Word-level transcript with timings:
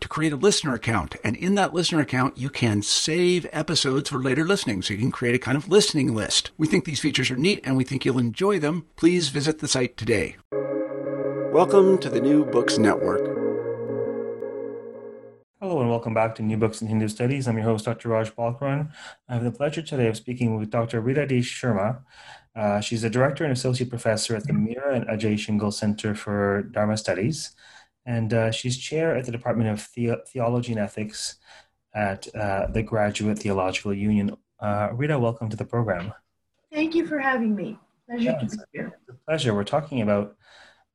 to 0.00 0.08
create 0.08 0.32
a 0.32 0.36
listener 0.36 0.74
account. 0.74 1.16
And 1.24 1.36
in 1.36 1.54
that 1.56 1.74
listener 1.74 2.00
account, 2.00 2.38
you 2.38 2.50
can 2.50 2.82
save 2.82 3.46
episodes 3.52 4.10
for 4.10 4.18
later 4.18 4.44
listening. 4.44 4.82
So 4.82 4.94
you 4.94 5.00
can 5.00 5.10
create 5.10 5.34
a 5.34 5.38
kind 5.38 5.56
of 5.56 5.68
listening 5.68 6.14
list. 6.14 6.50
We 6.56 6.66
think 6.66 6.84
these 6.84 7.00
features 7.00 7.30
are 7.30 7.36
neat 7.36 7.60
and 7.64 7.76
we 7.76 7.84
think 7.84 8.04
you'll 8.04 8.18
enjoy 8.18 8.58
them. 8.58 8.86
Please 8.96 9.28
visit 9.28 9.58
the 9.58 9.68
site 9.68 9.96
today. 9.96 10.36
Welcome 11.52 11.98
to 11.98 12.10
the 12.10 12.20
New 12.20 12.44
Books 12.44 12.78
Network. 12.78 13.38
Hello 15.60 15.80
and 15.80 15.90
welcome 15.90 16.14
back 16.14 16.36
to 16.36 16.42
New 16.42 16.56
Books 16.56 16.80
in 16.80 16.86
Hindu 16.86 17.08
Studies. 17.08 17.48
I'm 17.48 17.56
your 17.56 17.64
host, 17.64 17.84
Dr. 17.84 18.10
Raj 18.10 18.32
Balkaran. 18.36 18.92
I 19.28 19.34
have 19.34 19.42
the 19.42 19.50
pleasure 19.50 19.82
today 19.82 20.06
of 20.06 20.16
speaking 20.16 20.56
with 20.56 20.70
Dr. 20.70 21.00
Rita 21.00 21.26
D. 21.26 21.40
Sherma. 21.40 21.98
Uh, 22.54 22.80
she's 22.80 23.02
a 23.02 23.10
director 23.10 23.42
and 23.42 23.52
associate 23.52 23.90
professor 23.90 24.36
at 24.36 24.46
the 24.46 24.52
Mira 24.52 24.94
and 24.94 25.06
Ajay 25.08 25.34
Shingal 25.34 25.72
Center 25.72 26.14
for 26.14 26.62
Dharma 26.62 26.96
Studies 26.96 27.56
and 28.08 28.32
uh, 28.32 28.50
she's 28.50 28.78
chair 28.78 29.14
at 29.14 29.26
the 29.26 29.30
Department 29.32 29.68
of 29.68 29.86
the- 29.94 30.22
Theology 30.26 30.72
and 30.72 30.80
Ethics 30.80 31.36
at 31.94 32.26
uh, 32.34 32.66
the 32.68 32.82
Graduate 32.82 33.38
Theological 33.38 33.92
Union. 33.92 34.34
Uh, 34.58 34.88
Rita, 34.94 35.18
welcome 35.18 35.50
to 35.50 35.56
the 35.56 35.64
program. 35.64 36.14
Thank 36.72 36.94
you 36.94 37.06
for 37.06 37.18
having 37.18 37.54
me. 37.54 37.78
Pleasure 38.08 38.24
Yeah, 38.24 38.38
to 38.38 38.46
be 38.46 38.56
here. 38.72 38.98
a 39.10 39.12
pleasure. 39.26 39.54
We're 39.54 39.64
talking 39.64 40.00
about 40.00 40.36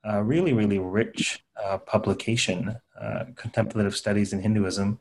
a 0.03 0.23
really, 0.23 0.53
really 0.53 0.80
rich 0.80 1.45
uh, 1.64 1.78
publication, 1.78 2.75
uh, 3.00 3.25
contemplative 3.36 3.95
studies 3.95 4.34
in 4.34 4.41
Hinduism, 4.41 5.00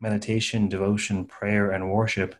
meditation, 0.00 0.68
devotion, 0.68 1.24
prayer, 1.26 1.70
and 1.70 1.92
worship. 1.92 2.34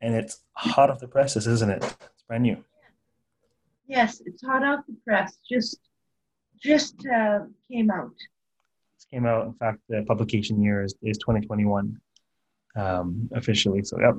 And 0.00 0.14
it's 0.14 0.40
hot 0.54 0.88
off 0.88 0.98
the 0.98 1.08
presses, 1.08 1.46
isn't 1.46 1.70
it? 1.70 1.84
It's 1.84 2.22
brand 2.26 2.44
new. 2.44 2.64
Yes, 3.86 4.22
it's 4.24 4.42
hot 4.42 4.64
off 4.64 4.80
the 4.88 4.96
press. 5.04 5.36
Just, 5.46 5.78
just 6.58 6.96
uh, 7.06 7.40
came 7.70 7.90
out. 7.90 8.14
Came 9.12 9.26
out, 9.26 9.46
in 9.46 9.54
fact, 9.54 9.78
the 9.88 10.04
publication 10.08 10.62
year 10.62 10.82
is, 10.82 10.94
is 11.02 11.18
2021 11.18 12.00
um, 12.76 13.28
officially. 13.34 13.82
So, 13.84 14.00
yep, 14.00 14.14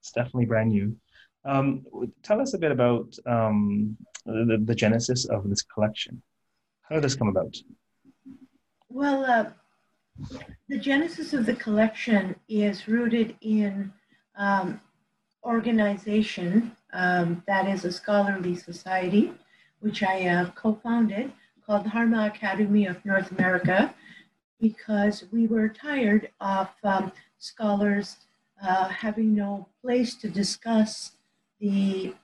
it's 0.00 0.12
definitely 0.12 0.46
brand 0.46 0.70
new. 0.70 0.96
Um, 1.44 1.86
tell 2.24 2.40
us 2.40 2.54
a 2.54 2.58
bit 2.58 2.72
about 2.72 3.14
um, 3.24 3.96
the, 4.24 4.60
the 4.64 4.74
genesis 4.74 5.26
of 5.26 5.48
this 5.48 5.62
collection. 5.62 6.22
How 6.82 6.96
did 6.96 7.04
this 7.04 7.14
come 7.14 7.28
about? 7.28 7.56
Well, 8.88 9.24
uh, 9.24 9.50
the 10.68 10.78
genesis 10.78 11.32
of 11.32 11.46
the 11.46 11.54
collection 11.54 12.34
is 12.48 12.88
rooted 12.88 13.36
in 13.40 13.92
um, 14.36 14.80
organization 15.44 16.72
um, 16.92 17.42
that 17.46 17.68
is 17.68 17.84
a 17.84 17.92
scholarly 17.92 18.56
society, 18.56 19.32
which 19.80 20.02
I 20.02 20.26
uh, 20.26 20.50
co-founded, 20.50 21.32
called 21.64 21.84
the 21.84 21.90
Dharma 21.90 22.26
Academy 22.26 22.86
of 22.86 23.04
North 23.04 23.30
America, 23.32 23.94
because 24.60 25.24
we 25.32 25.46
were 25.46 25.68
tired 25.68 26.30
of 26.40 26.68
um, 26.82 27.12
scholars 27.38 28.16
uh, 28.62 28.88
having 28.88 29.34
no 29.34 29.68
place 29.82 30.14
to 30.14 30.28
discuss 30.28 31.12
the 31.60 32.14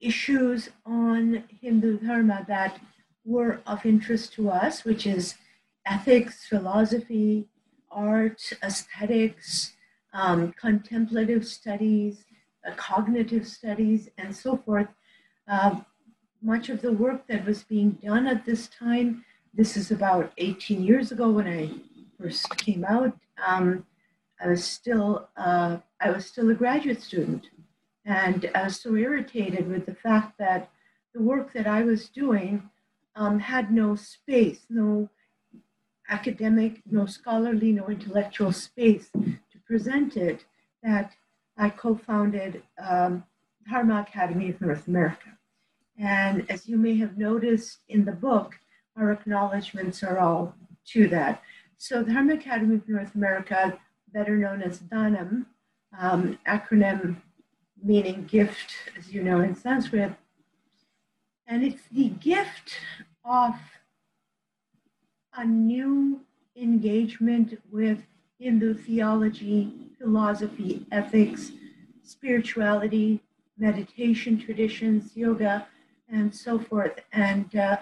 issues 0.00 0.68
on 0.84 1.44
Hindu 1.60 1.98
Dharma 1.98 2.44
that 2.48 2.80
were 3.24 3.60
of 3.66 3.86
interest 3.86 4.32
to 4.34 4.50
us, 4.50 4.84
which 4.84 5.06
is 5.06 5.36
ethics, 5.86 6.46
philosophy, 6.46 7.48
art, 7.90 8.52
aesthetics, 8.62 9.72
um, 10.12 10.52
contemplative 10.52 11.46
studies, 11.46 12.24
uh, 12.66 12.74
cognitive 12.74 13.46
studies, 13.46 14.08
and 14.18 14.34
so 14.34 14.56
forth. 14.56 14.88
Uh, 15.48 15.80
much 16.42 16.68
of 16.68 16.82
the 16.82 16.92
work 16.92 17.26
that 17.28 17.44
was 17.46 17.62
being 17.62 17.92
done 18.02 18.26
at 18.26 18.44
this 18.44 18.68
time, 18.68 19.24
this 19.54 19.76
is 19.76 19.90
about 19.90 20.32
18 20.38 20.82
years 20.82 21.12
ago 21.12 21.30
when 21.30 21.46
I 21.46 21.70
first 22.18 22.48
came 22.56 22.84
out. 22.84 23.16
Um, 23.46 23.84
I 24.42 24.48
was 24.48 24.64
still 24.64 25.28
uh, 25.36 25.78
I 26.00 26.10
was 26.10 26.26
still 26.26 26.50
a 26.50 26.54
graduate 26.54 27.02
student, 27.02 27.48
and 28.04 28.50
I 28.54 28.64
was 28.64 28.80
so 28.80 28.94
irritated 28.94 29.68
with 29.68 29.86
the 29.86 29.94
fact 29.94 30.38
that 30.38 30.70
the 31.14 31.22
work 31.22 31.52
that 31.52 31.66
I 31.66 31.82
was 31.82 32.08
doing 32.08 32.68
um, 33.14 33.38
had 33.38 33.70
no 33.70 33.94
space, 33.94 34.60
no 34.70 35.10
academic, 36.08 36.80
no 36.90 37.06
scholarly, 37.06 37.72
no 37.72 37.88
intellectual 37.88 38.52
space 38.52 39.10
to 39.12 39.58
present 39.66 40.16
it. 40.16 40.44
That 40.82 41.12
I 41.58 41.70
co-founded 41.70 42.62
um, 42.78 43.24
Dharma 43.70 44.00
Academy 44.00 44.48
of 44.48 44.60
North 44.60 44.88
America, 44.88 45.38
and 45.98 46.50
as 46.50 46.66
you 46.66 46.78
may 46.78 46.96
have 46.96 47.18
noticed 47.18 47.80
in 47.88 48.04
the 48.04 48.12
book, 48.12 48.58
our 48.96 49.12
acknowledgments 49.12 50.02
are 50.02 50.18
all 50.18 50.54
to 50.88 51.08
that. 51.08 51.42
So 51.78 52.02
the 52.02 52.12
Dharma 52.12 52.34
Academy 52.34 52.76
of 52.76 52.88
North 52.88 53.14
America 53.14 53.78
better 54.12 54.36
known 54.36 54.62
as 54.62 54.78
DANAM, 54.78 55.46
um, 55.98 56.38
acronym 56.46 57.16
meaning 57.82 58.24
gift, 58.24 58.72
as 58.98 59.12
you 59.12 59.22
know 59.22 59.40
in 59.40 59.54
Sanskrit. 59.54 60.12
And 61.46 61.64
it's 61.64 61.82
the 61.90 62.08
gift 62.08 62.74
of 63.24 63.54
a 65.34 65.44
new 65.44 66.20
engagement 66.56 67.60
with 67.70 67.98
Hindu 68.38 68.74
theology, 68.74 69.72
philosophy, 69.98 70.86
ethics, 70.92 71.52
spirituality, 72.02 73.22
meditation 73.58 74.38
traditions, 74.38 75.16
yoga, 75.16 75.66
and 76.08 76.34
so 76.34 76.58
forth. 76.58 77.00
And 77.12 77.54
uh, 77.56 77.78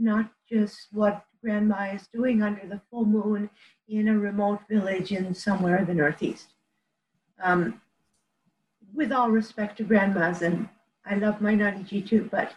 not 0.00 0.30
just 0.48 0.88
what 0.92 1.24
grandma 1.42 1.92
is 1.94 2.08
doing 2.12 2.42
under 2.42 2.66
the 2.66 2.80
full 2.90 3.04
moon 3.04 3.48
in 3.88 4.08
a 4.08 4.18
remote 4.18 4.60
village 4.68 5.12
in 5.12 5.34
somewhere 5.34 5.78
in 5.78 5.86
the 5.86 5.94
Northeast. 5.94 6.54
Um, 7.42 7.80
with 8.94 9.12
all 9.12 9.30
respect 9.30 9.76
to 9.78 9.84
grandmas, 9.84 10.42
and 10.42 10.68
I 11.06 11.14
love 11.14 11.40
my 11.40 11.54
Naniji 11.54 12.06
too, 12.06 12.28
but 12.30 12.52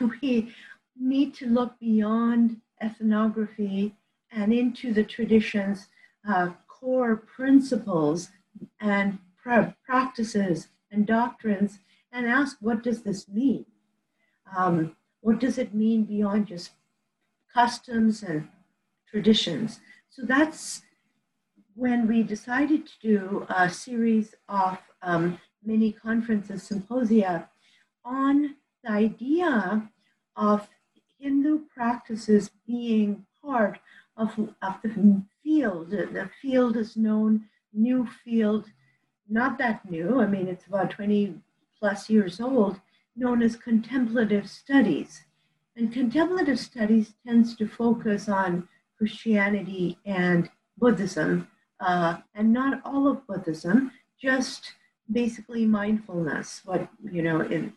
we 0.22 0.52
need 0.98 1.34
to 1.34 1.46
look 1.46 1.78
beyond 1.80 2.60
ethnography 2.80 3.94
and 4.30 4.52
into 4.52 4.92
the 4.92 5.04
tradition's 5.04 5.88
uh, 6.28 6.50
core 6.68 7.16
principles 7.16 8.30
and 8.80 9.18
pra- 9.42 9.76
practices 9.84 10.68
and 10.90 11.06
doctrines 11.06 11.78
and 12.12 12.26
ask, 12.26 12.56
what 12.60 12.82
does 12.82 13.02
this 13.02 13.28
mean? 13.28 13.64
Um, 14.56 14.96
what 15.22 15.38
does 15.38 15.56
it 15.56 15.72
mean 15.72 16.04
beyond 16.04 16.48
just 16.48 16.72
customs 17.54 18.22
and 18.22 18.48
traditions? 19.08 19.80
So 20.10 20.22
that's 20.26 20.82
when 21.74 22.06
we 22.06 22.22
decided 22.22 22.86
to 22.86 22.92
do 23.00 23.46
a 23.48 23.70
series 23.70 24.34
of 24.48 24.78
um, 25.00 25.38
mini 25.64 25.92
conferences, 25.92 26.64
symposia 26.64 27.48
on 28.04 28.56
the 28.84 28.90
idea 28.90 29.90
of 30.36 30.68
Hindu 31.18 31.60
practices 31.74 32.50
being 32.66 33.24
part 33.42 33.78
of, 34.16 34.30
of 34.60 34.74
the 34.82 35.22
field. 35.42 35.90
The 35.90 36.28
field 36.40 36.76
is 36.76 36.96
known, 36.96 37.44
new 37.72 38.06
field, 38.24 38.66
not 39.28 39.56
that 39.58 39.88
new, 39.88 40.20
I 40.20 40.26
mean, 40.26 40.48
it's 40.48 40.66
about 40.66 40.90
20 40.90 41.36
plus 41.78 42.10
years 42.10 42.40
old, 42.40 42.80
known 43.16 43.42
as 43.42 43.56
contemplative 43.56 44.48
studies. 44.48 45.22
And 45.76 45.92
contemplative 45.92 46.58
studies 46.58 47.14
tends 47.26 47.56
to 47.56 47.66
focus 47.66 48.28
on 48.28 48.68
Christianity 48.98 49.98
and 50.04 50.50
Buddhism, 50.78 51.48
uh, 51.80 52.18
and 52.34 52.52
not 52.52 52.80
all 52.84 53.08
of 53.08 53.26
Buddhism, 53.26 53.90
just 54.20 54.72
basically 55.10 55.66
mindfulness, 55.66 56.62
what, 56.64 56.88
you 57.10 57.22
know, 57.22 57.40
in 57.40 57.72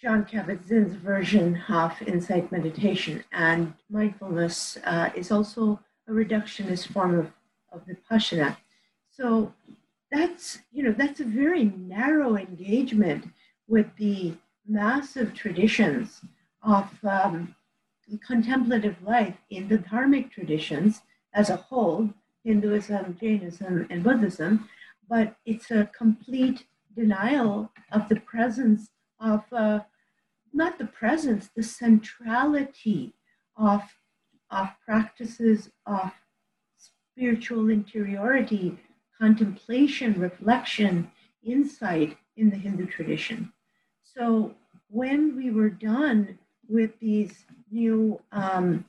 Jon 0.00 0.24
Kabat-Zinn's 0.24 0.94
version 0.94 1.62
of 1.68 2.00
insight 2.02 2.50
meditation. 2.50 3.22
And 3.32 3.74
mindfulness 3.90 4.78
uh, 4.84 5.10
is 5.14 5.30
also 5.30 5.80
a 6.08 6.12
reductionist 6.12 6.88
form 6.88 7.18
of, 7.18 7.30
of 7.72 7.86
Vipassana. 7.86 8.56
So 9.10 9.52
that's, 10.10 10.58
you 10.72 10.82
know, 10.82 10.92
that's 10.92 11.20
a 11.20 11.24
very 11.24 11.64
narrow 11.64 12.36
engagement 12.36 13.26
with 13.68 13.86
the 13.96 14.34
massive 14.66 15.34
traditions 15.34 16.20
of 16.62 16.88
um, 17.04 17.54
contemplative 18.26 18.96
life 19.02 19.36
in 19.50 19.68
the 19.68 19.78
dharmic 19.78 20.30
traditions 20.30 21.02
as 21.34 21.50
a 21.50 21.56
whole, 21.56 22.10
Hinduism, 22.44 23.16
Jainism, 23.20 23.86
and 23.90 24.02
Buddhism, 24.02 24.68
but 25.08 25.36
it's 25.46 25.70
a 25.70 25.90
complete 25.96 26.64
denial 26.94 27.70
of 27.90 28.08
the 28.08 28.20
presence 28.20 28.90
of, 29.20 29.44
uh, 29.52 29.80
not 30.52 30.78
the 30.78 30.86
presence, 30.86 31.48
the 31.54 31.62
centrality 31.62 33.14
of, 33.56 33.82
of 34.50 34.68
practices 34.84 35.70
of 35.86 36.12
spiritual 36.76 37.70
interiority, 37.70 38.76
contemplation, 39.18 40.18
reflection, 40.18 41.10
insight 41.44 42.16
in 42.42 42.50
the 42.50 42.56
Hindu 42.56 42.86
tradition. 42.86 43.52
So 44.02 44.54
when 44.88 45.36
we 45.36 45.50
were 45.52 45.70
done 45.70 46.38
with 46.68 46.98
these 46.98 47.46
new 47.70 48.20
um, 48.32 48.84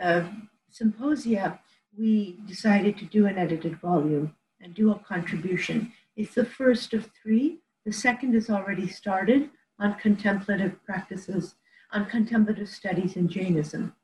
uh, 0.00 0.24
symposia, 0.70 1.58
we 1.98 2.38
decided 2.46 2.98
to 2.98 3.06
do 3.06 3.26
an 3.26 3.38
edited 3.38 3.80
volume 3.80 4.36
and 4.60 4.74
do 4.74 4.92
a 4.92 4.98
contribution. 4.98 5.92
It's 6.14 6.34
the 6.34 6.44
first 6.44 6.92
of 6.92 7.10
three. 7.20 7.58
The 7.86 7.92
second 7.92 8.34
is 8.34 8.50
already 8.50 8.86
started 8.86 9.48
on 9.80 9.94
contemplative 9.94 10.74
practices, 10.84 11.54
on 11.92 12.04
contemplative 12.04 12.68
studies 12.68 13.16
in 13.16 13.28
Jainism. 13.28 13.94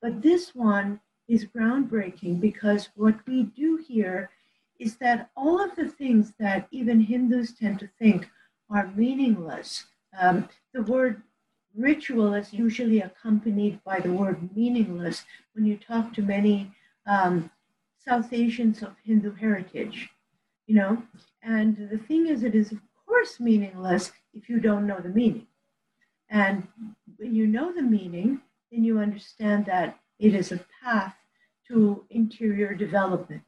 But 0.00 0.22
this 0.22 0.54
one 0.54 1.00
is 1.26 1.44
groundbreaking 1.44 2.40
because 2.40 2.88
what 2.94 3.16
we 3.26 3.44
do 3.44 3.78
here 3.88 4.30
is 4.80 4.96
that 4.96 5.30
all 5.36 5.62
of 5.62 5.76
the 5.76 5.88
things 5.88 6.32
that 6.38 6.66
even 6.70 7.00
Hindus 7.00 7.52
tend 7.52 7.78
to 7.80 7.88
think 7.98 8.28
are 8.70 8.92
meaningless, 8.96 9.84
um, 10.18 10.48
the 10.72 10.82
word 10.82 11.22
ritual 11.76 12.34
is 12.34 12.52
usually 12.52 13.00
accompanied 13.00 13.82
by 13.84 14.00
the 14.00 14.12
word 14.12 14.54
meaningless 14.56 15.24
when 15.52 15.66
you 15.66 15.76
talk 15.76 16.12
to 16.14 16.22
many 16.22 16.72
um, 17.06 17.50
South 18.04 18.32
Asians 18.32 18.82
of 18.82 18.96
Hindu 19.04 19.34
heritage, 19.34 20.08
you 20.66 20.74
know. 20.74 21.02
And 21.42 21.76
the 21.90 21.98
thing 21.98 22.26
is, 22.26 22.42
it 22.42 22.54
is 22.54 22.72
of 22.72 22.80
course 23.06 23.38
meaningless 23.38 24.12
if 24.32 24.48
you 24.48 24.60
don't 24.60 24.86
know 24.86 24.98
the 24.98 25.10
meaning. 25.10 25.46
And 26.30 26.66
when 27.16 27.34
you 27.34 27.46
know 27.46 27.72
the 27.72 27.82
meaning, 27.82 28.40
then 28.72 28.84
you 28.84 28.98
understand 28.98 29.66
that 29.66 29.98
it 30.18 30.34
is 30.34 30.52
a 30.52 30.64
path 30.82 31.14
to 31.68 32.04
interior 32.10 32.74
development. 32.74 33.42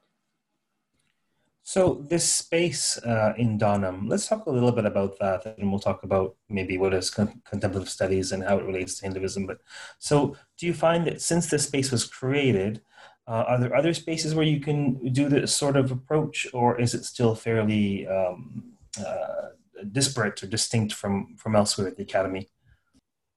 So 1.65 2.05
this 2.09 2.29
space 2.29 2.99
uh, 2.99 3.35
in 3.37 3.57
DANAM, 3.57 4.09
let's 4.09 4.27
talk 4.27 4.47
a 4.47 4.51
little 4.51 4.73
bit 4.73 4.85
about 4.85 5.19
that, 5.21 5.55
and 5.59 5.71
we'll 5.71 5.81
talk 5.81 6.03
about 6.03 6.35
maybe 6.49 6.77
what 6.77 6.93
is 6.93 7.09
con- 7.09 7.41
contemplative 7.49 7.89
studies 7.89 8.33
and 8.33 8.43
how 8.43 8.59
it 8.59 8.65
relates 8.65 8.97
to 8.99 9.05
Hinduism. 9.05 9.47
But 9.47 9.59
so, 10.01 10.37
do 10.59 10.67
you 10.67 10.75
find 10.75 11.07
that 11.07 11.23
since 11.23 11.49
this 11.49 11.65
space 11.65 11.93
was 11.93 12.05
created, 12.05 12.83
uh, 13.29 13.45
are 13.47 13.61
there 13.61 13.77
other 13.77 13.95
spaces 13.95 14.35
where 14.35 14.45
you 14.45 14.59
can 14.59 15.13
do 15.13 15.29
this 15.29 15.55
sort 15.55 15.77
of 15.77 15.93
approach, 15.93 16.49
or 16.53 16.81
is 16.81 16.95
it 16.95 17.05
still 17.05 17.37
fairly 17.37 18.09
um, 18.09 18.73
uh, 18.99 19.51
disparate 19.93 20.43
or 20.43 20.49
distinct 20.49 20.93
from 20.93 21.37
from 21.37 21.55
elsewhere 21.55 21.87
at 21.87 21.97
the 21.97 22.03
academy? 22.03 22.49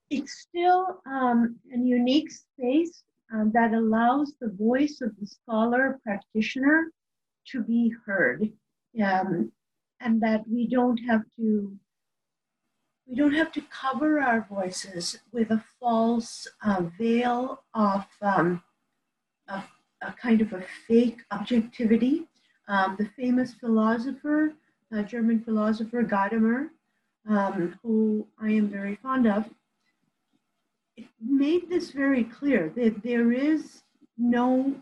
It's 0.10 0.48
still 0.50 1.00
um, 1.06 1.57
a 1.72 1.77
unique 1.77 2.31
space 2.31 3.04
um, 3.31 3.51
that 3.54 3.74
allows 3.74 4.33
the 4.42 4.50
voice 4.50 5.01
of 5.01 5.12
the 5.19 5.27
scholar 5.27 6.00
practitioner 6.04 6.92
to 7.51 7.63
be 7.63 7.94
heard 8.06 8.51
um, 9.03 9.51
and 10.00 10.21
that 10.21 10.44
we 10.47 10.68
don't 10.68 10.97
have 11.07 11.21
to 11.38 11.77
we 13.07 13.15
don't 13.15 13.33
have 13.33 13.51
to 13.51 13.62
cover 13.62 14.19
our 14.19 14.47
voices 14.50 15.19
with 15.31 15.51
a 15.51 15.63
false 15.80 16.47
uh, 16.63 16.81
veil 16.97 17.63
of, 17.75 18.03
um, 18.21 18.63
a 19.47 20.12
kind 20.13 20.42
of 20.42 20.53
a 20.53 20.63
fake 20.88 21.21
objectivity. 21.31 22.27
Um, 22.68 22.95
the 22.97 23.09
famous 23.15 23.53
philosopher, 23.53 24.53
uh, 24.95 25.03
German 25.03 25.39
philosopher 25.44 26.03
Gadamer, 26.03 26.69
um, 27.30 27.77
who 27.83 28.27
I 28.39 28.50
am 28.51 28.69
very 28.69 28.95
fond 28.95 29.27
of, 29.27 29.45
made 31.21 31.69
this 31.69 31.91
very 31.91 32.24
clear 32.24 32.71
that 32.75 33.03
there 33.03 33.31
is 33.31 33.83
no 34.18 34.75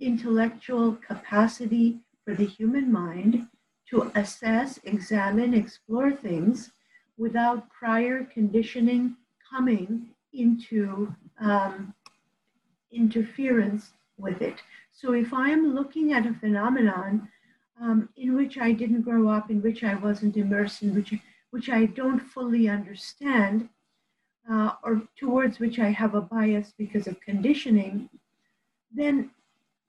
intellectual 0.00 0.94
capacity 0.94 1.98
for 2.24 2.34
the 2.34 2.46
human 2.46 2.90
mind 2.90 3.46
to 3.88 4.10
assess, 4.14 4.78
examine, 4.84 5.52
explore 5.54 6.12
things 6.12 6.70
without 7.18 7.68
prior 7.70 8.24
conditioning 8.24 9.16
coming 9.50 10.06
into 10.32 11.12
um, 11.40 11.92
interference 12.92 13.90
with 14.16 14.40
it. 14.42 14.62
So 14.92 15.12
if 15.12 15.32
I'm 15.32 15.74
looking 15.74 16.12
at 16.12 16.26
a 16.26 16.34
phenomenon 16.34 17.28
um, 17.80 18.08
in 18.16 18.36
which 18.36 18.58
I 18.58 18.72
didn't 18.72 19.02
grow 19.02 19.28
up, 19.28 19.50
in 19.50 19.62
which 19.62 19.82
I 19.82 19.94
wasn't 19.94 20.36
immersed, 20.36 20.82
in 20.82 20.94
which, 20.94 21.14
which 21.50 21.70
I 21.70 21.86
don't 21.86 22.20
fully 22.20 22.68
understand, 22.68 23.68
uh, 24.50 24.72
or 24.82 25.02
towards 25.16 25.58
which 25.58 25.78
I 25.78 25.90
have 25.90 26.14
a 26.14 26.20
bias 26.20 26.72
because 26.76 27.06
of 27.06 27.20
conditioning, 27.20 28.08
then 28.94 29.30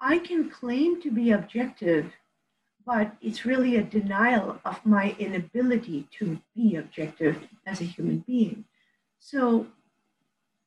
I 0.03 0.17
can 0.17 0.50
claim 0.50 1.00
to 1.03 1.12
be 1.12 1.29
objective, 1.29 2.12
but 2.84 3.15
it's 3.22 3.46
really 3.46 3.75
a 3.75 3.84
denial 3.84 4.60
of 4.65 4.84
my 4.84 5.15
inability 5.20 6.08
to 6.17 6.41
be 6.55 6.75
objective 6.75 7.48
as 7.67 7.81
a 7.81 7.86
human 7.86 8.24
being. 8.25 8.65
So 9.20 9.67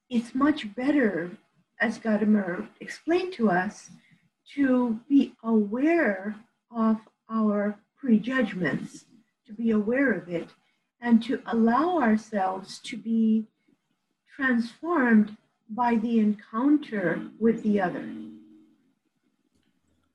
it's 0.08 0.36
much 0.36 0.72
better, 0.76 1.32
as 1.80 1.98
Gadamer 1.98 2.68
explained 2.78 3.32
to 3.34 3.50
us, 3.50 3.90
to 4.54 5.00
be 5.08 5.34
aware 5.42 6.36
of 6.70 6.98
our 7.28 7.76
prejudgments, 7.98 9.06
to 9.46 9.52
be 9.52 9.72
aware 9.72 10.12
of 10.12 10.28
it, 10.28 10.50
and 11.00 11.20
to 11.24 11.42
allow 11.46 11.98
ourselves 11.98 12.78
to 12.84 12.96
be 12.96 13.46
transformed 14.36 15.36
by 15.68 15.96
the 15.96 16.20
encounter 16.20 17.20
with 17.40 17.64
the 17.64 17.80
other. 17.80 18.08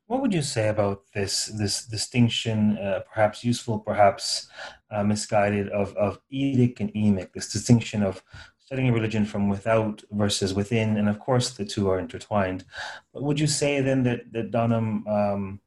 What 0.10 0.22
would 0.22 0.34
you 0.34 0.42
say 0.42 0.70
about 0.70 1.04
this 1.14 1.46
this 1.62 1.86
distinction, 1.86 2.80
uh, 2.80 3.02
perhaps 3.14 3.44
useful, 3.44 3.78
perhaps 3.78 4.50
uh, 4.90 5.04
misguided, 5.04 5.70
of 5.70 5.96
of 5.98 6.20
etic 6.34 6.80
and 6.80 6.92
emic? 6.96 7.32
This 7.32 7.54
distinction 7.54 8.02
of 8.02 8.24
studying 8.58 8.90
a 8.90 8.92
religion 8.94 9.24
from 9.24 9.50
without 9.50 10.02
versus 10.10 10.56
within, 10.56 10.98
and 10.98 11.08
of 11.08 11.20
course 11.20 11.52
the 11.52 11.64
two 11.64 11.90
are 11.92 12.00
intertwined. 12.00 12.66
But 13.14 13.22
would 13.22 13.40
you 13.40 13.46
say 13.46 13.82
then 13.82 14.02
that 14.02 14.22
that 14.32 14.50
DANAM 14.50 15.06
um, 15.08 15.60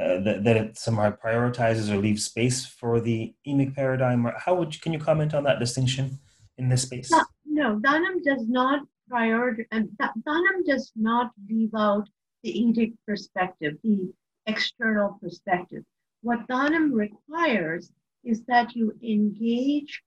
uh, 0.00 0.20
that, 0.20 0.44
that 0.44 0.56
it 0.56 0.78
somehow 0.78 1.10
prioritizes 1.10 1.90
or 1.92 1.96
leaves 1.96 2.24
space 2.26 2.64
for 2.64 3.00
the 3.00 3.34
emic 3.44 3.74
paradigm, 3.74 4.24
or 4.24 4.32
how 4.38 4.54
would 4.54 4.72
you, 4.72 4.80
can 4.80 4.92
you 4.92 5.00
comment 5.00 5.34
on 5.34 5.42
that 5.42 5.58
distinction 5.58 6.16
in 6.58 6.68
this 6.68 6.82
space? 6.82 7.10
No, 7.10 7.24
no 7.44 7.80
DANAM 7.80 8.22
does 8.22 8.46
not 8.46 8.82
prioritize. 9.10 9.66
and 9.72 9.88
DANAM 9.98 10.62
does 10.64 10.92
not 10.94 11.32
leave 11.48 11.74
out 11.74 12.08
the 12.42 12.52
etic 12.52 12.94
perspective, 13.06 13.76
the 13.82 14.12
external 14.46 15.18
perspective. 15.22 15.84
What 16.22 16.46
DANAM 16.48 16.92
requires 16.92 17.92
is 18.24 18.42
that 18.44 18.74
you 18.74 18.98
engage 19.02 20.02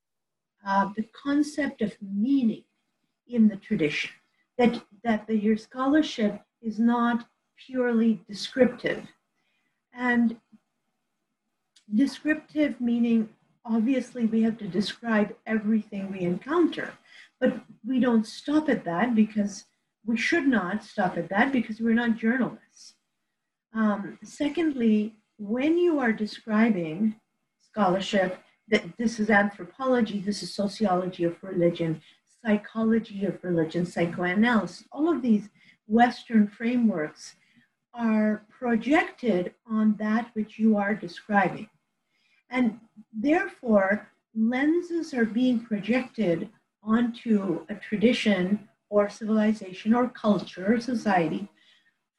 uh, 0.65 0.89
the 0.95 1.05
concept 1.23 1.81
of 1.81 1.95
meaning 2.01 2.63
in 3.27 3.47
the 3.47 3.57
tradition, 3.57 4.11
that, 4.57 4.81
that 5.03 5.27
the, 5.27 5.35
your 5.35 5.57
scholarship 5.57 6.41
is 6.61 6.79
not 6.79 7.25
purely 7.65 8.21
descriptive. 8.27 9.05
And 9.93 10.37
descriptive 11.93 12.79
meaning, 12.79 13.29
obviously, 13.65 14.25
we 14.25 14.41
have 14.43 14.57
to 14.59 14.67
describe 14.67 15.35
everything 15.45 16.11
we 16.11 16.21
encounter. 16.21 16.93
But 17.39 17.61
we 17.85 17.99
don't 17.99 18.25
stop 18.25 18.69
at 18.69 18.85
that 18.85 19.15
because 19.15 19.65
we 20.05 20.17
should 20.17 20.47
not 20.47 20.83
stop 20.83 21.17
at 21.17 21.29
that 21.29 21.51
because 21.51 21.79
we're 21.79 21.93
not 21.93 22.17
journalists. 22.17 22.95
Um, 23.73 24.19
secondly, 24.23 25.15
when 25.37 25.77
you 25.77 25.99
are 25.99 26.11
describing 26.11 27.15
scholarship, 27.61 28.39
that 28.69 28.83
this 28.97 29.19
is 29.19 29.29
anthropology, 29.29 30.19
this 30.19 30.43
is 30.43 30.53
sociology 30.53 31.23
of 31.23 31.41
religion, 31.41 32.01
psychology 32.45 33.25
of 33.25 33.43
religion, 33.43 33.85
psychoanalysis, 33.85 34.85
all 34.91 35.09
of 35.09 35.21
these 35.21 35.49
Western 35.87 36.47
frameworks 36.47 37.35
are 37.93 38.45
projected 38.49 39.53
on 39.69 39.95
that 39.97 40.29
which 40.33 40.57
you 40.57 40.77
are 40.77 40.95
describing. 40.95 41.69
And 42.49 42.79
therefore, 43.11 44.07
lenses 44.35 45.13
are 45.13 45.25
being 45.25 45.59
projected 45.59 46.49
onto 46.81 47.65
a 47.69 47.75
tradition 47.75 48.67
or 48.93 49.09
civilization 49.09 49.93
or 49.93 50.07
culture 50.07 50.75
or 50.75 50.79
society 50.79 51.49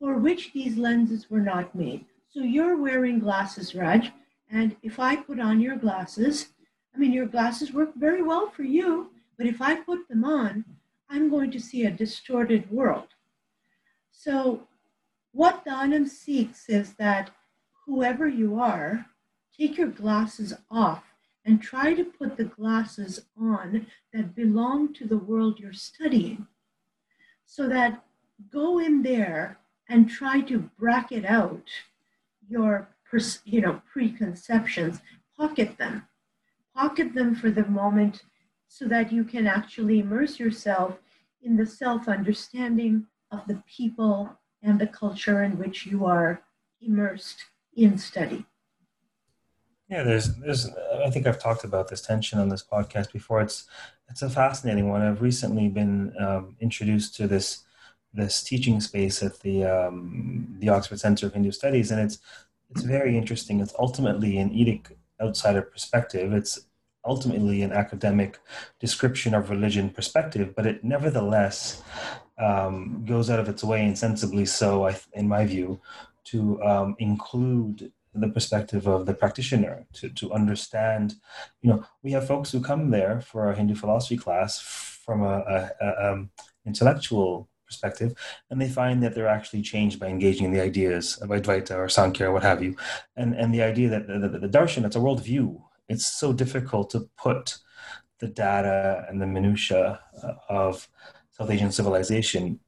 for 0.00 0.18
which 0.18 0.52
these 0.52 0.76
lenses 0.76 1.30
were 1.30 1.40
not 1.40 1.72
made. 1.74 2.04
So 2.28 2.40
you're 2.40 2.76
wearing 2.76 3.20
glasses, 3.20 3.76
Raj, 3.76 4.10
and 4.50 4.74
if 4.82 4.98
I 4.98 5.14
put 5.14 5.38
on 5.38 5.60
your 5.60 5.76
glasses, 5.76 6.48
I 6.92 6.98
mean, 6.98 7.12
your 7.12 7.26
glasses 7.26 7.72
work 7.72 7.92
very 7.94 8.22
well 8.22 8.50
for 8.50 8.64
you, 8.64 9.10
but 9.38 9.46
if 9.46 9.62
I 9.62 9.76
put 9.76 10.08
them 10.08 10.24
on, 10.24 10.64
I'm 11.08 11.30
going 11.30 11.52
to 11.52 11.60
see 11.60 11.84
a 11.84 11.90
distorted 11.92 12.70
world. 12.72 13.08
So, 14.10 14.66
what 15.32 15.64
DANAM 15.64 16.08
seeks 16.08 16.68
is 16.68 16.94
that 16.94 17.30
whoever 17.86 18.26
you 18.26 18.58
are, 18.58 19.06
take 19.56 19.78
your 19.78 19.88
glasses 19.88 20.54
off 20.70 21.04
and 21.44 21.62
try 21.62 21.94
to 21.94 22.04
put 22.04 22.36
the 22.36 22.44
glasses 22.44 23.26
on 23.40 23.86
that 24.12 24.34
belong 24.34 24.92
to 24.94 25.06
the 25.06 25.18
world 25.18 25.58
you're 25.58 25.72
studying. 25.72 26.46
So 27.54 27.68
that 27.68 28.02
go 28.50 28.80
in 28.80 29.04
there 29.04 29.58
and 29.88 30.10
try 30.10 30.40
to 30.40 30.68
bracket 30.76 31.24
out 31.24 31.68
your 32.48 32.88
you 33.44 33.60
know 33.60 33.80
preconceptions. 33.88 35.00
Pocket 35.36 35.78
them. 35.78 36.08
Pocket 36.74 37.14
them 37.14 37.36
for 37.36 37.52
the 37.52 37.64
moment 37.66 38.24
so 38.66 38.88
that 38.88 39.12
you 39.12 39.22
can 39.22 39.46
actually 39.46 40.00
immerse 40.00 40.40
yourself 40.40 40.98
in 41.42 41.56
the 41.56 41.64
self 41.64 42.08
understanding 42.08 43.06
of 43.30 43.46
the 43.46 43.62
people 43.68 44.36
and 44.60 44.80
the 44.80 44.88
culture 44.88 45.40
in 45.44 45.56
which 45.56 45.86
you 45.86 46.04
are 46.06 46.42
immersed 46.80 47.44
in 47.76 47.96
study. 47.98 48.46
Yeah 49.88 50.02
there's 50.02 50.34
there's 50.38 50.70
i 51.06 51.10
think 51.10 51.26
i've 51.26 51.38
talked 51.38 51.62
about 51.62 51.86
this 51.86 52.00
tension 52.00 52.40
on 52.40 52.48
this 52.48 52.64
podcast 52.64 53.12
before. 53.12 53.40
It's 53.42 53.68
it's 54.08 54.22
a 54.22 54.30
fascinating 54.30 54.88
one 54.88 55.02
i've 55.02 55.22
recently 55.22 55.68
been 55.68 56.12
um, 56.18 56.56
introduced 56.60 57.14
to 57.16 57.26
this 57.26 57.64
this 58.14 58.42
teaching 58.42 58.80
space 58.80 59.22
at 59.22 59.40
the 59.40 59.64
um, 59.64 60.46
the 60.60 60.68
Oxford 60.68 61.00
Center 61.00 61.26
of 61.26 61.34
Hindu 61.34 61.50
Studies, 61.50 61.90
and 61.90 62.00
it's 62.00 62.18
it's 62.70 62.82
very 62.82 63.18
interesting. 63.18 63.60
It's 63.60 63.74
ultimately 63.78 64.38
an 64.38 64.50
etic 64.50 64.92
outsider 65.20 65.62
perspective. 65.62 66.32
It's 66.32 66.60
ultimately 67.04 67.62
an 67.62 67.72
academic 67.72 68.38
description 68.80 69.34
of 69.34 69.50
religion 69.50 69.90
perspective, 69.90 70.54
but 70.56 70.66
it 70.66 70.82
nevertheless 70.82 71.82
um, 72.38 73.04
goes 73.06 73.28
out 73.28 73.38
of 73.38 73.48
its 73.48 73.62
way, 73.62 73.84
insensibly 73.84 74.46
so, 74.46 74.86
I, 74.86 74.98
in 75.12 75.28
my 75.28 75.44
view, 75.44 75.80
to 76.24 76.62
um, 76.64 76.96
include 76.98 77.92
the 78.14 78.28
perspective 78.28 78.86
of 78.86 79.06
the 79.06 79.14
practitioner 79.14 79.86
to, 79.92 80.08
to 80.10 80.32
understand 80.32 81.14
you 81.62 81.70
know 81.70 81.84
we 82.02 82.12
have 82.12 82.26
folks 82.26 82.52
who 82.52 82.60
come 82.60 82.90
there 82.90 83.20
for 83.20 83.50
a 83.50 83.56
hindu 83.56 83.74
philosophy 83.74 84.16
class 84.16 84.60
from 84.60 85.22
a, 85.22 85.38
a, 85.56 85.70
a 85.80 86.12
um, 86.12 86.30
intellectual 86.66 87.48
perspective, 87.66 88.14
and 88.50 88.60
they 88.60 88.68
find 88.68 89.02
that 89.02 89.14
they're 89.14 89.28
actually 89.28 89.62
changed 89.62 89.98
by 89.98 90.06
engaging 90.06 90.46
in 90.46 90.52
the 90.52 90.60
ideas 90.60 91.16
of 91.18 91.30
Advaita 91.30 91.76
or 91.76 91.88
Sankhya 91.88 92.28
or 92.28 92.32
what 92.32 92.42
have 92.42 92.62
you, 92.62 92.76
and 93.16 93.34
and 93.34 93.52
the 93.52 93.62
idea 93.62 93.88
that 93.88 94.06
the, 94.06 94.18
the, 94.18 94.38
the 94.38 94.48
darshan 94.48 94.84
it's 94.84 94.96
a 94.96 95.00
worldview. 95.00 95.60
It's 95.88 96.06
so 96.06 96.32
difficult 96.32 96.90
to 96.90 97.08
put 97.18 97.58
the 98.18 98.28
data 98.28 99.04
and 99.08 99.20
the 99.20 99.26
minutia 99.26 100.00
uh, 100.22 100.32
of 100.48 100.88
South 101.30 101.50
Asian 101.50 101.72
civilization 101.72 102.60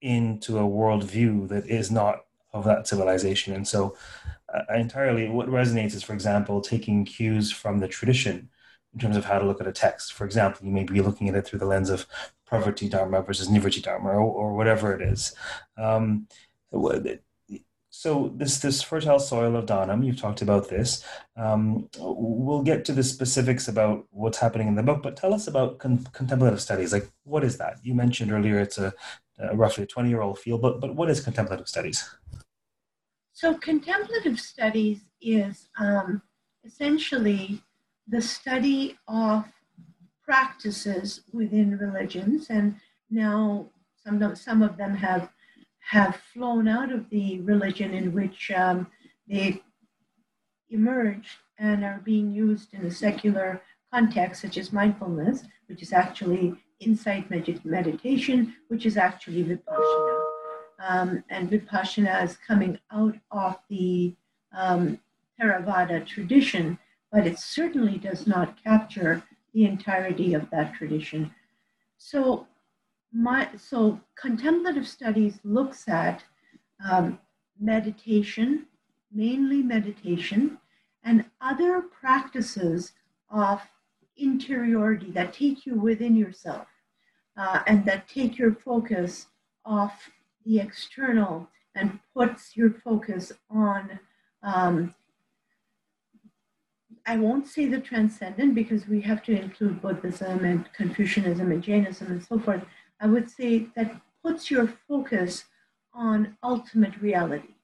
into 0.00 0.58
a 0.58 0.62
worldview 0.62 1.48
that 1.48 1.66
is 1.66 1.90
not 1.90 2.23
of 2.54 2.64
that 2.64 2.88
civilization, 2.88 3.52
and 3.54 3.68
so 3.68 3.96
uh, 4.54 4.62
entirely 4.74 5.28
what 5.28 5.48
resonates 5.48 5.94
is, 5.94 6.02
for 6.02 6.14
example, 6.14 6.60
taking 6.60 7.04
cues 7.04 7.52
from 7.52 7.80
the 7.80 7.88
tradition 7.88 8.48
in 8.94 9.00
terms 9.00 9.16
of 9.16 9.24
how 9.24 9.38
to 9.38 9.44
look 9.44 9.60
at 9.60 9.66
a 9.66 9.72
text. 9.72 10.12
For 10.12 10.24
example, 10.24 10.64
you 10.64 10.72
may 10.72 10.84
be 10.84 11.02
looking 11.02 11.28
at 11.28 11.34
it 11.34 11.46
through 11.46 11.58
the 11.58 11.66
lens 11.66 11.90
of 11.90 12.06
Pravrti 12.50 12.88
Dharma 12.88 13.22
versus 13.22 13.48
Nivritti 13.48 13.82
Dharma 13.82 14.10
or, 14.10 14.20
or 14.20 14.54
whatever 14.54 14.94
it 14.94 15.02
is. 15.02 15.34
Um, 15.76 16.28
so 17.90 18.32
this 18.34 18.58
this 18.58 18.82
fertile 18.82 19.20
soil 19.20 19.56
of 19.56 19.66
DANAM, 19.66 20.02
you've 20.02 20.20
talked 20.20 20.42
about 20.42 20.68
this. 20.68 21.04
Um, 21.36 21.88
we'll 21.98 22.62
get 22.62 22.84
to 22.86 22.92
the 22.92 23.04
specifics 23.04 23.68
about 23.68 24.06
what's 24.10 24.38
happening 24.38 24.66
in 24.68 24.74
the 24.74 24.82
book, 24.82 25.02
but 25.02 25.16
tell 25.16 25.32
us 25.32 25.46
about 25.46 25.78
con- 25.78 26.06
contemplative 26.12 26.60
studies. 26.60 26.92
Like, 26.92 27.08
what 27.22 27.44
is 27.44 27.56
that? 27.58 27.78
You 27.84 27.94
mentioned 27.94 28.32
earlier 28.32 28.58
it's 28.58 28.78
a, 28.78 28.92
a 29.38 29.56
roughly 29.56 29.84
a 29.84 29.86
20 29.86 30.08
year 30.08 30.22
old 30.22 30.38
field, 30.38 30.60
but, 30.60 30.80
but 30.80 30.96
what 30.96 31.08
is 31.08 31.20
contemplative 31.20 31.68
studies? 31.68 32.04
So, 33.34 33.54
contemplative 33.54 34.38
studies 34.38 35.00
is 35.20 35.68
um, 35.76 36.22
essentially 36.64 37.60
the 38.06 38.22
study 38.22 38.96
of 39.08 39.44
practices 40.24 41.22
within 41.32 41.76
religions, 41.76 42.46
and 42.48 42.76
now 43.10 43.66
some 43.96 44.36
some 44.36 44.62
of 44.62 44.76
them 44.76 44.94
have 44.94 45.30
have 45.80 46.16
flown 46.32 46.68
out 46.68 46.92
of 46.92 47.10
the 47.10 47.40
religion 47.40 47.92
in 47.92 48.12
which 48.12 48.52
um, 48.52 48.86
they 49.28 49.60
emerged 50.70 51.38
and 51.58 51.84
are 51.84 52.00
being 52.04 52.32
used 52.32 52.72
in 52.72 52.86
a 52.86 52.90
secular 52.90 53.60
context, 53.92 54.42
such 54.42 54.58
as 54.58 54.72
mindfulness, 54.72 55.42
which 55.66 55.82
is 55.82 55.92
actually 55.92 56.54
insight 56.78 57.28
med- 57.30 57.64
meditation, 57.64 58.54
which 58.68 58.86
is 58.86 58.96
actually 58.96 59.42
vipassana. 59.42 60.13
Um, 60.86 61.24
and 61.30 61.50
vipassana 61.50 62.22
is 62.24 62.36
coming 62.36 62.78
out 62.92 63.16
of 63.30 63.56
the 63.70 64.14
um, 64.52 64.98
Theravada 65.40 66.06
tradition, 66.06 66.78
but 67.10 67.26
it 67.26 67.38
certainly 67.38 67.96
does 67.96 68.26
not 68.26 68.62
capture 68.62 69.22
the 69.54 69.64
entirety 69.64 70.34
of 70.34 70.50
that 70.50 70.74
tradition. 70.74 71.32
So, 71.96 72.46
my 73.12 73.48
so 73.56 74.00
contemplative 74.16 74.86
studies 74.86 75.38
looks 75.44 75.88
at 75.88 76.22
um, 76.84 77.18
meditation, 77.58 78.66
mainly 79.12 79.62
meditation, 79.62 80.58
and 81.04 81.24
other 81.40 81.80
practices 81.80 82.92
of 83.30 83.62
interiority 84.16 85.10
that 85.12 85.32
take 85.32 85.64
you 85.64 85.74
within 85.76 86.16
yourself 86.16 86.66
uh, 87.36 87.62
and 87.66 87.84
that 87.84 88.08
take 88.08 88.38
your 88.38 88.54
focus 88.54 89.26
off 89.64 90.10
the 90.44 90.60
external 90.60 91.48
and 91.74 91.98
puts 92.14 92.56
your 92.56 92.70
focus 92.70 93.32
on 93.50 93.98
um, 94.42 94.94
I 97.06 97.16
won't 97.18 97.46
say 97.46 97.66
the 97.66 97.80
transcendent 97.80 98.54
because 98.54 98.88
we 98.88 99.02
have 99.02 99.22
to 99.24 99.38
include 99.38 99.82
Buddhism 99.82 100.44
and 100.44 100.72
Confucianism 100.72 101.50
and 101.52 101.62
Jainism 101.62 102.10
and 102.10 102.24
so 102.24 102.38
forth. 102.38 102.64
I 102.98 103.06
would 103.06 103.30
say 103.30 103.66
that 103.76 104.00
puts 104.22 104.50
your 104.50 104.72
focus 104.88 105.44
on 105.92 106.36
ultimate 106.42 106.96
reality, 107.00 107.54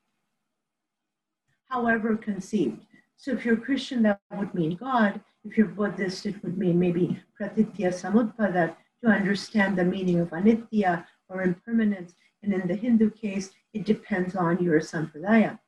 however 1.69 2.17
conceived. 2.17 2.83
So 3.17 3.33
if 3.33 3.45
you're 3.45 3.55
a 3.55 3.61
Christian, 3.61 4.03
that 4.03 4.21
would 4.35 4.55
mean 4.55 4.77
God. 4.77 5.21
If 5.45 5.57
you're 5.57 5.69
Buddhist, 5.69 6.27
it 6.27 6.43
would 6.43 6.59
mean 6.59 6.79
maybe 6.79 7.23
pratitya 7.35 7.91
samutpada 7.93 8.77
to 9.03 9.11
understand 9.11 9.79
the 9.79 9.85
meaning 9.85 10.21
of 10.21 10.31
anitya 10.31 11.07
or 11.31 11.43
impermanence. 11.43 12.13
And 12.43 12.55
in 12.55 12.67
the 12.67 12.75
Hindu 12.75 13.11
case, 13.11 13.51
it 13.73 13.85
depends 13.85 14.35
on 14.35 14.63
your 14.63 14.81
sampradaya, 14.81 15.59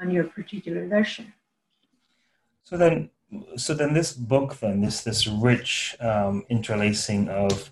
on 0.00 0.10
your 0.10 0.24
particular 0.24 0.88
darshan. 0.88 1.32
So 2.62 2.76
then, 2.76 3.10
so 3.56 3.74
then 3.74 3.92
this 3.92 4.12
book, 4.12 4.58
then 4.60 4.80
this 4.80 5.02
this 5.02 5.26
rich 5.26 5.96
um, 6.00 6.44
interlacing 6.48 7.28
of, 7.28 7.70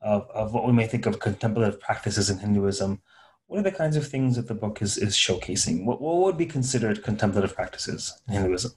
of 0.00 0.30
of 0.30 0.52
what 0.54 0.66
we 0.66 0.72
may 0.72 0.86
think 0.86 1.06
of 1.06 1.18
contemplative 1.18 1.80
practices 1.80 2.30
in 2.30 2.38
Hinduism. 2.38 3.00
What 3.48 3.60
are 3.60 3.62
the 3.62 3.72
kinds 3.72 3.96
of 3.96 4.06
things 4.06 4.36
that 4.36 4.46
the 4.46 4.54
book 4.54 4.80
is 4.80 4.96
is 4.96 5.16
showcasing? 5.16 5.84
What 5.84 6.00
what 6.00 6.18
would 6.18 6.38
be 6.38 6.46
considered 6.46 7.02
contemplative 7.02 7.54
practices 7.54 8.20
in 8.28 8.34
Hinduism? 8.34 8.72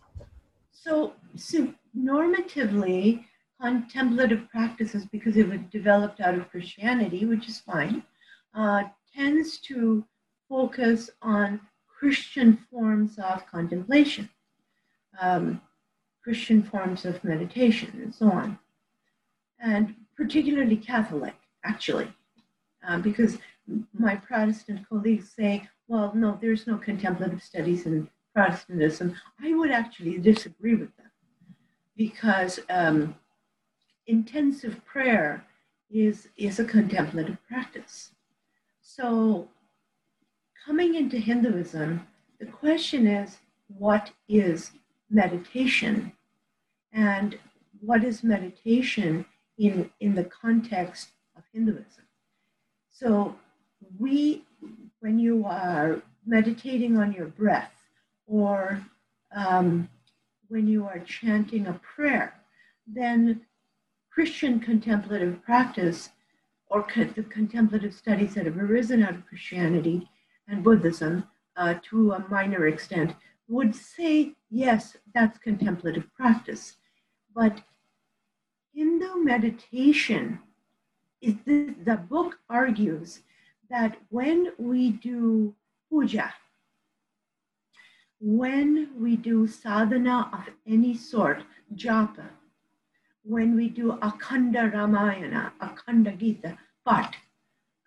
So, 0.71 1.13
so 1.35 1.71
normatively, 1.95 3.25
contemplative 3.61 4.49
practices, 4.49 5.05
because 5.05 5.37
it 5.37 5.47
was 5.47 5.59
developed 5.69 6.19
out 6.21 6.33
of 6.33 6.49
Christianity, 6.49 7.25
which 7.25 7.47
is 7.47 7.59
fine, 7.59 8.01
uh, 8.55 8.83
tends 9.15 9.57
to 9.59 10.05
focus 10.49 11.09
on 11.21 11.61
Christian 11.87 12.57
forms 12.69 13.17
of 13.19 13.45
contemplation 13.45 14.29
um, 15.19 15.61
Christian 16.23 16.63
forms 16.63 17.05
of 17.05 17.23
meditation 17.23 17.91
and 18.01 18.13
so 18.13 18.31
on. 18.31 18.59
And 19.59 19.95
particularly 20.15 20.77
Catholic, 20.77 21.35
actually, 21.63 22.11
um, 22.87 23.01
because 23.01 23.37
my 23.97 24.15
Protestant 24.15 24.87
colleagues 24.87 25.31
say, 25.35 25.67
well, 25.87 26.11
no, 26.15 26.37
there's 26.41 26.67
no 26.67 26.77
contemplative 26.77 27.41
studies 27.43 27.85
in 27.85 28.09
Protestantism. 28.33 29.15
I 29.41 29.53
would 29.53 29.71
actually 29.71 30.17
disagree 30.17 30.75
with 30.75 30.95
them 30.97 31.11
because 31.97 32.59
um, 32.69 33.15
intensive 34.07 34.83
prayer 34.85 35.43
is, 35.89 36.29
is 36.37 36.59
a 36.59 36.65
contemplative 36.65 37.37
practice. 37.47 38.11
So, 38.93 39.47
coming 40.65 40.95
into 40.95 41.17
Hinduism, 41.17 42.05
the 42.41 42.45
question 42.45 43.07
is 43.07 43.37
what 43.69 44.11
is 44.27 44.71
meditation? 45.09 46.11
And 46.91 47.39
what 47.79 48.03
is 48.03 48.21
meditation 48.21 49.25
in, 49.57 49.89
in 50.01 50.13
the 50.13 50.25
context 50.25 51.11
of 51.37 51.43
Hinduism? 51.53 52.03
So, 52.91 53.37
we, 53.97 54.43
when 54.99 55.19
you 55.19 55.45
are 55.45 56.01
meditating 56.25 56.97
on 56.97 57.13
your 57.13 57.27
breath 57.27 57.71
or 58.27 58.85
um, 59.33 59.87
when 60.49 60.67
you 60.67 60.85
are 60.85 60.99
chanting 60.99 61.67
a 61.67 61.79
prayer, 61.95 62.33
then 62.85 63.45
Christian 64.09 64.59
contemplative 64.59 65.41
practice 65.45 66.09
or 66.71 66.85
the 66.95 67.23
contemplative 67.23 67.93
studies 67.93 68.33
that 68.33 68.45
have 68.45 68.57
arisen 68.57 69.03
out 69.03 69.13
of 69.13 69.27
Christianity 69.27 70.09
and 70.47 70.63
Buddhism 70.63 71.25
uh, 71.57 71.75
to 71.89 72.13
a 72.13 72.25
minor 72.29 72.67
extent 72.67 73.13
would 73.49 73.75
say, 73.75 74.33
yes, 74.49 74.95
that's 75.13 75.37
contemplative 75.37 76.07
practice. 76.15 76.77
But 77.35 77.61
Hindu 78.73 79.17
meditation 79.17 80.39
is 81.21 81.35
the, 81.45 81.75
the 81.83 81.97
book 81.97 82.39
argues 82.49 83.19
that 83.69 83.97
when 84.09 84.53
we 84.57 84.91
do 84.91 85.53
puja, 85.89 86.33
when 88.21 88.91
we 88.97 89.17
do 89.17 89.45
sadhana 89.45 90.29
of 90.31 90.53
any 90.65 90.95
sort, 90.95 91.43
japa, 91.75 92.29
when 93.23 93.55
we 93.55 93.69
do 93.69 93.93
Akhanda 94.01 94.71
Ramayana, 94.73 95.53
Akhanda 95.61 96.17
Gita, 96.17 96.57
but 96.85 97.15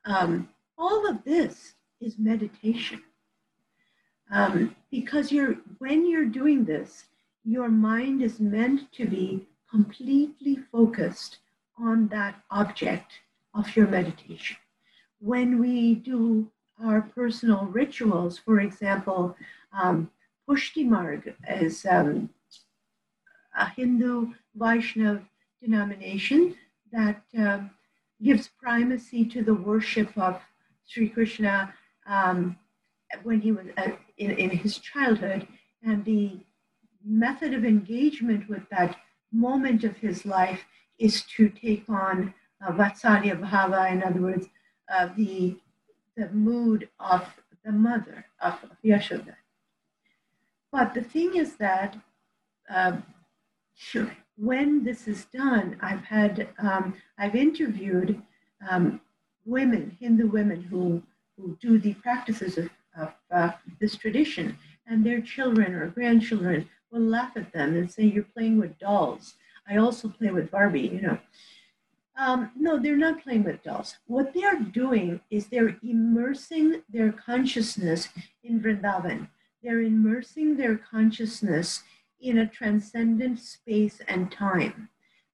um, 0.05 0.49
all 0.79 1.09
of 1.09 1.25
this 1.25 1.75
is 2.00 2.19
meditation. 2.19 3.03
Um, 4.31 4.75
because 4.91 5.31
you're 5.31 5.57
when 5.79 6.09
you're 6.09 6.25
doing 6.25 6.64
this, 6.64 7.05
your 7.45 7.69
mind 7.69 8.23
is 8.23 8.41
meant 8.41 8.91
to 8.93 9.07
be 9.07 9.47
completely 9.71 10.57
focused 10.73 11.38
on 11.79 12.09
that 12.09 12.41
object 12.50 13.12
of 13.55 13.76
your 13.76 13.87
meditation. 13.87 14.57
When 15.21 15.59
we 15.59 15.95
do 15.95 16.50
our 16.83 17.03
personal 17.03 17.67
rituals, 17.67 18.38
for 18.38 18.61
example, 18.61 19.37
um, 19.73 20.11
Pushti 20.49 20.87
Marg 20.87 21.35
is 21.49 21.87
um, 21.88 22.31
a 23.57 23.69
Hindu 23.71 24.33
Vaishnav 24.58 25.23
denomination 25.61 26.54
that 26.92 27.23
um, 27.38 27.70
gives 28.23 28.49
primacy 28.49 29.25
to 29.25 29.42
the 29.42 29.54
worship 29.54 30.16
of 30.16 30.40
Sri 30.87 31.08
Krishna 31.08 31.75
um, 32.06 32.56
when 33.23 33.40
he 33.40 33.52
was 33.52 33.66
uh, 33.76 33.90
in, 34.18 34.32
in 34.32 34.50
his 34.50 34.78
childhood, 34.78 35.46
and 35.82 36.04
the 36.04 36.40
method 37.04 37.54
of 37.54 37.64
engagement 37.64 38.49
with 38.49 38.68
that 38.70 38.96
moment 39.32 39.84
of 39.84 39.96
his 39.96 40.25
life 40.25 40.64
is 40.99 41.23
to 41.37 41.49
take 41.49 41.84
on 41.88 42.32
uh, 42.66 42.73
Vatsalya 42.73 43.40
Bhava, 43.40 43.90
in 43.90 44.02
other 44.02 44.20
words, 44.20 44.46
uh, 44.92 45.08
the, 45.16 45.56
the 46.16 46.30
mood 46.30 46.88
of 47.00 47.26
the 47.64 47.72
mother 47.72 48.26
of, 48.40 48.55
of 48.64 48.76
Yashoda. 48.85 49.35
But 50.70 50.94
the 50.94 51.02
thing 51.02 51.37
is 51.37 51.57
that 51.57 51.96
uh, 52.68 52.98
when 54.37 54.83
this 54.85 55.07
is 55.07 55.27
done, 55.27 55.77
I've 55.81 56.05
had, 56.05 56.49
um, 56.59 56.94
I've 57.18 57.35
interviewed 57.37 58.20
um, 58.68 59.01
women, 59.44 59.97
Hindu 60.01 60.29
women 60.29 60.62
who, 60.62 61.03
who 61.37 61.57
do 61.61 61.79
the 61.79 61.94
practices 61.94 62.59
of, 62.59 62.70
of 62.99 63.12
uh, 63.31 63.51
this 63.81 63.97
tradition, 63.97 64.59
and 64.87 65.05
their 65.05 65.20
children 65.20 65.75
or 65.75 65.88
grandchildren 65.88 66.68
will 66.90 67.03
laugh 67.03 67.37
at 67.37 67.53
them 67.53 67.77
and 67.77 67.90
say, 67.90 68.05
You're 68.05 68.25
playing 68.25 68.59
with 68.59 68.79
dolls. 68.79 69.35
I 69.68 69.77
also 69.77 70.09
play 70.09 70.31
with 70.31 70.51
Barbie, 70.51 70.88
you 70.92 71.01
know. 71.01 71.18
Um, 72.16 72.53
no, 72.57 72.79
they're 72.79 72.97
not 72.97 73.23
playing 73.23 73.44
with 73.44 73.62
dolls. 73.62 73.97
What 74.07 74.33
they're 74.33 74.61
doing 74.61 75.20
is 75.31 75.47
they're 75.47 75.77
immersing 75.83 76.83
their 76.88 77.11
consciousness 77.11 78.09
in 78.44 78.61
Vrindavan. 78.61 79.29
They're 79.62 79.81
immersing 79.81 80.57
their 80.57 80.77
consciousness 80.77 81.83
in 82.24 82.38
a 82.38 82.46
transcendent 82.46 83.38
space 83.38 84.00
and 84.08 84.32
time. 84.32 84.88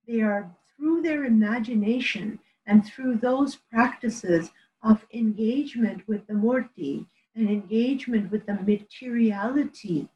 They 0.08 0.20
are, 0.20 0.50
through 0.76 1.02
their 1.02 1.24
imagination 1.24 2.40
and 2.66 2.84
through 2.84 3.16
those 3.16 3.56
practices 3.70 4.50
of 4.82 5.06
engagement 5.14 6.06
with 6.08 6.26
the 6.26 6.34
Murti 6.34 7.06
and 7.36 7.48
engagement 7.48 8.30
with 8.32 8.44
the 8.44 8.54
materiality 8.54 10.08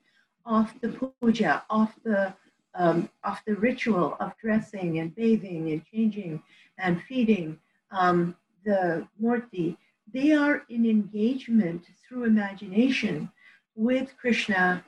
of 0.45 0.75
the 0.81 1.13
puja, 1.21 1.65
of 1.71 1.95
the 2.03 2.35
um, 2.77 3.09
of 3.23 3.41
the 3.47 3.55
ritual 3.55 4.17
of 4.19 4.37
dressing 4.43 4.99
and 4.99 5.15
bathing 5.15 5.71
and 5.71 5.85
changing 5.87 6.43
and 6.77 7.01
feeding 7.03 7.57
um, 7.93 8.35
the 8.65 9.07
Murti, 9.23 9.77
they 10.13 10.33
are 10.33 10.65
in 10.69 10.85
engagement 10.85 11.85
through 12.03 12.25
imagination 12.25 13.31
with 13.77 14.17
Krishna 14.17 14.85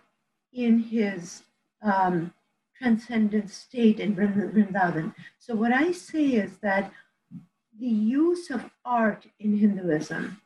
in 0.53 0.81
his 0.81 1.43
um, 1.87 2.35
transcendent 2.77 3.51
state 3.51 4.01
in 4.01 4.15
Vrindavan. 4.15 5.15
So, 5.39 5.55
what 5.55 5.73
I 5.73 5.93
say 5.93 6.27
is 6.45 6.59
that 6.59 6.93
the 7.79 7.87
use 7.87 8.51
of 8.51 8.71
art 8.85 9.27
in 9.39 9.57
Hinduism, 9.57 10.41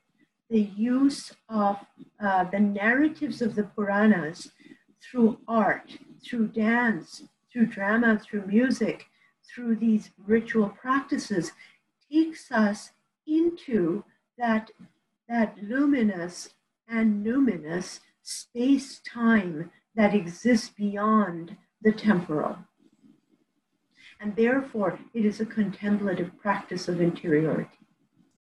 the 0.49 0.63
use 0.63 1.33
of 1.49 1.79
uh, 2.21 2.45
the 2.45 2.61
narratives 2.61 3.41
of 3.41 3.55
the 3.55 3.65
Puranas 3.65 4.51
through 5.03 5.39
art, 5.49 5.97
through 6.25 6.49
dance, 6.49 7.23
through 7.51 7.67
drama, 7.67 8.19
through 8.19 8.47
music, 8.47 9.07
through 9.49 9.77
these 9.77 10.11
ritual 10.27 10.69
practices, 10.69 11.53
takes 12.11 12.51
us 12.53 12.91
into 13.27 14.05
that, 14.39 14.71
that 15.29 15.57
luminous 15.63 16.51
and 16.89 17.25
numinous 17.25 18.01
space 18.23 19.01
time 19.01 19.71
that 19.95 20.15
exists 20.15 20.69
beyond 20.69 21.57
the 21.83 21.93
temporal. 21.93 22.59
And 24.21 24.37
therefore, 24.37 24.99
it 25.15 25.25
is 25.25 25.41
a 25.41 25.47
contemplative 25.47 26.39
practice 26.39 26.89
of 26.89 27.01
interiority. 27.01 27.80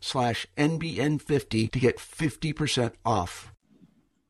slash 0.00 0.46
NBN50 0.56 1.70
to 1.70 1.78
get 1.78 1.98
50% 1.98 2.92
off. 3.04 3.52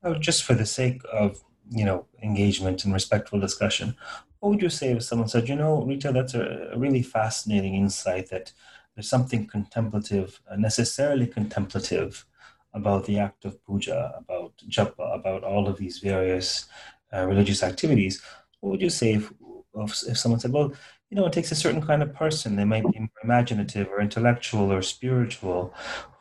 Oh, 0.03 0.15
just 0.15 0.45
for 0.45 0.55
the 0.55 0.67
sake 0.67 1.03
of, 1.13 1.43
you 1.71 1.85
know, 1.85 2.07
engagement 2.23 2.85
and 2.85 2.93
respectful 2.93 3.39
discussion, 3.39 3.97
what 4.41 4.51
would 4.51 4.63
you 4.63 4.71
say 4.71 4.93
if 4.93 5.03
someone 5.03 5.29
said, 5.29 5.49
you 5.49 5.57
know, 5.57 5.83
Rita, 5.83 6.13
that's 6.13 6.35
a 6.35 6.73
really 6.77 7.03
fascinating 7.03 7.75
insight 7.75 8.31
that 8.31 8.53
there's 8.95 9.09
something 9.09 9.47
contemplative, 9.47 10.41
uh, 10.51 10.57
necessarily 10.57 11.27
contemplative, 11.27 12.25
about 12.73 13.05
the 13.05 13.19
act 13.19 13.45
of 13.45 13.65
puja, 13.65 14.15
about 14.17 14.53
japa, 14.69 15.15
about 15.15 15.45
all 15.45 15.67
of 15.69 15.77
these 15.77 15.99
various 15.99 16.67
uh, 17.13 17.27
religious 17.27 17.63
activities. 17.63 18.23
What 18.61 18.71
would 18.71 18.83
you 18.83 18.91
say 18.91 19.15
if, 19.15 19.33
if 19.75 20.19
someone 20.19 20.41
said, 20.41 20.53
well, 20.53 20.73
you 21.11 21.17
know, 21.17 21.27
it 21.27 21.33
takes 21.33 21.51
a 21.51 21.57
certain 21.57 21.83
kind 21.83 22.03
of 22.03 22.15
person. 22.15 22.55
They 22.55 22.65
might 22.65 22.91
be 22.91 23.01
more 23.01 23.09
imaginative 23.25 23.89
or 23.89 24.01
intellectual 24.01 24.73
or 24.73 24.81
spiritual 24.81 25.75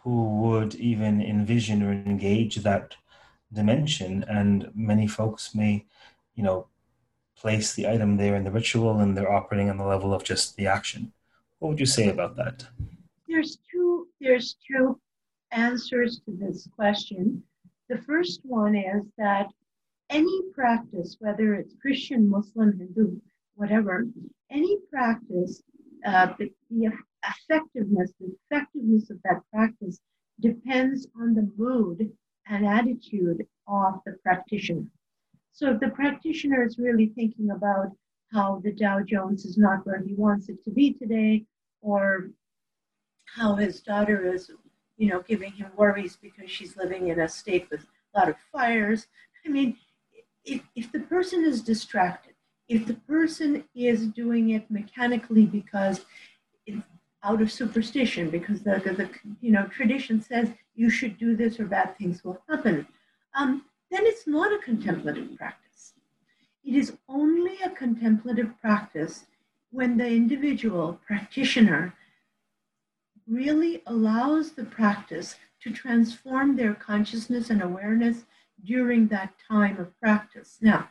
who 0.03 0.39
would 0.41 0.73
even 0.75 1.21
envision 1.21 1.83
or 1.83 1.91
engage 1.91 2.57
that 2.57 2.95
dimension. 3.53 4.25
And 4.27 4.71
many 4.73 5.07
folks 5.07 5.53
may, 5.53 5.85
you 6.33 6.43
know, 6.43 6.67
place 7.37 7.73
the 7.73 7.87
item 7.87 8.17
there 8.17 8.35
in 8.35 8.43
the 8.43 8.51
ritual 8.51 8.99
and 8.99 9.15
they're 9.15 9.31
operating 9.31 9.69
on 9.69 9.77
the 9.77 9.85
level 9.85 10.13
of 10.13 10.23
just 10.23 10.55
the 10.55 10.65
action. 10.65 11.13
What 11.59 11.69
would 11.69 11.79
you 11.79 11.85
say 11.85 12.09
about 12.09 12.35
that? 12.37 12.65
There's 13.27 13.59
two 13.71 14.07
there's 14.19 14.57
two 14.67 14.99
answers 15.51 16.19
to 16.25 16.31
this 16.31 16.67
question. 16.75 17.43
The 17.89 17.97
first 17.99 18.41
one 18.43 18.75
is 18.75 19.03
that 19.17 19.47
any 20.09 20.41
practice, 20.53 21.17
whether 21.19 21.53
it's 21.53 21.73
Christian, 21.81 22.29
Muslim, 22.29 22.77
Hindu, 22.77 23.19
whatever, 23.59 24.07
any 24.49 24.77
practice, 24.89 25.61
uh, 26.05 26.27
the, 26.39 26.49
the 26.71 26.89
effectiveness, 27.27 28.13
the 28.19 28.33
effectiveness 28.39 29.09
of 29.09 29.17
that 29.25 29.41
practice 29.53 29.99
depends 30.39 31.07
on 31.19 31.33
the 31.33 31.51
mood 31.57 32.09
and 32.47 32.65
attitude 32.65 33.45
of 33.67 33.95
the 34.05 34.13
practitioner. 34.23 34.87
So 35.51 35.71
if 35.71 35.81
the 35.81 35.89
practitioner 35.89 36.63
is 36.63 36.77
really 36.79 37.07
thinking 37.07 37.51
about 37.51 37.91
how 38.31 38.61
the 38.63 38.71
Dow 38.71 39.01
Jones 39.01 39.43
is 39.43 39.57
not 39.57 39.85
where 39.85 40.01
he 40.01 40.13
wants 40.13 40.47
it 40.47 40.63
to 40.63 40.71
be 40.71 40.93
today, 40.93 41.43
or 41.81 42.29
how 43.25 43.55
his 43.55 43.81
daughter 43.81 44.33
is, 44.33 44.51
you 44.97 45.09
know, 45.09 45.21
giving 45.27 45.51
him 45.51 45.69
worries 45.75 46.17
because 46.21 46.49
she's 46.49 46.77
living 46.77 47.09
in 47.09 47.19
a 47.19 47.27
state 47.27 47.67
with 47.69 47.81
a 47.81 48.19
lot 48.19 48.29
of 48.29 48.35
fires. 48.53 49.07
I 49.45 49.49
mean, 49.49 49.75
if, 50.45 50.61
if 50.75 50.91
the 50.93 51.01
person 51.01 51.43
is 51.43 51.61
distracted, 51.61 52.28
if 52.69 52.85
the 52.85 52.93
person 52.93 53.63
is 53.75 54.07
doing 54.07 54.51
it 54.51 54.69
mechanically 54.69 55.45
because 55.45 56.05
it's 56.67 56.77
out 57.23 57.41
of 57.41 57.51
superstition, 57.51 58.29
because 58.29 58.61
the, 58.61 58.79
the 58.85 59.09
you 59.41 59.51
know 59.51 59.65
tradition 59.65 60.21
says 60.21 60.49
you 60.75 60.89
should 60.89 61.17
do 61.17 61.35
this 61.35 61.59
or 61.59 61.65
bad 61.65 61.97
things 61.97 62.23
will 62.23 62.41
happen, 62.47 62.87
um, 63.33 63.65
then 63.91 64.05
it's 64.05 64.27
not 64.27 64.53
a 64.53 64.63
contemplative 64.63 65.35
practice. 65.35 65.93
It 66.63 66.75
is 66.75 66.93
only 67.09 67.57
a 67.65 67.71
contemplative 67.71 68.53
practice 68.61 69.25
when 69.71 69.97
the 69.97 70.07
individual 70.07 70.99
practitioner 71.05 71.93
really 73.27 73.81
allows 73.87 74.51
the 74.51 74.63
practice 74.63 75.35
to 75.61 75.71
transform 75.71 76.55
their 76.55 76.73
consciousness 76.73 77.49
and 77.49 77.61
awareness 77.61 78.25
during 78.63 79.07
that 79.07 79.33
time 79.47 79.79
of 79.79 79.99
practice. 79.99 80.57
Now, 80.61 80.89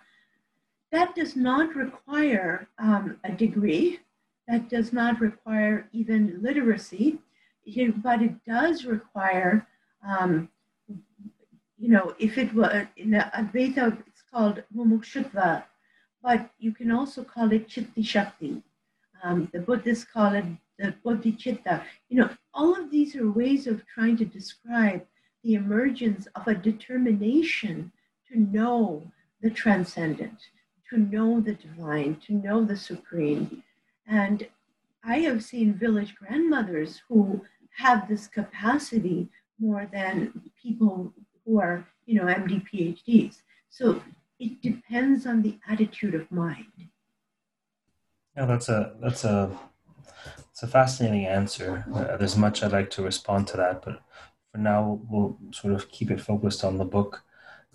that 0.92 1.14
does 1.14 1.36
not 1.36 1.74
require 1.74 2.68
um, 2.78 3.18
a 3.24 3.32
degree, 3.32 4.00
that 4.46 4.68
does 4.68 4.92
not 4.92 5.20
require 5.20 5.88
even 5.92 6.40
literacy, 6.42 7.18
but 8.02 8.22
it 8.22 8.34
does 8.46 8.84
require 8.84 9.66
um, 10.06 10.48
you 11.78 11.88
know, 11.88 12.14
if 12.18 12.38
it 12.38 12.52
were 12.54 12.88
in 12.96 13.10
Advaita, 13.10 14.02
it's 14.06 14.22
called 14.32 14.62
Mumukshutva, 14.74 15.62
but 16.22 16.50
you 16.58 16.72
can 16.72 16.90
also 16.90 17.22
call 17.22 17.52
it 17.52 17.68
Chitti 17.68 18.04
Shakti. 18.04 18.62
Um, 19.22 19.48
the 19.52 19.60
Buddhists 19.60 20.04
call 20.04 20.34
it 20.34 20.44
the 20.78 20.94
Bodhicitta. 21.04 21.82
You 22.08 22.20
know, 22.20 22.30
all 22.52 22.74
of 22.74 22.90
these 22.90 23.14
are 23.16 23.30
ways 23.30 23.66
of 23.66 23.86
trying 23.86 24.16
to 24.18 24.24
describe 24.24 25.04
the 25.44 25.54
emergence 25.54 26.26
of 26.34 26.46
a 26.48 26.54
determination 26.54 27.92
to 28.28 28.38
know 28.38 29.10
the 29.40 29.50
transcendent, 29.50 30.38
to 30.90 30.98
know 30.98 31.40
the 31.40 31.54
divine, 31.54 32.16
to 32.26 32.32
know 32.32 32.64
the 32.64 32.76
supreme. 32.76 33.62
And 34.06 34.46
I 35.04 35.18
have 35.20 35.44
seen 35.44 35.74
village 35.74 36.14
grandmothers 36.16 37.02
who 37.08 37.44
have 37.76 38.08
this 38.08 38.26
capacity 38.26 39.28
more 39.58 39.88
than 39.92 40.50
people 40.60 41.12
who 41.44 41.60
are, 41.60 41.86
you 42.06 42.14
know, 42.14 42.26
MD 42.26 42.64
PhDs. 42.68 43.42
So 43.70 44.02
it 44.38 44.60
depends 44.62 45.26
on 45.26 45.42
the 45.42 45.58
attitude 45.68 46.14
of 46.14 46.30
mind. 46.30 46.66
Yeah, 48.36 48.46
that's 48.46 48.68
a 48.68 48.94
that's 49.00 49.24
a 49.24 49.50
it's 50.50 50.62
a 50.62 50.68
fascinating 50.68 51.26
answer. 51.26 51.84
Uh, 51.92 52.16
there's 52.16 52.36
much 52.36 52.62
I'd 52.62 52.72
like 52.72 52.90
to 52.90 53.02
respond 53.02 53.46
to 53.48 53.56
that, 53.56 53.82
but 53.84 54.00
for 54.52 54.58
now 54.58 55.00
we'll 55.08 55.38
sort 55.52 55.74
of 55.74 55.90
keep 55.90 56.10
it 56.10 56.20
focused 56.20 56.64
on 56.64 56.78
the 56.78 56.84
book. 56.84 57.22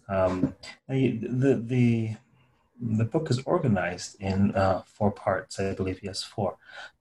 Um, 0.09 0.55
the 0.87 1.61
the 1.65 2.15
the 2.79 3.05
book 3.05 3.29
is 3.29 3.41
organized 3.45 4.17
in 4.19 4.53
uh, 4.55 4.81
four 4.85 5.11
parts, 5.11 5.59
I 5.59 5.73
believe. 5.73 6.01
Yes, 6.03 6.23
four. 6.23 6.57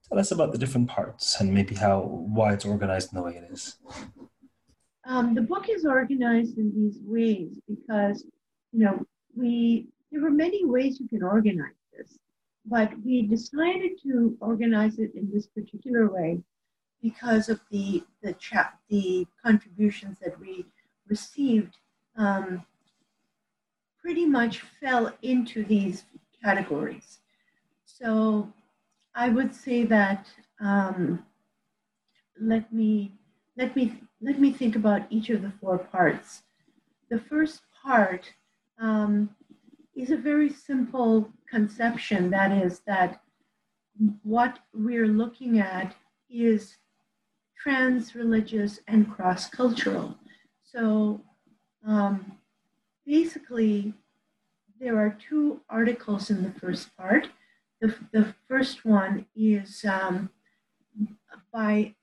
Tell 0.08 0.18
us 0.18 0.30
about 0.30 0.52
the 0.52 0.58
different 0.58 0.88
parts 0.88 1.40
and 1.40 1.52
maybe 1.52 1.74
how 1.74 2.00
why 2.00 2.52
it's 2.52 2.64
organized 2.64 3.12
in 3.12 3.18
the 3.18 3.24
way 3.24 3.36
it 3.36 3.50
is. 3.50 3.76
Um, 5.04 5.34
the 5.34 5.42
book 5.42 5.68
is 5.68 5.84
organized 5.84 6.58
in 6.58 6.72
these 6.74 6.98
ways 7.02 7.58
because, 7.68 8.24
you 8.72 8.84
know, 8.84 9.04
we 9.34 9.88
there 10.10 10.20
were 10.20 10.30
many 10.30 10.64
ways 10.64 11.00
you 11.00 11.08
can 11.08 11.22
organize 11.22 11.72
this, 11.96 12.18
but 12.66 12.92
we 13.04 13.22
decided 13.22 13.92
to 14.02 14.36
organize 14.40 14.98
it 14.98 15.14
in 15.14 15.30
this 15.32 15.46
particular 15.46 16.08
way 16.10 16.40
because 17.00 17.48
of 17.48 17.60
the 17.70 18.04
the 18.22 18.34
chat 18.34 18.78
the 18.88 19.26
contributions 19.44 20.18
that 20.20 20.38
we 20.38 20.66
received 21.08 21.78
um, 22.16 22.64
pretty 24.02 24.26
much 24.26 24.60
fell 24.80 25.12
into 25.22 25.64
these 25.64 26.04
categories. 26.42 27.20
So 27.84 28.52
I 29.14 29.28
would 29.28 29.54
say 29.54 29.84
that 29.84 30.26
um, 30.60 31.24
let 32.40 32.72
me 32.72 33.12
let 33.56 33.76
me 33.76 34.00
let 34.20 34.40
me 34.40 34.52
think 34.52 34.76
about 34.76 35.02
each 35.10 35.30
of 35.30 35.42
the 35.42 35.52
four 35.60 35.78
parts. 35.78 36.42
The 37.10 37.18
first 37.18 37.62
part 37.84 38.32
um, 38.80 39.30
is 39.94 40.10
a 40.10 40.16
very 40.16 40.50
simple 40.50 41.30
conception 41.50 42.30
that 42.30 42.50
is, 42.52 42.80
that 42.86 43.20
what 44.22 44.58
we're 44.72 45.08
looking 45.08 45.58
at 45.58 45.94
is 46.30 46.76
trans 47.60 48.14
religious 48.14 48.80
and 48.88 49.10
cross 49.12 49.48
cultural. 49.48 50.16
So 50.62 51.20
um, 51.86 52.38
basically, 53.12 53.92
there 54.80 54.96
are 54.96 55.18
two 55.28 55.60
articles 55.68 56.30
in 56.30 56.42
the 56.42 56.58
first 56.58 56.96
part. 56.96 57.28
The, 57.82 57.94
the 58.10 58.34
first 58.48 58.86
one 58.86 59.26
is 59.36 59.84
um, 59.84 60.30
by 61.52 61.94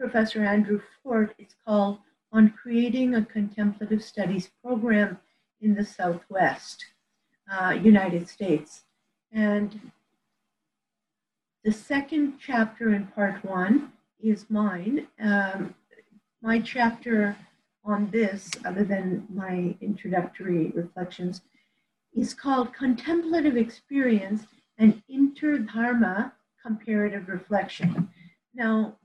Professor 0.00 0.42
Andrew 0.42 0.80
Fort. 1.02 1.34
It's 1.36 1.54
called 1.66 1.98
On 2.32 2.48
Creating 2.48 3.14
a 3.14 3.22
Contemplative 3.22 4.02
Studies 4.02 4.48
Program 4.64 5.18
in 5.60 5.74
the 5.74 5.84
Southwest 5.84 6.86
uh, 7.52 7.72
United 7.72 8.26
States. 8.26 8.84
And 9.30 9.92
the 11.64 11.72
second 11.72 12.38
chapter 12.40 12.94
in 12.94 13.08
part 13.08 13.44
one 13.44 13.92
is 14.22 14.46
mine. 14.48 15.06
Um, 15.20 15.74
my 16.40 16.60
chapter 16.60 17.36
on 17.86 18.10
this, 18.10 18.50
other 18.64 18.84
than 18.84 19.26
my 19.32 19.76
introductory 19.80 20.72
reflections, 20.74 21.42
is 22.14 22.34
called 22.34 22.74
Contemplative 22.74 23.56
Experience 23.56 24.44
and 24.78 25.02
Interdharma 25.10 26.32
Comparative 26.64 27.28
Reflection. 27.28 28.08
Now, 28.54 28.96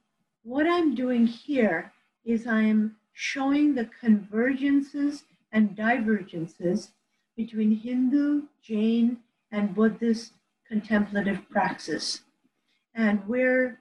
what 0.44 0.66
I'm 0.66 0.96
doing 0.96 1.28
here 1.28 1.92
is 2.26 2.48
I'm 2.48 2.96
showing 3.14 3.76
the 3.76 3.90
convergences 4.02 5.24
and 5.52 5.76
divergences 5.76 6.92
between 7.38 7.76
Hindu, 7.76 8.44
Jain, 8.64 9.18
and 9.52 9.76
Buddhist 9.76 10.34
contemplative 10.68 11.42
praxis. 11.50 12.22
And 12.96 13.28
where 13.28 13.81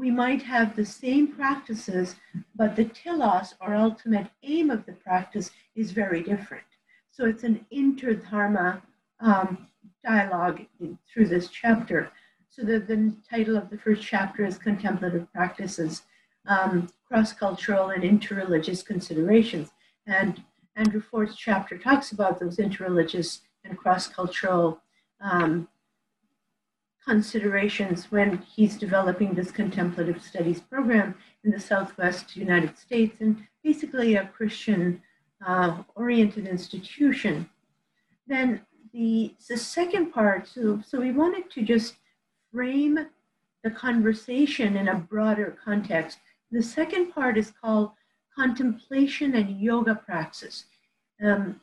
we 0.00 0.10
might 0.10 0.42
have 0.42 0.74
the 0.74 0.84
same 0.84 1.28
practices, 1.28 2.16
but 2.56 2.74
the 2.74 2.86
telos 2.86 3.54
or 3.60 3.74
ultimate 3.74 4.28
aim 4.42 4.70
of 4.70 4.86
the 4.86 4.92
practice 4.92 5.50
is 5.76 5.92
very 5.92 6.22
different. 6.22 6.64
So 7.10 7.26
it's 7.26 7.44
an 7.44 7.66
interdharma 7.70 8.80
um, 9.20 9.68
dialogue 10.02 10.62
in, 10.80 10.98
through 11.06 11.28
this 11.28 11.48
chapter. 11.48 12.10
So 12.48 12.62
the, 12.62 12.78
the 12.78 13.14
title 13.28 13.56
of 13.58 13.68
the 13.68 13.76
first 13.76 14.02
chapter 14.02 14.44
is 14.44 14.56
Contemplative 14.56 15.30
Practices, 15.34 16.02
um, 16.46 16.88
Cross-Cultural 17.06 17.90
and 17.90 18.02
Interreligious 18.02 18.84
Considerations. 18.84 19.68
And 20.06 20.42
Andrew 20.76 21.02
Fort's 21.02 21.36
chapter 21.36 21.76
talks 21.76 22.10
about 22.12 22.40
those 22.40 22.56
interreligious 22.56 23.40
and 23.64 23.76
cross-cultural 23.76 24.80
um, 25.20 25.68
considerations 27.06 28.10
when 28.10 28.38
he's 28.38 28.76
developing 28.76 29.34
this 29.34 29.50
contemplative 29.50 30.22
studies 30.22 30.60
program 30.60 31.14
in 31.44 31.50
the 31.50 31.60
Southwest 31.60 32.36
United 32.36 32.76
States 32.76 33.16
and 33.20 33.46
basically 33.64 34.14
a 34.14 34.26
Christian 34.26 35.02
uh, 35.46 35.82
oriented 35.94 36.46
institution. 36.46 37.48
Then 38.26 38.60
the, 38.92 39.34
the 39.48 39.56
second 39.56 40.12
part, 40.12 40.46
so, 40.46 40.80
so 40.86 41.00
we 41.00 41.12
wanted 41.12 41.50
to 41.50 41.62
just 41.62 41.94
frame 42.52 43.06
the 43.64 43.70
conversation 43.70 44.76
in 44.76 44.88
a 44.88 44.94
broader 44.94 45.56
context. 45.64 46.18
The 46.50 46.62
second 46.62 47.12
part 47.12 47.38
is 47.38 47.52
called 47.62 47.92
contemplation 48.36 49.34
and 49.34 49.60
yoga 49.60 49.94
praxis. 49.94 50.64
Um, 51.22 51.60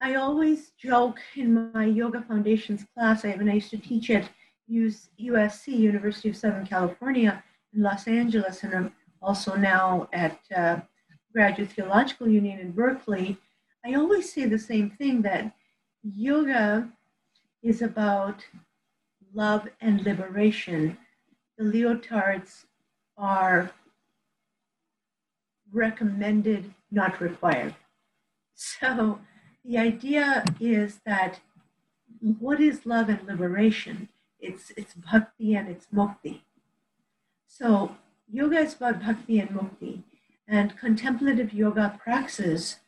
I 0.00 0.16
always 0.16 0.70
joke 0.70 1.20
in 1.36 1.70
my 1.72 1.84
Yoga 1.84 2.22
Foundations 2.22 2.84
class, 2.92 3.24
I, 3.24 3.36
when 3.36 3.48
I 3.48 3.54
used 3.54 3.70
to 3.70 3.78
teach 3.78 4.10
at 4.10 4.28
USC, 4.72 5.68
University 5.68 6.30
of 6.30 6.36
Southern 6.36 6.66
California 6.66 7.42
in 7.74 7.82
Los 7.82 8.06
Angeles, 8.06 8.62
and 8.62 8.74
I'm 8.74 8.92
also 9.20 9.54
now 9.54 10.08
at 10.12 10.38
uh, 10.54 10.80
Graduate 11.32 11.72
Theological 11.72 12.28
Union 12.28 12.58
in 12.58 12.72
Berkeley. 12.72 13.38
I 13.84 13.94
always 13.94 14.32
say 14.32 14.44
the 14.46 14.58
same 14.58 14.90
thing 14.90 15.22
that 15.22 15.54
yoga 16.02 16.88
is 17.62 17.82
about 17.82 18.44
love 19.34 19.68
and 19.80 20.04
liberation. 20.04 20.98
The 21.58 21.64
leotards 21.64 22.64
are 23.16 23.70
recommended, 25.72 26.72
not 26.90 27.20
required. 27.20 27.74
So 28.54 29.20
the 29.64 29.78
idea 29.78 30.44
is 30.60 31.00
that 31.06 31.40
what 32.38 32.60
is 32.60 32.86
love 32.86 33.08
and 33.08 33.26
liberation? 33.26 34.08
It's, 34.42 34.72
it's 34.76 34.94
bhakti 34.94 35.54
and 35.54 35.68
it's 35.68 35.86
mukti. 35.94 36.40
So 37.46 37.96
yoga 38.30 38.58
is 38.58 38.74
about 38.74 39.00
bhakti 39.00 39.38
and 39.38 39.50
mukti, 39.50 40.02
and 40.48 40.76
contemplative 40.76 41.52
yoga 41.54 41.98
praxis 42.02 42.80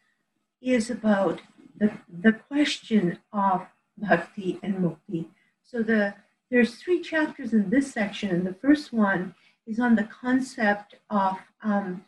is 0.61 0.91
about 0.91 1.41
the, 1.79 1.93
the 2.23 2.33
question 2.33 3.19
of 3.33 3.67
bhakti 3.97 4.59
and 4.63 4.75
mukti. 4.77 5.27
So 5.63 5.83
the 5.83 6.15
there's 6.51 6.75
three 6.77 7.01
chapters 7.01 7.53
in 7.53 7.71
this 7.71 7.93
section, 7.93 8.31
and 8.31 8.47
the 8.47 8.55
first 8.55 8.93
one 8.93 9.35
is 9.67 9.81
on 9.81 9.97
the 9.97 10.05
concept 10.05 10.97
of 11.11 11.39
um, 11.63 12.05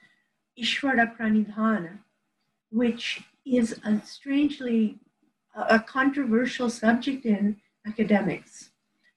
Ishvara 0.61 1.17
Pranidhana, 1.17 1.99
which 2.71 3.23
is 3.45 3.81
a 3.85 4.01
strangely 4.05 4.99
a 5.57 5.81
controversial 5.81 6.69
subject 6.69 7.25
in 7.25 7.57
academics. 7.87 8.71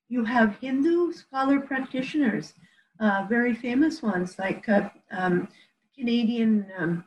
You 0.09 0.25
have 0.25 0.57
Hindu 0.57 1.13
scholar 1.13 1.59
practitioners, 1.59 2.55
uh, 2.99 3.27
very 3.29 3.53
famous 3.53 4.01
ones 4.01 4.37
like 4.39 4.67
uh, 4.67 4.89
um, 5.11 5.47
Canadian 5.95 6.65
um, 6.77 7.03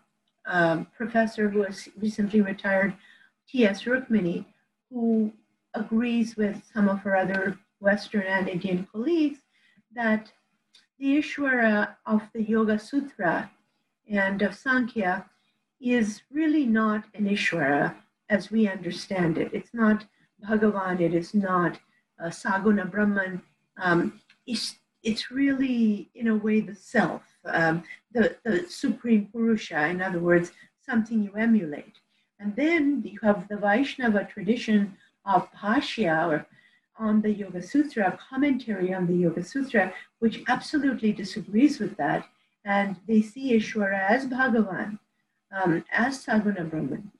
uh, 0.46 0.84
professor 0.96 1.48
who 1.48 1.62
has 1.62 1.88
recently 1.98 2.40
retired, 2.40 2.94
T.S. 3.48 3.82
Rukmini, 3.82 4.44
who 4.88 5.32
agrees 5.74 6.36
with 6.36 6.62
some 6.72 6.88
of 6.88 7.00
her 7.00 7.16
other 7.16 7.58
Western 7.80 8.22
and 8.22 8.48
Indian 8.48 8.86
colleagues 8.92 9.40
that 9.94 10.30
the 11.00 11.18
Ishvara 11.18 11.96
of 12.06 12.22
the 12.32 12.42
Yoga 12.42 12.78
Sutra 12.78 13.50
and 14.08 14.42
of 14.42 14.54
Sankhya 14.54 15.26
is 15.80 16.22
really 16.30 16.66
not 16.66 17.04
an 17.14 17.24
Ishvara 17.28 17.96
as 18.30 18.52
we 18.52 18.68
understand 18.68 19.38
it. 19.38 19.52
It's 19.52 19.74
not 19.74 20.04
Bhagavan, 20.48 21.00
it 21.00 21.14
is 21.14 21.34
not 21.34 21.80
uh, 22.22 22.28
Saguna 22.28 22.90
Brahman. 22.90 23.42
Um, 23.76 24.20
it's, 24.46 24.76
it's 25.02 25.30
really, 25.30 26.11
in 26.14 26.28
a 26.28 26.37
way, 26.37 26.61
the 26.61 26.74
self, 26.74 27.22
um, 27.44 27.82
the, 28.12 28.37
the 28.44 28.66
supreme 28.68 29.26
Purusha, 29.32 29.88
in 29.88 30.00
other 30.00 30.20
words, 30.20 30.52
something 30.85 31.22
you 31.22 31.32
emulate. 31.37 31.96
And 32.38 32.54
then 32.56 33.02
you 33.04 33.18
have 33.22 33.48
the 33.48 33.56
Vaishnava 33.56 34.24
tradition 34.24 34.96
of 35.24 35.50
Pashya 35.52 36.28
or 36.28 36.46
on 36.98 37.22
the 37.22 37.30
Yoga 37.32 37.62
Sutra, 37.62 38.18
commentary 38.30 38.92
on 38.92 39.06
the 39.06 39.14
Yoga 39.14 39.42
Sutra, 39.42 39.92
which 40.18 40.42
absolutely 40.48 41.12
disagrees 41.12 41.78
with 41.78 41.96
that. 41.96 42.26
And 42.64 42.96
they 43.08 43.22
see 43.22 43.56
Ishvara 43.56 44.08
as 44.08 44.26
Bhagavan, 44.26 44.98
um, 45.50 45.85
as 45.90 46.24
Saguna 46.24 46.68
Brahman. 46.68 47.11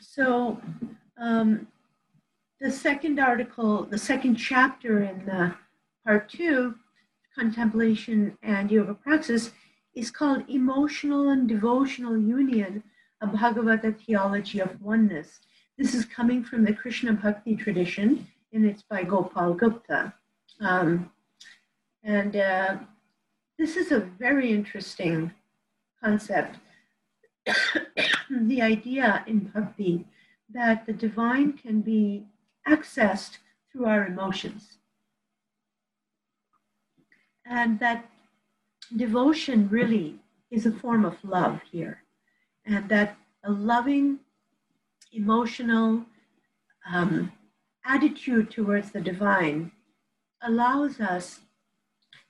So 0.00 0.60
um, 1.18 1.66
the 2.60 2.70
second 2.70 3.18
article, 3.18 3.84
the 3.84 3.98
second 3.98 4.36
chapter 4.36 5.02
in 5.02 5.24
the 5.26 5.54
part 6.04 6.28
two, 6.28 6.74
contemplation 7.34 8.36
and 8.42 8.70
yoga 8.70 8.94
praxis, 8.94 9.50
is 9.94 10.10
called 10.10 10.48
Emotional 10.48 11.28
and 11.28 11.48
Devotional 11.48 12.16
Union, 12.16 12.82
a 13.20 13.26
Bhagavata 13.26 13.94
theology 13.98 14.60
of 14.60 14.80
oneness. 14.80 15.40
This 15.76 15.94
is 15.94 16.04
coming 16.06 16.42
from 16.42 16.64
the 16.64 16.72
Krishna 16.72 17.12
Bhakti 17.12 17.56
tradition, 17.56 18.26
and 18.52 18.64
it's 18.64 18.82
by 18.82 19.04
Gopal 19.04 19.54
Gupta. 19.54 20.14
Um, 20.60 21.10
and 22.02 22.36
uh, 22.36 22.76
this 23.58 23.76
is 23.76 23.92
a 23.92 24.00
very 24.00 24.52
interesting 24.52 25.32
concept. 26.02 26.56
the 28.30 28.62
idea 28.62 29.24
in 29.26 29.40
bhakti 29.54 30.06
that 30.52 30.86
the 30.86 30.92
divine 30.92 31.52
can 31.52 31.80
be 31.80 32.24
accessed 32.68 33.38
through 33.70 33.86
our 33.86 34.06
emotions. 34.06 34.78
And 37.44 37.78
that 37.80 38.10
devotion 38.94 39.68
really 39.68 40.16
is 40.50 40.66
a 40.66 40.72
form 40.72 41.04
of 41.04 41.16
love 41.24 41.60
here. 41.70 42.02
And 42.64 42.88
that 42.88 43.16
a 43.44 43.50
loving, 43.50 44.18
emotional, 45.12 46.04
um, 46.90 47.32
attitude 47.84 48.50
towards 48.50 48.90
the 48.90 49.00
divine 49.00 49.70
allows 50.42 51.00
us 51.00 51.40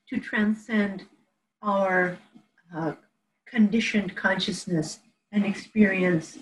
to 0.09 0.19
transcend 0.19 1.05
our 1.63 2.19
uh, 2.75 2.93
conditioned 3.47 4.15
consciousness 4.15 5.01
and 5.33 5.45
experience 5.45 6.39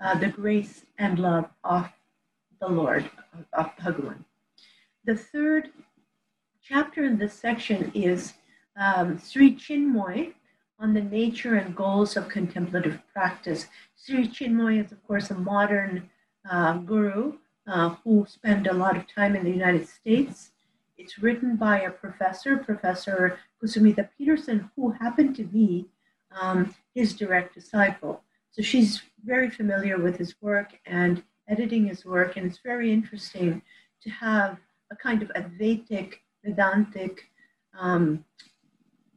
uh, 0.00 0.14
the 0.18 0.28
grace 0.28 0.82
and 0.98 1.18
love 1.18 1.48
of 1.64 1.88
the 2.60 2.68
Lord, 2.68 3.10
of 3.52 3.76
Bhagavan. 3.76 4.24
The 5.04 5.16
third 5.16 5.70
chapter 6.62 7.04
in 7.04 7.18
this 7.18 7.34
section 7.34 7.90
is 7.94 8.34
um, 8.76 9.18
Sri 9.18 9.54
Chinmoy 9.54 10.34
on 10.78 10.94
the 10.94 11.02
nature 11.02 11.54
and 11.56 11.76
goals 11.76 12.16
of 12.16 12.28
contemplative 12.28 13.00
practice. 13.12 13.66
Sri 13.96 14.28
Chinmoy 14.28 14.84
is, 14.84 14.92
of 14.92 15.06
course, 15.06 15.30
a 15.30 15.34
modern 15.34 16.08
uh, 16.50 16.74
guru 16.78 17.34
uh, 17.66 17.90
who 18.02 18.26
spent 18.28 18.66
a 18.66 18.72
lot 18.72 18.96
of 18.96 19.06
time 19.06 19.36
in 19.36 19.44
the 19.44 19.50
United 19.50 19.88
States. 19.88 20.50
It's 20.96 21.18
written 21.18 21.56
by 21.56 21.80
a 21.80 21.90
professor, 21.90 22.56
Professor 22.56 23.38
Kusumita 23.62 24.08
Pedersen, 24.16 24.70
who 24.76 24.90
happened 24.92 25.36
to 25.36 25.44
be 25.44 25.86
um, 26.40 26.74
his 26.94 27.14
direct 27.14 27.54
disciple. 27.54 28.22
So 28.50 28.62
she's 28.62 29.02
very 29.24 29.50
familiar 29.50 29.98
with 29.98 30.16
his 30.16 30.34
work 30.40 30.78
and 30.86 31.22
editing 31.50 31.86
his 31.86 32.04
work, 32.04 32.36
and 32.36 32.46
it's 32.46 32.60
very 32.64 32.92
interesting 32.92 33.62
to 34.02 34.10
have 34.10 34.58
a 34.90 34.96
kind 34.96 35.22
of 35.22 35.30
Advaitic, 35.34 36.14
Vedantic 36.44 37.28
um, 37.78 38.24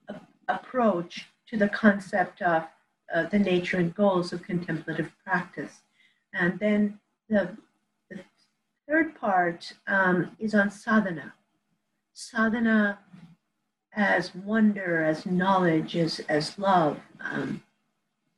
a- 0.10 0.20
approach 0.50 1.28
to 1.48 1.58
the 1.58 1.70
concept 1.70 2.42
of 2.42 2.64
uh, 3.14 3.24
the 3.28 3.40
nature 3.40 3.78
and 3.78 3.96
goals 3.96 4.34
of 4.34 4.42
contemplative 4.44 5.12
practice. 5.24 5.82
And 6.34 6.60
then 6.60 7.00
the 7.30 7.56
third 8.88 9.16
part 9.16 9.74
um, 9.88 10.36
is 10.40 10.54
on 10.56 10.72
sadhana. 10.72 11.34
Sadhana 12.14 13.00
as 13.96 14.34
wonder, 14.34 15.04
as 15.04 15.26
knowledge, 15.26 15.96
as, 15.96 16.20
as 16.22 16.58
love. 16.58 17.00
Um, 17.22 17.62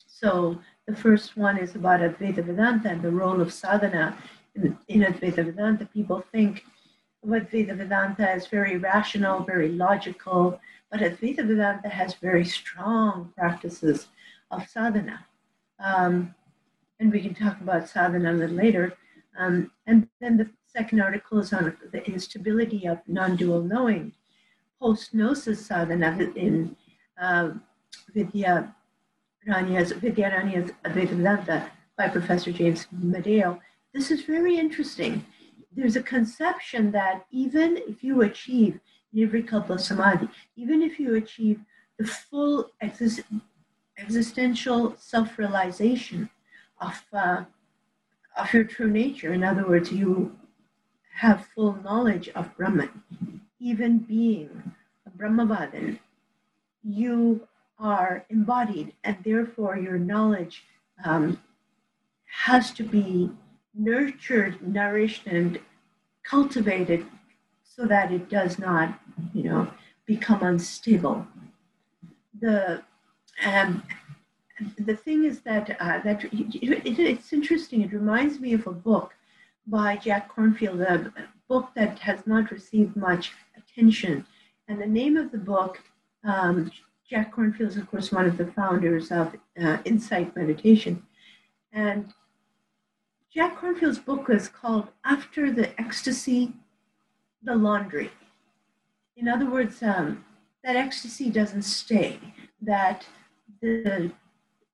so 0.06 0.60
the 0.88 0.96
first 0.96 1.36
one 1.36 1.58
is 1.58 1.76
about 1.76 2.02
Advaita 2.02 2.44
Vedanta 2.44 2.90
and 2.90 3.02
the 3.02 3.12
role 3.12 3.42
of 3.42 3.52
sadhana. 3.52 4.18
In, 4.56 4.78
in 4.88 5.02
Advaita 5.02 5.44
Vedanta, 5.46 5.86
people 5.86 6.24
think 6.32 6.64
of 7.24 7.30
Advaita 7.30 7.76
Vedanta 7.76 8.30
as 8.30 8.48
very 8.48 8.78
rational, 8.78 9.44
very 9.44 9.70
logical, 9.70 10.60
but 10.92 11.00
Advaita 11.00 11.46
Vedanta 11.48 11.90
has 11.90 12.14
very 12.16 12.46
strong 12.46 13.34
practices 13.36 14.08
of 14.52 14.68
sadhana. 14.70 15.26
Um, 15.80 16.36
and 17.00 17.12
we 17.12 17.22
can 17.22 17.34
talk 17.34 17.60
about 17.62 17.90
sadhana 17.90 18.32
a 18.32 18.34
little 18.34 18.56
later. 18.56 18.94
Um, 19.38 19.72
and 19.88 20.08
then 20.22 20.38
the 20.38 20.50
second 20.68 21.02
article 21.02 21.40
is 21.40 21.52
on 21.52 21.76
the 21.92 22.06
instability 22.06 22.86
of 22.86 23.00
non-dual 23.08 23.64
knowing, 23.64 24.14
post-gnosis 24.80 25.66
sadhana 25.66 26.32
in 26.36 26.76
uh, 27.20 27.50
Vidya 28.14 28.76
Rania's, 29.48 29.92
Vidya 29.92 30.30
Vedanta 30.86 31.70
by 31.98 32.08
Professor 32.10 32.52
James 32.52 32.88
Madaio. 32.94 33.60
This 33.94 34.12
is 34.12 34.24
very 34.24 34.58
interesting. 34.58 35.26
there's 35.76 35.96
a 35.96 36.04
conception 36.04 36.92
that 36.92 37.26
even 37.32 37.78
if 37.88 38.04
you 38.04 38.22
achieve 38.22 38.80
nirvikalpa 39.14 39.80
samadhi, 39.80 40.28
even 40.56 40.82
if 40.82 41.00
you 41.00 41.16
achieve 41.16 41.60
the 42.00 42.06
full 42.06 42.72
exist- 42.82 43.22
existential 43.98 44.96
self-realization 44.98 46.30
of 46.82 47.04
uh, 47.14 47.44
of 48.38 48.54
your 48.54 48.66
true 48.66 48.92
nature, 48.92 49.34
in 49.34 49.44
other 49.44 49.66
words, 49.68 49.92
you 49.92 50.36
have 51.14 51.48
full 51.56 51.74
knowledge 51.84 52.28
of 52.30 52.56
Brahman, 52.58 52.90
even 53.60 54.00
being 54.00 54.74
a 55.08 55.10
Brahmavadan, 55.10 56.00
you 56.84 57.48
are 57.80 58.26
embodied, 58.30 58.94
and 59.04 59.18
therefore 59.24 59.78
your 59.78 59.98
knowledge 59.98 60.64
um, 61.04 61.42
has 62.26 62.72
to 62.72 62.84
be 62.84 63.32
nurtured, 63.74 64.62
nourished, 64.66 65.28
and 65.28 65.60
cultivated 66.24 67.06
so 67.64 67.86
that 67.86 68.12
it 68.12 68.30
does 68.30 68.58
not, 68.58 69.00
you 69.34 69.44
know, 69.44 69.70
become 70.06 70.42
unstable. 70.44 71.28
The 72.40 72.82
um, 73.46 73.84
the 74.78 74.96
thing 74.96 75.26
is 75.26 75.42
that 75.42 75.76
uh, 75.80 76.00
that 76.00 76.24
it, 76.26 76.56
it, 76.56 77.00
it's 77.00 77.34
interesting. 77.34 77.82
It 77.82 77.92
reminds 77.92 78.40
me 78.40 78.54
of 78.54 78.66
a 78.68 78.72
book 78.72 79.14
by 79.68 79.98
Jack 79.98 80.34
Kornfield, 80.34 80.82
a 80.82 81.12
book 81.48 81.70
that 81.76 82.00
has 82.00 82.26
not 82.26 82.52
received 82.52 82.96
much 82.96 83.34
attention. 83.58 84.26
And 84.68 84.82
the 84.82 84.88
name 84.88 85.18
of 85.18 85.32
the 85.32 85.38
book, 85.38 85.82
um, 86.24 86.72
Jack 87.10 87.36
Kornfield 87.36 87.68
is, 87.68 87.78
of 87.78 87.90
course, 87.90 88.12
one 88.12 88.26
of 88.26 88.38
the 88.38 88.48
founders 88.48 89.12
of 89.12 89.36
uh, 89.62 89.78
Insight 89.86 90.36
Meditation. 90.36 91.04
And 91.72 92.14
Jack 93.32 93.60
Kornfield's 93.60 94.00
book 94.00 94.30
is 94.30 94.48
called 94.48 94.88
After 95.04 95.52
the 95.52 95.80
Ecstasy, 95.80 96.54
the 97.44 97.56
Laundry. 97.56 98.12
In 99.16 99.28
other 99.28 99.46
words, 99.46 99.84
um, 99.84 100.26
that 100.64 100.76
ecstasy 100.76 101.30
doesn't 101.30 101.62
stay, 101.62 102.20
that 102.62 103.06
the 103.62 104.12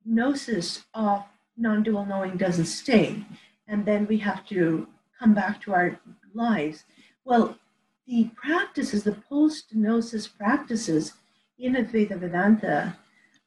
gnosis 0.06 0.86
of 0.94 1.24
non 1.58 1.84
dual 1.84 2.06
knowing 2.06 2.38
doesn't 2.38 2.65
stay, 2.65 3.26
and 3.67 3.86
then 3.86 4.08
we 4.08 4.17
have 4.20 4.46
to 4.48 4.88
come 5.20 5.34
back 5.34 5.62
to 5.62 5.74
our 5.74 6.00
lives. 6.34 6.86
Well, 7.26 7.58
the 8.08 8.30
practices, 8.36 9.04
the 9.04 9.17
post 9.30 9.76
gnosis 9.76 10.28
practices 10.28 11.13
in 11.62 11.76
Advaita 11.76 12.17
Vedanta, 12.17 12.97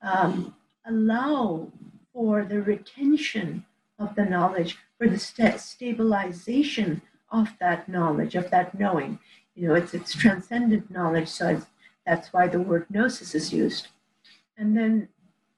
um, 0.01 0.55
allow 0.87 1.71
for 2.13 2.45
the 2.45 2.63
retention 2.63 3.65
of 3.99 4.15
the 4.15 4.25
knowledge, 4.25 4.79
for 4.97 5.09
the 5.09 5.19
st- 5.19 5.61
stabilization 5.61 7.03
of 7.31 7.49
that 7.59 7.89
knowledge, 7.89 8.37
of 8.37 8.51
that 8.51 8.79
knowing. 8.79 9.19
You 9.57 9.69
know, 9.69 9.75
it's, 9.75 9.95
it's 9.95 10.15
transcendent 10.15 10.91
knowledge, 10.91 11.29
so 11.29 11.61
that's 12.07 12.33
why 12.33 12.47
the 12.47 12.61
word 12.61 12.87
gnosis 12.89 13.35
is 13.35 13.53
used. 13.53 13.89
And 14.57 14.77
then 14.77 15.09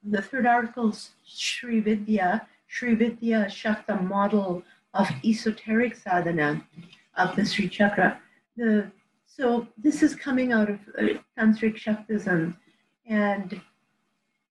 the 0.03 0.23
third 0.23 0.47
article 0.47 0.90
is 0.90 1.11
Sri 1.25 1.81
Vidya, 1.81 2.47
Sri 2.66 2.95
Vidya 2.95 3.47
Shakta 3.51 4.03
model 4.03 4.62
of 4.95 5.09
esoteric 5.25 5.95
sadhana 5.95 6.64
of 7.16 7.37
the 7.37 7.45
Sri 7.45 7.69
Chakra. 7.69 8.19
The, 8.57 8.90
so 9.37 9.66
this 9.77 10.03
is 10.03 10.14
coming 10.14 10.53
out 10.53 10.70
of 10.70 10.79
uh, 10.99 11.03
Tantric 11.38 11.77
Shaktism, 11.77 12.57
and 13.07 13.61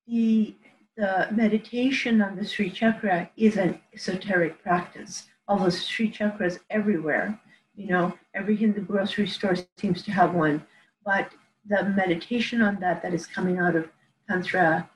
the 0.08 0.56
the 0.96 1.28
meditation 1.32 2.22
on 2.22 2.36
the 2.38 2.46
Sri 2.46 2.70
Chakra 2.70 3.30
is 3.36 3.58
an 3.58 3.82
esoteric 3.94 4.62
practice. 4.64 5.28
All 5.48 5.58
Although 5.60 5.72
Sri 5.72 6.10
Chakras 6.10 6.60
everywhere, 6.70 7.38
you 7.76 7.88
know, 7.88 8.14
every 8.34 8.56
Hindu 8.56 8.82
grocery 8.82 9.28
store 9.28 9.56
seems 9.78 10.04
to 10.04 10.12
have 10.12 10.34
one, 10.34 10.66
but 11.04 11.32
the 11.68 11.84
meditation 11.84 12.62
on 12.62 12.80
that 12.80 13.02
that 13.02 13.14
is 13.14 13.28
coming 13.28 13.58
out 13.58 13.76
of 13.76 13.90
Tantra 14.30 14.90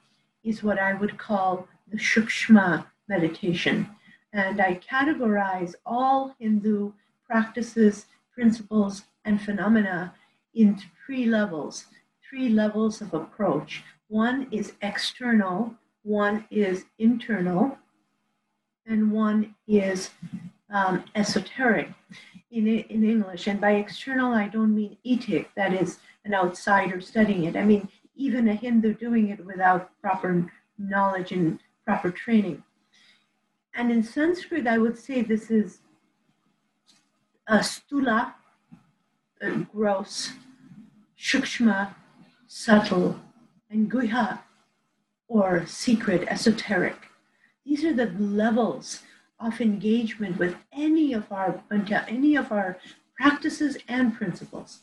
is 0.43 0.63
what 0.63 0.79
I 0.79 0.93
would 0.93 1.17
call 1.17 1.67
the 1.91 1.97
Shukshma 1.97 2.85
meditation. 3.07 3.89
And 4.31 4.61
I 4.61 4.75
categorize 4.75 5.73
all 5.85 6.35
Hindu 6.39 6.93
practices, 7.25 8.05
principles, 8.33 9.03
and 9.25 9.41
phenomena 9.41 10.13
into 10.53 10.83
three 11.05 11.25
levels, 11.25 11.85
three 12.27 12.49
levels 12.49 13.01
of 13.01 13.13
approach. 13.13 13.83
One 14.07 14.47
is 14.51 14.73
external, 14.81 15.75
one 16.03 16.45
is 16.49 16.85
internal, 16.97 17.77
and 18.85 19.11
one 19.11 19.55
is 19.67 20.09
um, 20.71 21.03
esoteric 21.15 21.89
in, 22.51 22.67
in 22.67 23.03
English. 23.03 23.47
And 23.47 23.61
by 23.61 23.73
external, 23.73 24.33
I 24.33 24.47
don't 24.47 24.75
mean 24.75 24.97
etic, 25.05 25.47
that 25.55 25.73
is 25.73 25.99
an 26.25 26.33
outsider 26.33 27.01
studying 27.01 27.43
it. 27.45 27.55
I 27.55 27.63
mean 27.63 27.87
even 28.15 28.49
a 28.49 28.53
Hindu 28.53 28.93
doing 28.95 29.29
it 29.29 29.43
without 29.45 29.89
proper 30.01 30.51
knowledge 30.77 31.31
and 31.31 31.59
proper 31.85 32.11
training. 32.11 32.61
And 33.73 33.91
in 33.91 34.03
Sanskrit, 34.03 34.67
I 34.67 34.77
would 34.77 34.97
say 34.97 35.21
this 35.21 35.49
is 35.49 35.79
a 37.47 37.59
stula, 37.59 38.33
gross, 39.71 40.33
shukshma, 41.17 41.93
subtle, 42.47 43.19
and 43.69 43.91
guha, 43.91 44.39
or 45.27 45.65
secret, 45.65 46.27
esoteric. 46.27 46.97
These 47.65 47.83
are 47.85 47.93
the 47.93 48.11
levels 48.17 49.03
of 49.39 49.61
engagement 49.61 50.37
with 50.37 50.55
any 50.73 51.13
of 51.13 51.31
our 51.31 51.61
any 52.07 52.35
of 52.35 52.51
our 52.51 52.77
practices 53.15 53.77
and 53.87 54.13
principles. 54.13 54.79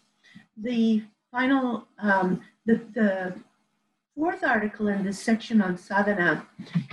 The 0.56 1.02
final, 1.30 1.86
um, 1.98 2.42
the, 2.64 2.80
the 2.94 3.34
fourth 4.14 4.42
article 4.42 4.88
in 4.88 5.04
this 5.04 5.18
section 5.18 5.60
on 5.60 5.76
sadhana 5.76 6.46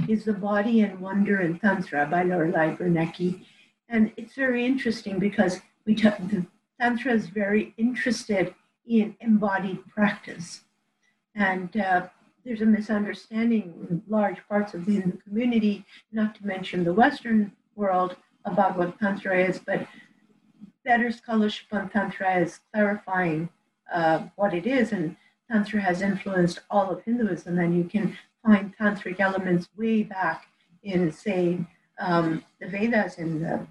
is 0.10 0.26
The 0.26 0.34
Body 0.34 0.82
and 0.82 1.00
Wonder 1.00 1.42
in 1.42 1.60
Tantra 1.60 2.06
by 2.06 2.24
Loriliai 2.24 2.78
Biernacki. 2.78 3.46
And 3.88 4.12
it's 4.18 4.34
very 4.34 4.66
interesting 4.66 5.20
because 5.20 5.62
we 5.86 5.96
t- 5.96 6.04
the 6.04 6.46
Tantra 6.80 7.14
is 7.14 7.28
very 7.28 7.74
interested 7.78 8.54
in 8.86 9.16
embodied 9.20 9.86
practice. 9.88 10.62
And 11.36 11.76
uh, 11.78 12.08
there's 12.46 12.62
a 12.62 12.66
misunderstanding 12.66 13.74
in 13.90 14.04
large 14.08 14.38
parts 14.48 14.74
of 14.74 14.86
the 14.86 14.94
Hindu 14.94 15.18
community, 15.18 15.86
not 16.12 16.36
to 16.36 16.46
mention 16.46 16.84
the 16.84 16.94
Western 16.94 17.52
world, 17.76 18.16
about 18.46 18.78
what 18.78 19.00
Tantra 19.00 19.40
is, 19.40 19.60
but 19.60 19.88
better 20.84 21.12
scholarship 21.12 21.68
on 21.72 21.90
Tantra 21.90 22.40
is 22.40 22.60
clarifying 22.74 23.50
uh, 23.94 24.28
what 24.36 24.54
it 24.54 24.68
is. 24.68 24.92
And 24.92 25.16
Tantra 25.50 25.80
has 25.82 26.02
influenced 26.02 26.60
all 26.70 26.92
of 26.92 27.02
Hinduism, 27.04 27.58
and 27.58 27.78
you 27.78 27.86
can 27.86 28.18
find 28.46 28.76
tantric 28.78 29.20
elements 29.20 29.70
way 29.78 30.04
back 30.04 30.46
in, 30.84 31.12
say, 31.12 31.60
um, 32.00 32.44
the 32.60 32.68
Vedas 32.68 33.18
and 33.18 33.42
the, 33.44 33.66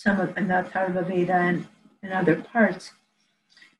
some 0.00 0.18
of 0.18 0.34
the 0.34 0.40
Atharva 0.40 1.06
Veda 1.06 1.34
and, 1.34 1.66
and 2.02 2.10
other 2.14 2.36
parts. 2.36 2.92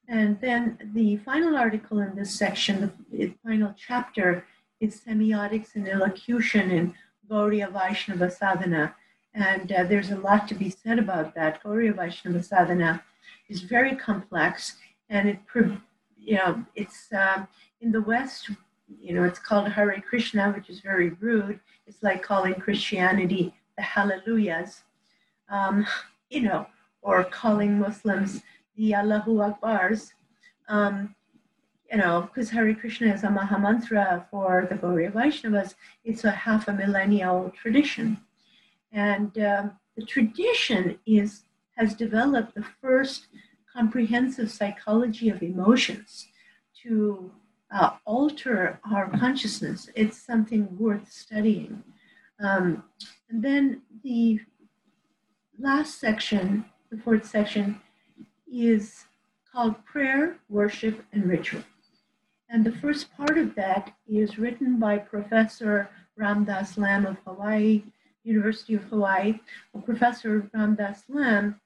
And 0.07 0.39
then 0.43 0.77
the 0.93 1.17
final 1.17 1.57
article 1.57 1.99
in 2.01 2.15
this 2.15 2.39
section, 2.39 2.93
the 3.11 3.33
final 3.43 3.75
chapter, 3.75 4.45
is 4.81 5.01
semiotics 5.01 5.77
and 5.77 5.89
elocution 5.89 6.71
in 6.71 6.95
Gaudiya 7.31 7.73
Vaishnava 7.73 8.31
sadhana. 8.31 8.95
And 9.33 9.73
uh, 9.73 9.85
there's 9.85 10.11
a 10.11 10.19
lot 10.19 10.47
to 10.49 10.55
be 10.55 10.69
said 10.69 10.99
about 10.99 11.35
that. 11.37 11.63
Gaudiya 11.63 11.97
Vaishnava 11.97 12.43
sadhana 12.43 13.03
is 13.49 13.63
very 13.63 13.97
complex 13.97 14.77
and 15.09 15.27
it, 15.27 15.39
you 16.19 16.35
know, 16.35 16.63
it's 16.75 17.11
uh, 17.15 17.47
in 17.81 17.93
the 17.93 18.03
West, 18.03 18.51
you 19.01 19.15
know, 19.15 19.25
it's 19.25 19.39
called 19.39 19.69
Hare 19.69 20.03
Krishna, 20.07 20.53
which 20.53 20.69
is 20.69 20.81
very 20.81 21.11
rude. 21.21 21.61
It's 21.87 22.03
like 22.03 22.23
calling 22.23 22.55
Christianity 22.55 23.55
the 23.77 23.83
Hallelujahs, 23.83 24.83
um, 25.49 25.87
you 26.31 26.41
know, 26.43 26.67
or 27.03 27.25
calling 27.25 27.79
Muslims 27.79 28.43
the 28.77 28.95
Allahu 28.95 29.39
Akbars. 29.39 30.13
Um, 30.69 31.15
you 31.91 31.99
know, 31.99 32.23
because 32.23 32.51
Hare 32.51 32.73
Krishna 32.75 33.13
is 33.13 33.25
a 33.25 33.29
Mahamantra 33.29 34.27
for 34.31 34.67
the 34.71 34.77
Gaudiya 34.77 35.13
Vaishnavas, 35.13 35.75
it's 36.05 36.23
a 36.25 36.31
half 36.31 36.69
a 36.69 36.73
millennia 36.73 37.31
old 37.31 37.53
tradition. 37.55 38.19
And 38.93 39.37
um, 39.39 39.73
the 39.97 40.05
tradition 40.07 40.99
is 41.05 41.43
has 41.77 41.95
developed 41.95 42.55
the 42.55 42.65
first 42.81 43.27
comprehensive 43.73 44.51
psychology 44.51 45.31
of 45.31 45.43
emotions 45.43 46.29
to 46.83 47.33
uh, 47.73 47.91
alter 48.05 48.79
our 48.91 49.09
consciousness. 49.11 49.89
It's 49.95 50.19
something 50.21 50.77
worth 50.79 51.11
studying. 51.11 51.83
Um, 52.41 52.85
and 53.31 53.43
then 53.43 53.83
the 54.03 54.41
last 55.61 56.01
section, 56.01 56.65
the 56.91 56.97
fourth 56.97 57.27
section, 57.27 57.81
is 58.51 59.05
called 59.53 59.85
Prayer, 59.85 60.39
Worship, 60.49 61.05
and 61.13 61.27
Ritual. 61.27 61.63
And 62.49 62.65
the 62.65 62.73
first 62.73 63.15
part 63.17 63.37
of 63.37 63.55
that 63.57 63.93
is 64.09 64.39
written 64.39 64.79
by 64.79 64.99
Professor 64.99 65.91
Ramdas 66.19 66.79
Lamb 66.79 67.07
of 67.07 67.19
Hawaii, 67.27 67.85
University 68.25 68.75
of 68.75 68.85
Hawaii. 68.85 69.39
Well, 69.73 69.83
Professor 69.83 70.51
Ramdas 70.55 71.03
Lamb 71.09 71.61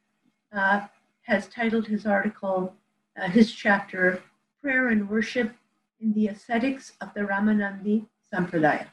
uh, 0.53 0.87
has 1.23 1.49
titled 1.49 1.87
his 1.87 2.05
article, 2.05 2.75
uh, 3.21 3.29
his 3.29 3.53
chapter, 3.53 4.23
Prayer 4.61 4.89
and 4.89 5.09
Worship 5.09 5.53
in 6.01 6.13
the 6.15 6.29
Ascetics 6.29 6.93
of 7.01 7.15
the 7.15 7.21
Ramanandi 7.21 8.07
Sampradaya. 8.33 8.87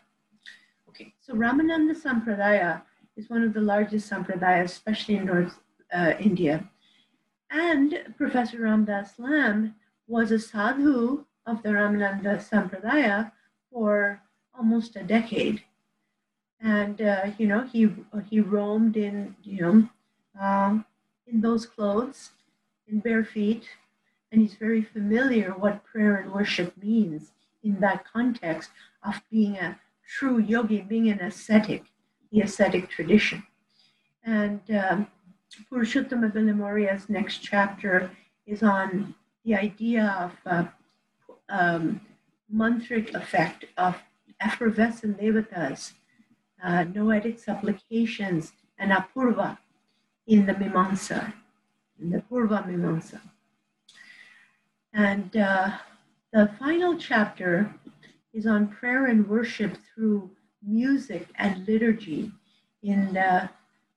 Okay, 0.87 1.13
so 1.19 1.33
Ramananda 1.33 1.95
Sampradaya 1.95 2.83
is 3.15 3.29
one 3.29 3.43
of 3.43 3.53
the 3.53 3.61
largest 3.61 4.09
sampradayas, 4.09 4.65
especially 4.65 5.15
in 5.15 5.25
North 5.25 5.59
uh, 5.93 6.13
India. 6.19 6.69
And 7.49 7.99
Professor 8.17 8.59
Ramdas 8.59 9.19
Lamb 9.19 9.75
was 10.07 10.31
a 10.31 10.39
sadhu 10.39 11.25
of 11.45 11.63
the 11.63 11.69
Ramananda 11.69 12.37
Sampradaya 12.37 13.31
for 13.71 14.21
almost 14.57 14.95
a 14.95 15.03
decade. 15.03 15.63
And, 16.61 17.01
uh, 17.01 17.31
you 17.37 17.47
know, 17.47 17.63
he, 17.63 17.89
he 18.29 18.39
roamed 18.39 18.95
in, 18.95 19.35
you 19.43 19.61
know, 19.61 19.89
uh, 20.39 20.79
in 21.27 21.41
those 21.41 21.65
clothes, 21.65 22.31
in 22.87 22.99
bare 22.99 23.25
feet, 23.25 23.67
and 24.31 24.41
he's 24.41 24.53
very 24.53 24.81
familiar 24.81 25.51
what 25.51 25.83
prayer 25.83 26.17
and 26.17 26.31
worship 26.31 26.77
means 26.77 27.31
in 27.63 27.79
that 27.79 28.05
context 28.05 28.69
of 29.03 29.21
being 29.29 29.57
a 29.57 29.79
true 30.07 30.37
yogi, 30.39 30.81
being 30.81 31.09
an 31.09 31.19
ascetic, 31.19 31.85
the 32.31 32.41
ascetic 32.41 32.89
tradition. 32.89 33.43
And 34.23 34.61
um, 34.71 35.07
Purushottama 35.71 36.31
Bilimoria's 36.31 37.09
next 37.09 37.39
chapter 37.39 38.11
is 38.45 38.63
on 38.63 39.13
the 39.43 39.55
idea 39.55 40.15
of 40.19 40.31
uh, 40.45 40.65
um, 41.49 42.01
mantric 42.53 43.13
effect 43.13 43.65
of 43.77 43.95
effervescent 44.39 45.19
devatas, 45.19 45.93
uh, 46.63 46.83
noetic 46.83 47.39
supplications, 47.39 48.53
and 48.77 48.91
apurva 48.91 49.57
in 50.27 50.45
the 50.45 50.53
Mimamsa, 50.53 51.33
in 51.99 52.09
the 52.09 52.19
Purva 52.19 52.65
Mimamsa. 52.67 53.19
And 54.93 55.35
uh, 55.35 55.71
the 56.33 56.51
final 56.59 56.97
chapter 56.97 57.73
is 58.33 58.45
on 58.45 58.67
prayer 58.67 59.07
and 59.07 59.27
worship 59.27 59.77
through 59.93 60.29
music 60.65 61.27
and 61.37 61.67
liturgy 61.67 62.31
in 62.83 63.15
uh, 63.17 63.47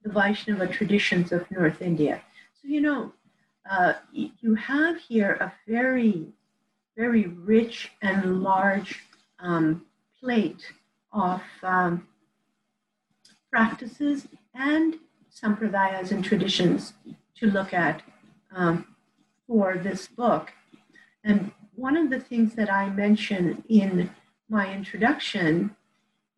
the 0.03 0.11
Vaishnava 0.11 0.67
traditions 0.67 1.33
of 1.33 1.51
North 1.51 1.81
India. 1.83 2.23
So, 2.61 2.69
you 2.69 2.81
know, 2.81 3.12
uh, 3.71 3.95
you 4.12 4.55
have 4.55 4.99
here 4.99 5.33
a 5.41 5.53
very, 5.67 6.27
very 6.97 7.27
rich 7.27 7.91
and 8.03 8.43
large 8.43 9.03
um, 9.39 9.87
plate 10.21 10.73
of 11.12 11.41
um, 11.62 12.07
practices 13.51 14.27
and 14.55 14.97
sampradayas 15.33 16.11
and 16.11 16.25
traditions 16.25 16.93
to 17.37 17.47
look 17.47 17.73
at 17.73 18.03
um, 18.55 18.87
for 19.47 19.77
this 19.79 20.07
book. 20.07 20.53
And 21.25 21.53
one 21.75 21.97
of 21.97 22.11
the 22.11 22.21
things 22.21 22.55
that 22.55 22.73
I 22.73 22.91
mention 22.91 23.65
in 23.69 24.11
my 24.49 24.73
introduction 24.73 25.75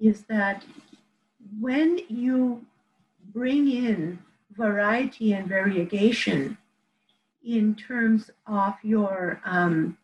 is 0.00 0.22
that 0.28 0.64
when 1.60 2.00
you 2.08 2.64
bring 3.32 3.70
in 3.70 4.18
variety 4.52 5.32
and 5.32 5.46
variegation 5.46 6.56
in 7.44 7.74
terms 7.74 8.30
of 8.46 8.74
your 8.82 9.40
um, 9.44 9.96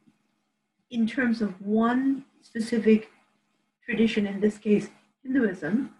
in 0.91 1.07
terms 1.07 1.41
of 1.41 1.61
one 1.61 2.25
specific 2.43 3.11
tradition 3.85 4.27
in 4.27 4.41
this 4.41 4.59
case 4.59 4.89
hinduism 5.23 5.95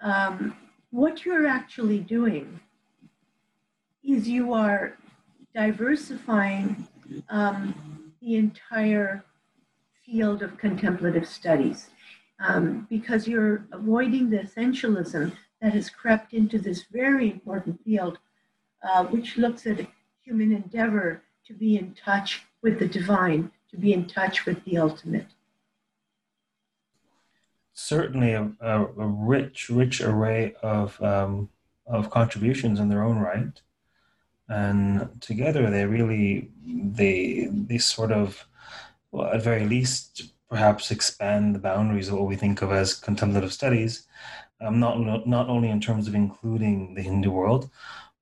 um, 0.00 0.56
what 0.90 1.24
you're 1.24 1.46
actually 1.46 1.98
doing 1.98 2.60
is 4.02 4.28
you 4.28 4.52
are 4.52 4.96
diversifying 5.54 6.86
um, 7.28 8.12
the 8.20 8.36
entire 8.36 9.24
field 10.04 10.42
of 10.42 10.56
contemplative 10.58 11.26
studies 11.26 11.90
um, 12.40 12.86
because 12.88 13.28
you're 13.28 13.66
avoiding 13.72 14.30
the 14.30 14.38
essentialism 14.38 15.32
that 15.60 15.74
has 15.74 15.90
crept 15.90 16.32
into 16.32 16.58
this 16.58 16.84
very 16.90 17.30
important 17.30 17.82
field, 17.84 18.18
uh, 18.82 19.04
which 19.04 19.36
looks 19.36 19.66
at 19.66 19.86
human 20.22 20.52
endeavor 20.52 21.22
to 21.46 21.52
be 21.52 21.76
in 21.76 21.94
touch 21.94 22.42
with 22.62 22.78
the 22.78 22.86
divine, 22.86 23.50
to 23.70 23.76
be 23.76 23.92
in 23.92 24.06
touch 24.06 24.46
with 24.46 24.64
the 24.64 24.78
ultimate. 24.78 25.26
Certainly, 27.72 28.32
a, 28.32 28.50
a, 28.60 28.84
a 28.84 29.06
rich, 29.06 29.68
rich 29.70 30.00
array 30.00 30.54
of 30.62 31.00
um, 31.02 31.48
of 31.86 32.10
contributions 32.10 32.78
in 32.78 32.88
their 32.88 33.02
own 33.02 33.18
right 33.18 33.60
and 34.50 35.08
together 35.20 35.70
they 35.70 35.86
really 35.86 36.50
they 36.66 37.48
they 37.52 37.78
sort 37.78 38.10
of 38.10 38.46
well 39.12 39.32
at 39.32 39.42
very 39.42 39.64
least 39.64 40.32
perhaps 40.50 40.90
expand 40.90 41.54
the 41.54 41.58
boundaries 41.58 42.08
of 42.08 42.14
what 42.14 42.26
we 42.26 42.36
think 42.36 42.60
of 42.60 42.72
as 42.72 42.94
contemplative 42.94 43.52
studies 43.52 44.06
um, 44.60 44.78
not 44.78 45.26
not 45.26 45.48
only 45.48 45.70
in 45.70 45.80
terms 45.80 46.06
of 46.08 46.14
including 46.14 46.94
the 46.94 47.02
hindu 47.02 47.30
world 47.30 47.70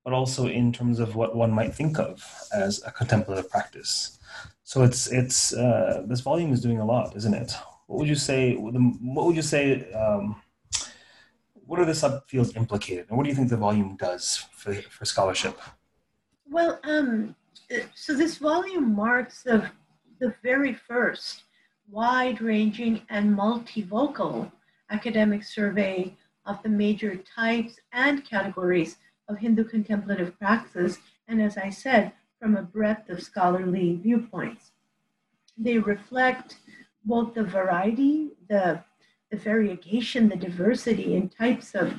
but 0.05 0.14
also 0.14 0.47
in 0.47 0.72
terms 0.72 1.01
of 1.01 1.16
what 1.16 1.37
one 1.37 1.51
might 1.51 1.74
think 1.74 1.99
of 1.99 2.24
as 2.55 2.83
a 2.87 2.91
contemplative 2.91 3.51
practice. 3.51 4.18
So 4.64 4.83
it's 4.83 5.07
it's 5.09 5.53
uh, 5.53 6.03
this 6.07 6.20
volume 6.20 6.53
is 6.53 6.62
doing 6.62 6.79
a 6.79 6.85
lot 6.85 7.16
isn't 7.16 7.35
it? 7.35 7.53
What 7.87 7.99
would 7.99 8.09
you 8.09 8.14
say 8.14 8.55
what 8.55 9.26
would 9.26 9.37
you 9.37 9.43
say 9.43 9.93
um, 9.93 10.41
what 11.66 11.79
are 11.79 11.85
the 11.85 11.93
subfields 11.93 12.57
implicated 12.57 13.07
and 13.09 13.16
what 13.16 13.24
do 13.24 13.29
you 13.29 13.37
think 13.37 13.51
the 13.51 13.57
volume 13.57 13.97
does 13.97 14.47
for, 14.53 14.72
for 14.74 15.05
scholarship? 15.05 15.61
Well, 16.51 16.81
um, 16.85 17.37
so 17.95 18.14
this 18.16 18.39
volume 18.39 18.97
marks 18.97 19.43
the, 19.43 19.70
the 20.20 20.35
very 20.43 20.72
first 20.72 21.43
wide 21.91 22.41
ranging 22.41 23.03
and 23.09 23.36
multivocal 23.36 24.51
academic 24.91 25.43
survey 25.43 26.14
of 26.47 26.62
the 26.62 26.68
major 26.68 27.16
types 27.16 27.78
and 27.93 28.24
categories 28.24 28.97
of 29.28 29.39
Hindu 29.39 29.64
contemplative 29.64 30.39
practices, 30.39 30.99
and 31.28 31.43
as 31.43 31.59
I 31.59 31.70
said, 31.70 32.12
from 32.41 32.57
a 32.57 32.62
breadth 32.62 33.11
of 33.11 33.22
scholarly 33.22 33.97
viewpoints. 33.97 34.72
They 35.57 35.78
reflect 35.78 36.57
both 37.05 37.34
the 37.34 37.45
variety, 37.45 38.30
the, 38.49 38.82
the 39.30 39.36
variegation, 39.36 40.28
the 40.28 40.36
diversity 40.36 41.14
in 41.14 41.28
types 41.28 41.74
of 41.74 41.93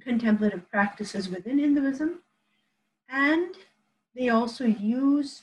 contemplative 0.00 0.68
practices 0.70 1.28
within 1.28 1.58
Hinduism, 1.58 2.20
and 3.08 3.54
they 4.14 4.28
also 4.28 4.64
use 4.64 5.42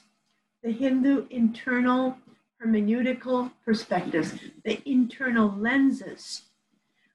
the 0.64 0.72
Hindu 0.72 1.26
internal 1.30 2.18
hermeneutical 2.64 3.52
perspectives, 3.64 4.34
the 4.66 4.82
internal 4.90 5.50
lenses, 5.50 6.44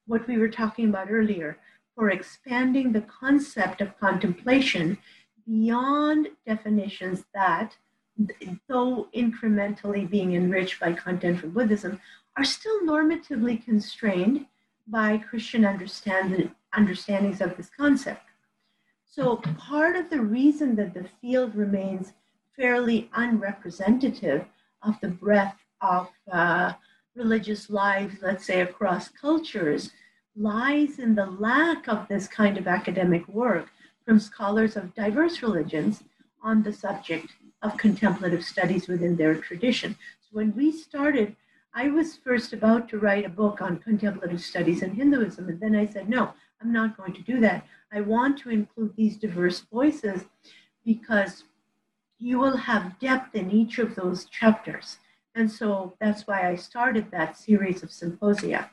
what 0.07 0.26
we 0.26 0.38
were 0.38 0.49
talking 0.49 0.88
about 0.88 1.11
earlier, 1.11 1.59
for 1.95 2.11
expanding 2.11 2.92
the 2.92 3.03
concept 3.03 3.80
of 3.80 3.99
contemplation 3.99 4.99
beyond 5.47 6.28
definitions 6.47 7.24
that, 7.34 7.76
though 8.68 9.09
incrementally 9.14 10.09
being 10.09 10.34
enriched 10.34 10.80
by 10.80 10.92
content 10.92 11.40
from 11.40 11.51
Buddhism, 11.51 12.01
are 12.36 12.45
still 12.45 12.80
normatively 12.80 13.62
constrained 13.64 14.47
by 14.88 15.18
Christian 15.18 15.64
understand, 15.64 16.51
understandings 16.72 17.40
of 17.40 17.57
this 17.57 17.70
concept. 17.76 18.22
So, 19.05 19.36
part 19.36 19.95
of 19.95 20.11
the 20.11 20.20
reason 20.20 20.74
that 20.76 20.95
the 20.95 21.07
field 21.20 21.55
remains 21.55 22.12
fairly 22.57 23.11
unrepresentative 23.14 24.47
of 24.85 25.01
the 25.01 25.09
breadth 25.09 25.59
of 25.80 26.09
uh, 26.30 26.72
religious 27.14 27.70
lives, 27.70 28.16
let's 28.22 28.47
say 28.47 28.61
across 28.61 29.09
cultures, 29.09 29.91
lies 30.37 30.99
in 30.99 31.14
the 31.14 31.26
lack 31.26 31.89
of 31.89 32.09
this 32.09 32.26
kind 32.26 32.59
of 32.59 32.66
academic 32.66 33.26
work 33.28 33.68
from 34.05 34.18
scholars 34.18 34.76
of 34.76 34.95
diverse 34.95 35.43
religions 35.43 36.03
on 36.43 36.62
the 36.62 36.72
subject 36.72 37.28
of 37.62 37.76
contemplative 37.76 38.45
studies 38.45 38.89
within 38.89 39.16
their 39.16 39.35
tradition. 39.37 39.97
So 40.20 40.28
when 40.32 40.55
we 40.55 40.72
started, 40.72 41.37
I 41.72 41.89
was 41.89 42.16
first 42.16 42.53
about 42.53 42.89
to 42.91 42.99
write 42.99 43.24
a 43.24 43.30
book 43.30 43.62
on 43.62 43.78
contemplative 43.78 44.43
studies 44.43 44.82
in 44.82 44.95
Hinduism, 44.95 45.49
and 45.49 45.61
then 45.61 45.74
I 45.74 45.87
said, 45.87 46.09
no, 46.09 46.35
I'm 46.61 46.72
not 46.72 46.97
going 46.97 47.12
to 47.14 47.22
do 47.22 47.41
that. 47.41 47.66
I 47.93 48.01
want 48.01 48.39
to 48.41 48.51
include 48.51 48.95
these 48.97 49.16
diverse 49.16 49.61
voices 49.61 50.24
because 50.85 51.45
you 52.18 52.38
will 52.38 52.56
have 52.56 52.98
depth 52.98 53.34
in 53.34 53.50
each 53.50 53.78
of 53.78 53.94
those 53.94 54.26
chapters. 54.26 54.98
And 55.34 55.50
so 55.50 55.94
that's 56.00 56.26
why 56.26 56.48
I 56.48 56.54
started 56.54 57.10
that 57.10 57.36
series 57.36 57.82
of 57.82 57.90
symposia. 57.90 58.70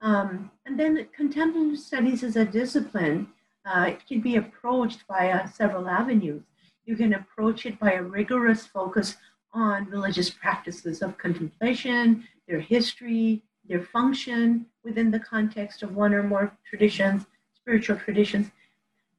Um, 0.00 0.50
and 0.66 0.78
then 0.78 1.06
contemplative 1.14 1.78
studies 1.78 2.24
as 2.24 2.36
a 2.36 2.44
discipline, 2.44 3.28
uh, 3.64 3.86
it 3.88 4.06
can 4.06 4.20
be 4.20 4.36
approached 4.36 5.04
via 5.06 5.48
several 5.48 5.88
avenues. 5.88 6.42
You 6.84 6.96
can 6.96 7.14
approach 7.14 7.66
it 7.66 7.78
by 7.78 7.92
a 7.92 8.02
rigorous 8.02 8.66
focus 8.66 9.16
on 9.52 9.88
religious 9.90 10.30
practices 10.30 11.02
of 11.02 11.18
contemplation, 11.18 12.26
their 12.48 12.58
history, 12.60 13.42
their 13.68 13.82
function 13.82 14.66
within 14.82 15.10
the 15.10 15.20
context 15.20 15.82
of 15.82 15.94
one 15.94 16.14
or 16.14 16.22
more 16.22 16.52
traditions, 16.68 17.26
spiritual 17.54 17.96
traditions. 17.96 18.50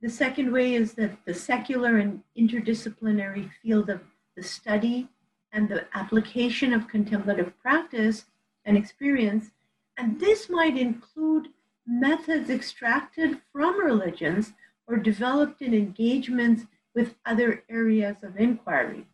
The 0.04 0.10
second 0.10 0.52
way 0.52 0.74
is 0.74 0.96
that 0.96 1.24
the 1.24 1.34
secular 1.34 1.98
and 1.98 2.22
interdisciplinary 2.38 3.50
field 3.62 3.90
of 3.90 4.02
the 4.36 4.44
study 4.44 5.08
and 5.54 5.70
the 5.70 5.86
application 5.94 6.74
of 6.74 6.90
contemplative 6.90 7.58
practice 7.62 8.26
and 8.66 8.76
experience, 8.76 9.52
and 9.98 10.20
this 10.20 10.50
might 10.50 10.78
include 10.78 11.48
methods 11.88 12.50
extracted 12.50 13.40
from 13.54 13.80
religions 13.80 14.52
or 14.88 14.98
developed 14.98 15.62
in 15.62 15.74
engagements 15.74 16.66
with 16.94 17.16
other 17.26 17.64
areas 17.70 18.18
of 18.24 18.36
inquiry, 18.36 19.08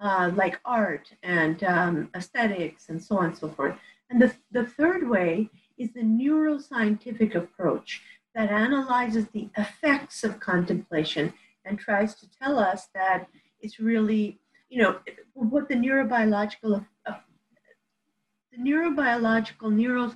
uh, 0.00 0.30
like 0.34 0.58
art 0.64 1.12
and 1.22 1.62
um, 1.64 2.08
aesthetics 2.16 2.88
and 2.88 3.02
so 3.02 3.18
on 3.18 3.26
and 3.26 3.36
so 3.36 3.50
forth. 3.50 3.76
And 4.08 4.22
the, 4.22 4.34
the 4.50 4.64
third 4.64 5.06
way 5.06 5.50
is 5.76 5.92
the 5.92 6.00
neuroscientific 6.00 7.34
approach 7.34 8.00
that 8.34 8.50
analyzes 8.50 9.26
the 9.32 9.48
effects 9.56 10.24
of 10.24 10.40
contemplation 10.40 11.32
and 11.64 11.78
tries 11.78 12.14
to 12.16 12.26
tell 12.30 12.58
us 12.58 12.88
that 12.94 13.28
it's 13.60 13.78
really, 13.78 14.38
you 14.68 14.82
know, 14.82 14.98
what 15.34 15.68
the 15.68 15.74
neurobiological, 15.74 16.84
uh, 17.06 17.12
the 18.52 18.58
neurobiological, 18.58 20.14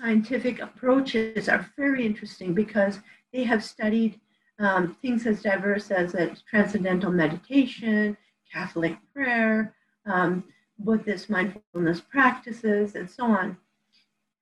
neuroscientific 0.00 0.60
approaches 0.60 1.48
are 1.48 1.68
very 1.76 2.04
interesting 2.04 2.54
because 2.54 3.00
they 3.32 3.44
have 3.44 3.64
studied 3.64 4.20
um, 4.58 4.96
things 5.00 5.26
as 5.26 5.42
diverse 5.42 5.90
as 5.90 6.14
a 6.14 6.34
transcendental 6.48 7.12
meditation, 7.12 8.16
Catholic 8.52 8.96
prayer, 9.14 9.74
um, 10.06 10.44
Buddhist 10.78 11.28
mindfulness 11.28 12.00
practices, 12.00 12.94
and 12.94 13.10
so 13.10 13.24
on. 13.24 13.56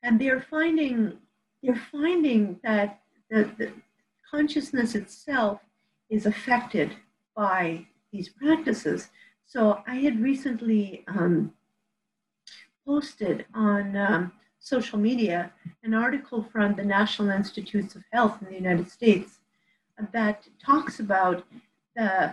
And 0.03 0.21
they're 0.21 0.41
finding 0.41 1.19
they're 1.67 1.83
finding 1.91 2.61
that 2.63 3.01
the, 3.29 3.51
the 3.59 3.73
consciousness 4.31 4.95
itself 4.95 5.61
is 6.09 6.25
affected 6.25 6.93
by 7.35 7.85
these 8.13 8.29
practices. 8.29 9.09
So 9.47 9.83
I 9.87 9.97
had 9.97 10.21
recently 10.21 11.05
um, 11.09 11.53
posted 12.87 13.47
on 13.53 13.97
um, 13.97 14.33
social 14.61 14.99
media 14.99 15.53
an 15.83 15.93
article 15.93 16.47
from 16.53 16.77
the 16.77 16.85
National 16.85 17.31
Institutes 17.31 17.97
of 17.97 18.03
Health 18.13 18.39
in 18.43 18.49
the 18.49 18.55
United 18.55 18.89
States 18.89 19.39
that 20.13 20.47
talks 20.65 21.01
about 21.01 21.45
the 21.97 22.33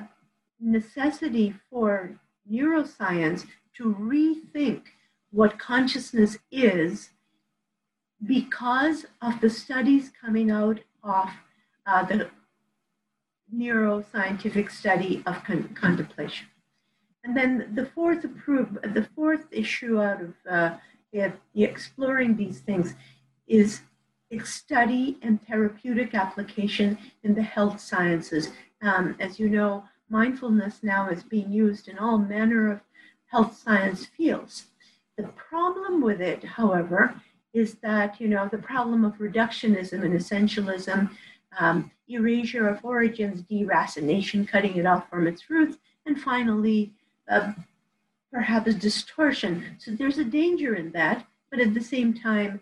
necessity 0.60 1.56
for 1.72 2.12
neuroscience 2.52 3.48
to 3.78 3.96
rethink 3.96 4.84
what 5.32 5.58
consciousness 5.58 6.38
is 6.52 7.10
because 8.26 9.06
of 9.22 9.40
the 9.42 9.50
studies 9.50 10.12
coming 10.22 10.52
out 10.52 10.80
of 11.04 11.30
uh, 11.86 12.04
the 12.06 12.30
neuroscientific 13.54 14.72
study 14.72 15.22
of 15.26 15.44
con- 15.44 15.70
contemplation. 15.74 16.48
And 17.24 17.36
then 17.36 17.72
the 17.76 17.86
fourth 17.86 18.24
approve, 18.24 18.78
the 18.82 19.08
fourth 19.16 19.46
issue 19.52 20.02
out 20.02 20.22
of 20.22 20.34
uh, 20.50 20.78
exploring 21.56 22.36
these 22.36 22.60
things 22.60 22.96
is 23.48 23.82
study 24.44 25.18
and 25.22 25.40
therapeutic 25.48 26.16
application 26.16 26.98
in 27.24 27.36
the 27.36 27.44
health 27.44 27.80
sciences. 27.80 28.50
Um, 28.82 29.16
as 29.20 29.40
you 29.40 29.50
know, 29.50 29.84
mindfulness 30.10 30.80
now 30.82 31.10
is 31.10 31.24
being 31.24 31.52
used 31.52 31.88
in 31.88 31.98
all 32.00 32.18
manner 32.18 32.72
of 32.72 32.82
health 33.28 33.58
science 33.58 34.06
fields. 34.06 34.66
The 35.18 35.24
problem 35.24 36.02
with 36.02 36.20
it, 36.20 36.44
however, 36.44 37.22
is 37.54 37.76
that, 37.76 38.20
you 38.20 38.28
know, 38.28 38.48
the 38.52 38.58
problem 38.58 39.06
of 39.06 39.14
reductionism 39.20 40.04
and 40.04 40.14
essentialism, 40.14 41.10
um, 41.60 41.92
erasure 42.08 42.68
of 42.68 42.84
origins, 42.84 43.44
deracination, 43.44 44.48
cutting 44.48 44.76
it 44.76 44.86
off 44.86 45.10
from 45.10 45.28
its 45.28 45.50
roots, 45.50 45.78
and 46.06 46.20
finally, 46.20 46.92
uh, 47.30 47.54
perhaps 48.32 48.74
distortion. 48.76 49.76
So 49.78 49.92
there's 49.92 50.18
a 50.18 50.24
danger 50.24 50.76
in 50.76 50.92
that, 50.92 51.26
but 51.52 51.60
at 51.60 51.74
the 51.74 51.82
same 51.82 52.14
time, 52.14 52.60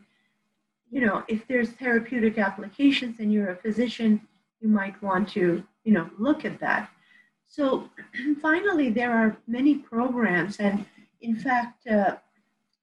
you 0.91 0.99
know, 0.99 1.23
if 1.29 1.47
there's 1.47 1.69
therapeutic 1.69 2.37
applications 2.37 3.19
and 3.19 3.31
you're 3.31 3.51
a 3.51 3.55
physician, 3.55 4.19
you 4.59 4.67
might 4.67 5.01
want 5.01 5.29
to, 5.29 5.63
you 5.85 5.93
know, 5.93 6.09
look 6.19 6.43
at 6.43 6.59
that. 6.59 6.89
So 7.47 7.89
finally, 8.41 8.89
there 8.89 9.11
are 9.11 9.37
many 9.47 9.75
programs, 9.75 10.57
and 10.59 10.85
in 11.21 11.37
fact, 11.37 11.87
uh, 11.87 12.17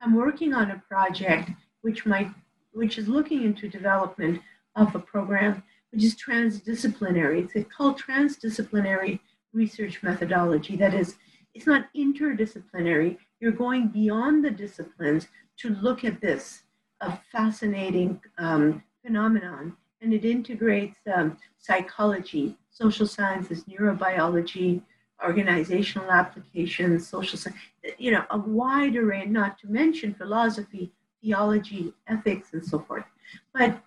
I'm 0.00 0.14
working 0.14 0.54
on 0.54 0.70
a 0.70 0.82
project 0.88 1.50
which 1.88 2.04
might, 2.04 2.30
which 2.72 2.98
is 2.98 3.08
looking 3.08 3.44
into 3.44 3.66
development 3.66 4.42
of 4.76 4.94
a 4.94 4.98
program 4.98 5.62
which 5.90 6.04
is 6.04 6.14
transdisciplinary. 6.14 7.48
It's 7.54 7.74
called 7.74 7.98
transdisciplinary 7.98 9.20
research 9.54 10.02
methodology. 10.02 10.76
That 10.76 10.92
is, 10.92 11.14
it's 11.54 11.66
not 11.66 11.88
interdisciplinary. 11.96 13.16
You're 13.40 13.52
going 13.52 13.88
beyond 13.88 14.44
the 14.44 14.50
disciplines 14.50 15.28
to 15.60 15.70
look 15.70 16.04
at 16.04 16.20
this 16.20 16.64
a 17.00 17.18
fascinating 17.32 18.20
um, 18.36 18.82
phenomenon, 19.02 19.74
and 20.02 20.12
it 20.12 20.26
integrates 20.26 20.98
um, 21.14 21.38
psychology, 21.58 22.54
social 22.70 23.06
sciences, 23.06 23.64
neurobiology, 23.64 24.82
organizational 25.24 26.10
applications, 26.10 27.08
social 27.08 27.38
science, 27.38 27.58
you 27.96 28.10
know, 28.10 28.24
a 28.30 28.38
wide 28.38 28.94
array, 28.96 29.24
not 29.24 29.58
to 29.60 29.68
mention 29.68 30.12
philosophy, 30.12 30.92
theology, 31.22 31.92
ethics, 32.06 32.52
and 32.52 32.64
so 32.64 32.78
forth. 32.78 33.04
But, 33.52 33.80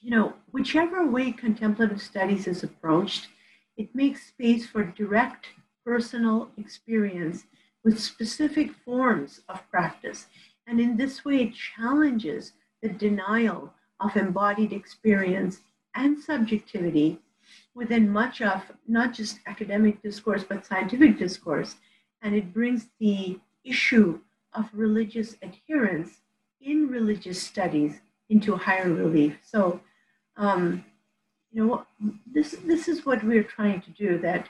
you 0.00 0.10
know, 0.10 0.34
whichever 0.52 1.06
way 1.06 1.32
contemplative 1.32 2.00
studies 2.00 2.46
is 2.46 2.62
approached, 2.62 3.28
it 3.76 3.94
makes 3.94 4.26
space 4.26 4.66
for 4.66 4.84
direct 4.84 5.46
personal 5.84 6.50
experience 6.56 7.44
with 7.84 7.98
specific 7.98 8.72
forms 8.84 9.40
of 9.48 9.68
practice. 9.70 10.26
And 10.66 10.80
in 10.80 10.96
this 10.96 11.24
way, 11.24 11.42
it 11.42 11.54
challenges 11.54 12.52
the 12.82 12.88
denial 12.88 13.72
of 14.00 14.16
embodied 14.16 14.72
experience 14.72 15.60
and 15.94 16.18
subjectivity 16.18 17.18
within 17.74 18.08
much 18.08 18.40
of 18.40 18.62
not 18.86 19.12
just 19.12 19.40
academic 19.46 20.02
discourse, 20.02 20.44
but 20.44 20.64
scientific 20.66 21.18
discourse. 21.18 21.76
And 22.22 22.34
it 22.34 22.52
brings 22.52 22.88
the 23.00 23.40
issue 23.64 24.20
of 24.54 24.68
religious 24.72 25.36
adherence 25.42 26.20
in 26.60 26.88
religious 26.88 27.40
studies 27.40 28.00
into 28.28 28.56
higher 28.56 28.92
relief. 28.92 29.38
So, 29.42 29.80
um, 30.36 30.84
you 31.52 31.66
know, 31.66 31.86
this, 32.32 32.56
this 32.64 32.88
is 32.88 33.04
what 33.04 33.24
we're 33.24 33.42
trying 33.42 33.80
to 33.82 33.90
do 33.90 34.18
that 34.18 34.48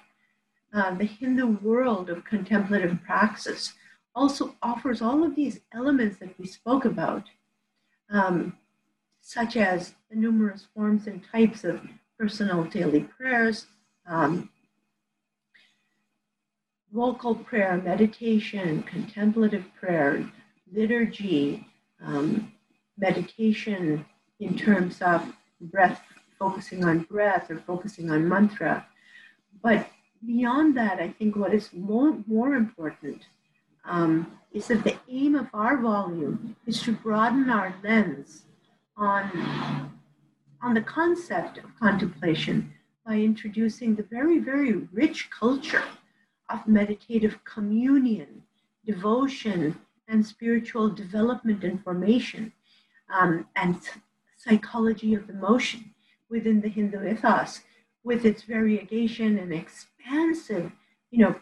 uh, 0.73 0.95
the 0.95 1.05
Hindu 1.05 1.59
world 1.59 2.11
of 2.11 2.25
contemplative 2.25 2.99
praxis 3.05 3.73
also 4.15 4.55
offers 4.63 5.03
all 5.03 5.25
of 5.25 5.35
these 5.35 5.61
elements 5.73 6.19
that 6.19 6.39
we 6.39 6.47
spoke 6.47 6.85
about, 6.85 7.29
um, 8.11 8.57
such 9.21 9.57
as 9.57 9.95
the 10.11 10.17
numerous 10.17 10.67
forms 10.75 11.07
and 11.07 11.25
types 11.25 11.65
of 11.65 11.81
personal 12.19 12.65
daily 12.65 13.01
prayers, 13.01 13.67
um, 14.07 14.51
vocal 16.93 17.35
prayer, 17.35 17.81
meditation, 17.83 18.83
contemplative 18.83 19.65
prayer, 19.79 20.29
liturgy, 20.73 21.67
um, 22.05 22.53
meditation 22.99 24.05
in 24.41 24.57
terms 24.57 25.01
of 25.01 25.33
breath, 25.61 26.03
focusing 26.39 26.85
on 26.85 27.01
breath 27.01 27.51
or 27.51 27.59
focusing 27.59 28.11
on 28.11 28.29
mantra. 28.29 28.87
But 29.63 29.89
beyond 30.27 30.77
that, 30.77 30.99
I 30.99 31.09
think 31.09 31.37
what 31.37 31.55
is 31.55 31.73
more, 31.73 32.17
more 32.27 32.55
important 32.55 33.23
um, 33.85 34.33
is 34.53 34.67
that 34.69 34.85
the 34.85 34.97
aim 35.09 35.35
of 35.35 35.47
our 35.55 35.77
volume 35.77 36.57
is 36.67 36.83
to 36.83 36.93
broaden 36.93 37.51
our 37.51 37.75
lens 37.85 38.43
on, 38.97 39.93
on 40.63 40.75
the 40.75 40.81
concept 40.81 41.59
of 41.59 41.79
contemplation 41.79 42.73
by 43.07 43.15
introducing 43.15 43.95
the 43.95 44.03
very, 44.03 44.39
very 44.39 44.73
rich 44.93 45.31
culture 45.31 45.85
of 46.51 46.67
meditative 46.67 47.39
communion, 47.45 48.43
devotion, 48.85 49.79
and 50.09 50.27
spiritual 50.27 50.89
development 50.89 51.63
and 51.63 51.83
formation, 51.83 52.53
um, 53.09 53.47
and 53.57 53.79
psychology 54.37 55.15
of 55.15 55.29
emotion 55.31 55.95
within 56.29 56.61
the 56.61 56.69
Hindu 56.69 57.07
ethos, 57.07 57.61
with 58.03 58.25
its 58.25 58.43
variegation 58.43 59.39
and 59.39 59.53
expansive, 59.53 60.73
you 61.11 61.19
know, 61.19 61.35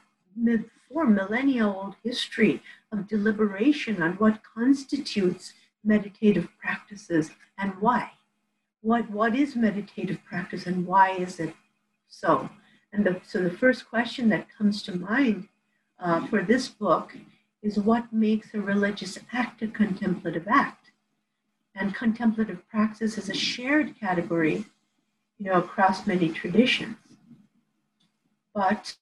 four 0.88 1.06
millennia 1.06 1.66
old 1.66 1.94
history 2.02 2.62
of 2.92 3.06
deliberation 3.06 4.02
on 4.02 4.12
what 4.14 4.40
constitutes 4.42 5.52
meditative 5.84 6.48
practices 6.61 7.30
and 7.59 7.72
why. 7.80 8.11
What, 8.80 9.11
what 9.11 9.34
is 9.34 9.56
meditative 9.56 10.18
practice 10.24 10.66
and 10.66 10.86
why 10.86 11.11
is 11.11 11.40
it 11.40 11.54
so? 12.09 12.48
And 12.93 13.05
the, 13.05 13.20
so 13.26 13.43
the 13.43 13.51
first 13.51 13.89
question 13.89 14.28
that 14.30 14.49
comes 14.57 14.82
to 14.84 14.97
mind 14.97 15.49
uh, 15.99 16.26
for 16.26 16.43
this 16.43 16.68
book 16.68 17.16
is 17.62 17.78
what 17.78 18.12
makes 18.12 18.55
a 18.55 18.61
religious 18.61 19.18
act 19.32 19.62
a 19.62 19.68
contemplative 19.68 20.47
act? 20.49 20.91
And 21.74 21.95
contemplative 21.95 22.66
praxis 22.68 23.18
is 23.18 23.28
a 23.28 23.34
shared 23.34 23.99
category 23.99 24.64
you 25.39 25.47
know, 25.47 25.59
across 25.59 26.07
many 26.07 26.28
traditions. 26.28 26.97
But 28.55 28.97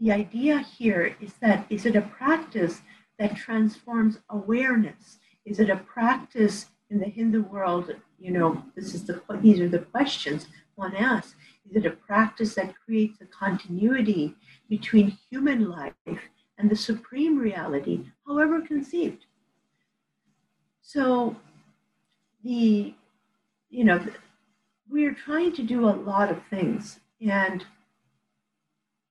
the 0.00 0.12
idea 0.12 0.58
here 0.58 1.16
is 1.20 1.34
that 1.34 1.66
is 1.70 1.86
it 1.86 1.96
a 1.96 2.02
practice 2.02 2.80
that 3.18 3.36
transforms 3.36 4.18
awareness? 4.30 5.18
Is 5.44 5.60
it 5.60 5.70
a 5.70 5.76
practice 5.76 6.66
in 6.90 6.98
the 6.98 7.06
Hindu 7.06 7.42
world? 7.42 7.94
You 8.18 8.32
know, 8.32 8.62
this 8.74 8.94
is 8.94 9.04
the 9.04 9.22
these 9.40 9.60
are 9.60 9.68
the 9.68 9.78
questions 9.78 10.48
one 10.74 10.94
asks. 10.96 11.34
Is 11.70 11.76
it 11.76 11.86
a 11.86 11.90
practice 11.90 12.54
that 12.54 12.74
creates 12.84 13.20
a 13.20 13.26
continuity 13.26 14.34
between 14.68 15.18
human 15.30 15.68
life 15.68 15.92
and 16.56 16.70
the 16.70 16.76
supreme 16.76 17.38
reality, 17.38 18.06
however 18.26 18.60
conceived? 18.60 19.26
So, 20.80 21.36
the 22.42 22.94
you 23.70 23.84
know, 23.84 24.02
we're 24.88 25.12
trying 25.12 25.52
to 25.52 25.62
do 25.62 25.84
a 25.84 25.90
lot 25.90 26.30
of 26.30 26.40
things, 26.48 27.00
and 27.20 27.66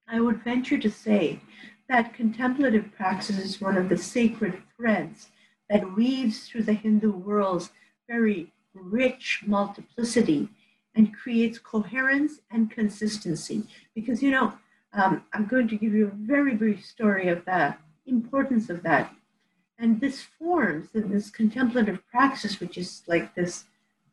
I 0.08 0.20
would 0.20 0.44
venture 0.44 0.80
to 0.80 0.90
say 0.90 1.40
that 1.90 2.16
contemplative 2.16 2.92
praxis 2.96 3.38
is 3.38 3.62
one 3.62 3.78
of 3.78 3.88
the 3.90 3.98
sacred 3.98 4.62
threads 4.76 5.30
that 5.70 5.96
weaves 5.96 6.48
through 6.48 6.64
the 6.64 6.74
Hindu 6.74 7.12
world's 7.12 7.70
very 8.10 8.52
rich 8.74 9.44
multiplicity 9.46 10.50
and 10.98 11.16
creates 11.16 11.60
coherence 11.60 12.42
and 12.50 12.72
consistency. 12.72 13.64
Because, 13.94 14.24
you 14.24 14.32
know, 14.32 14.54
um, 14.94 15.24
I'm 15.32 15.46
going 15.46 15.68
to 15.68 15.78
give 15.78 15.94
you 15.94 16.08
a 16.08 16.28
very 16.34 16.56
brief 16.56 16.84
story 16.84 17.30
of 17.30 17.46
the 17.46 17.76
importance 18.08 18.70
of 18.72 18.82
that. 18.82 19.14
And 19.78 20.02
this 20.02 20.24
forms, 20.24 20.88
in 20.96 21.12
this 21.12 21.30
contemplative 21.30 22.00
praxis, 22.12 22.60
which 22.60 22.80
is 22.80 23.04
like 23.06 23.36
this 23.36 23.66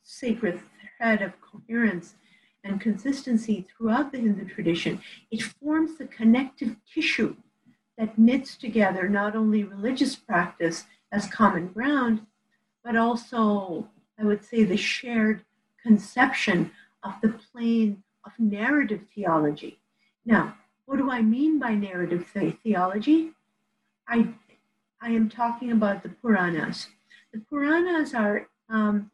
sacred 0.03 0.61
thread 0.99 1.22
of 1.22 1.32
coherence 1.41 2.16
and 2.62 2.80
consistency 2.82 3.66
throughout 3.66 4.12
the 4.12 4.18
Hindu 4.18 4.47
tradition, 4.47 5.01
it 5.30 5.43
forms 5.43 5.97
the 5.97 6.07
connective 6.07 6.76
tissue 6.93 7.35
that 7.97 8.18
knits 8.18 8.57
together 8.57 9.09
not 9.09 9.35
only 9.35 9.64
religious 9.64 10.16
practice 10.16 10.85
as 11.11 11.28
common 11.28 11.68
ground, 11.68 12.26
but 12.82 12.95
also, 12.95 13.89
I 14.18 14.24
would 14.24 14.45
say, 14.45 14.64
the 14.64 14.76
shared 14.76 15.45
conception 15.85 16.70
of 17.03 17.12
the 17.22 17.28
plane 17.28 18.03
of 18.24 18.32
narrative 18.39 19.03
theology. 19.14 19.78
Now, 20.24 20.57
what 20.87 20.97
do 20.99 21.11
I 21.11 21.22
mean 21.22 21.59
by 21.59 21.74
narrative 21.74 22.26
theology? 22.62 23.32
I, 24.09 24.28
I 25.01 25.11
am 25.11 25.28
talking 25.28 25.72
about 25.72 26.03
the 26.03 26.09
Puranas. 26.09 26.89
The 27.32 27.41
Puranas 27.51 28.14
are 28.14 28.49
um, 28.68 29.11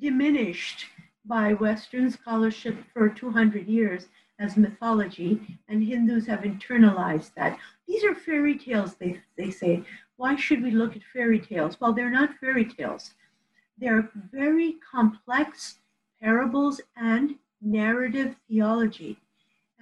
diminished 0.00 0.86
by 1.24 1.52
Western 1.54 2.10
scholarship 2.10 2.76
for 2.92 3.08
200 3.08 3.66
years 3.66 4.06
as 4.38 4.56
mythology, 4.56 5.58
and 5.68 5.82
Hindus 5.82 6.26
have 6.26 6.40
internalized 6.40 7.34
that. 7.34 7.58
These 7.86 8.04
are 8.04 8.14
fairy 8.14 8.56
tales, 8.56 8.94
they, 8.94 9.20
they 9.36 9.50
say. 9.50 9.82
Why 10.16 10.36
should 10.36 10.62
we 10.62 10.70
look 10.70 10.96
at 10.96 11.02
fairy 11.12 11.40
tales? 11.40 11.80
Well, 11.80 11.92
they're 11.92 12.10
not 12.10 12.38
fairy 12.38 12.64
tales. 12.64 13.14
They're 13.80 14.10
very 14.32 14.76
complex 14.92 15.76
parables 16.20 16.80
and 16.96 17.36
narrative 17.60 18.36
theology, 18.48 19.18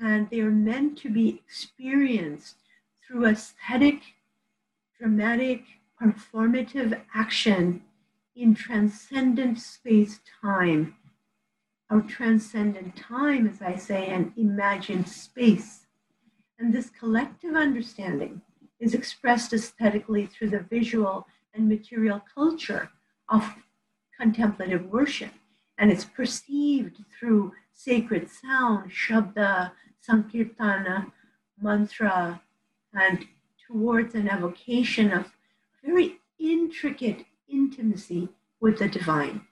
and 0.00 0.28
they 0.30 0.40
are 0.40 0.50
meant 0.50 0.98
to 0.98 1.10
be 1.10 1.28
experienced 1.28 2.56
through 3.06 3.26
aesthetic, 3.26 4.02
dramatic, 4.98 5.62
performative 6.00 7.00
action 7.14 7.82
in 8.34 8.54
transcendent 8.54 9.58
space 9.58 10.20
time 10.42 10.94
our 11.90 12.00
transcendent 12.02 12.96
time, 12.96 13.46
as 13.46 13.62
I 13.62 13.76
say, 13.76 14.08
and 14.08 14.32
imagined 14.36 15.08
space. 15.08 15.86
And 16.58 16.72
this 16.72 16.90
collective 16.90 17.54
understanding 17.54 18.40
is 18.80 18.94
expressed 18.94 19.52
aesthetically 19.52 20.26
through 20.26 20.50
the 20.50 20.60
visual 20.60 21.26
and 21.54 21.68
material 21.68 22.22
culture 22.34 22.90
of 23.28 23.54
contemplative 24.18 24.86
worship. 24.86 25.32
And 25.78 25.90
it's 25.90 26.04
perceived 26.04 27.04
through 27.18 27.52
sacred 27.72 28.30
sound, 28.30 28.90
shabda, 28.90 29.72
sankirtana, 30.06 31.12
mantra, 31.60 32.40
and 32.92 33.26
towards 33.66 34.14
an 34.14 34.28
evocation 34.28 35.12
of 35.12 35.26
very 35.84 36.18
intricate 36.38 37.24
intimacy 37.48 38.28
with 38.60 38.78
the 38.78 38.88
divine. 38.88 39.42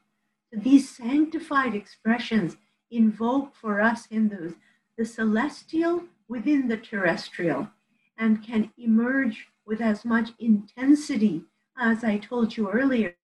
These 0.53 0.89
sanctified 0.89 1.75
expressions 1.75 2.57
invoke 2.91 3.55
for 3.55 3.81
us 3.81 4.07
Hindus 4.07 4.55
the 4.97 5.05
celestial 5.05 6.05
within 6.29 6.69
the 6.69 6.77
terrestrial 6.77 7.69
and 8.17 8.45
can 8.45 8.71
emerge 8.79 9.49
with 9.67 9.81
as 9.81 10.05
much 10.05 10.31
intensity 10.39 11.43
as 11.77 12.05
I 12.05 12.19
told 12.19 12.57
you 12.57 12.71
earlier 12.71 13.15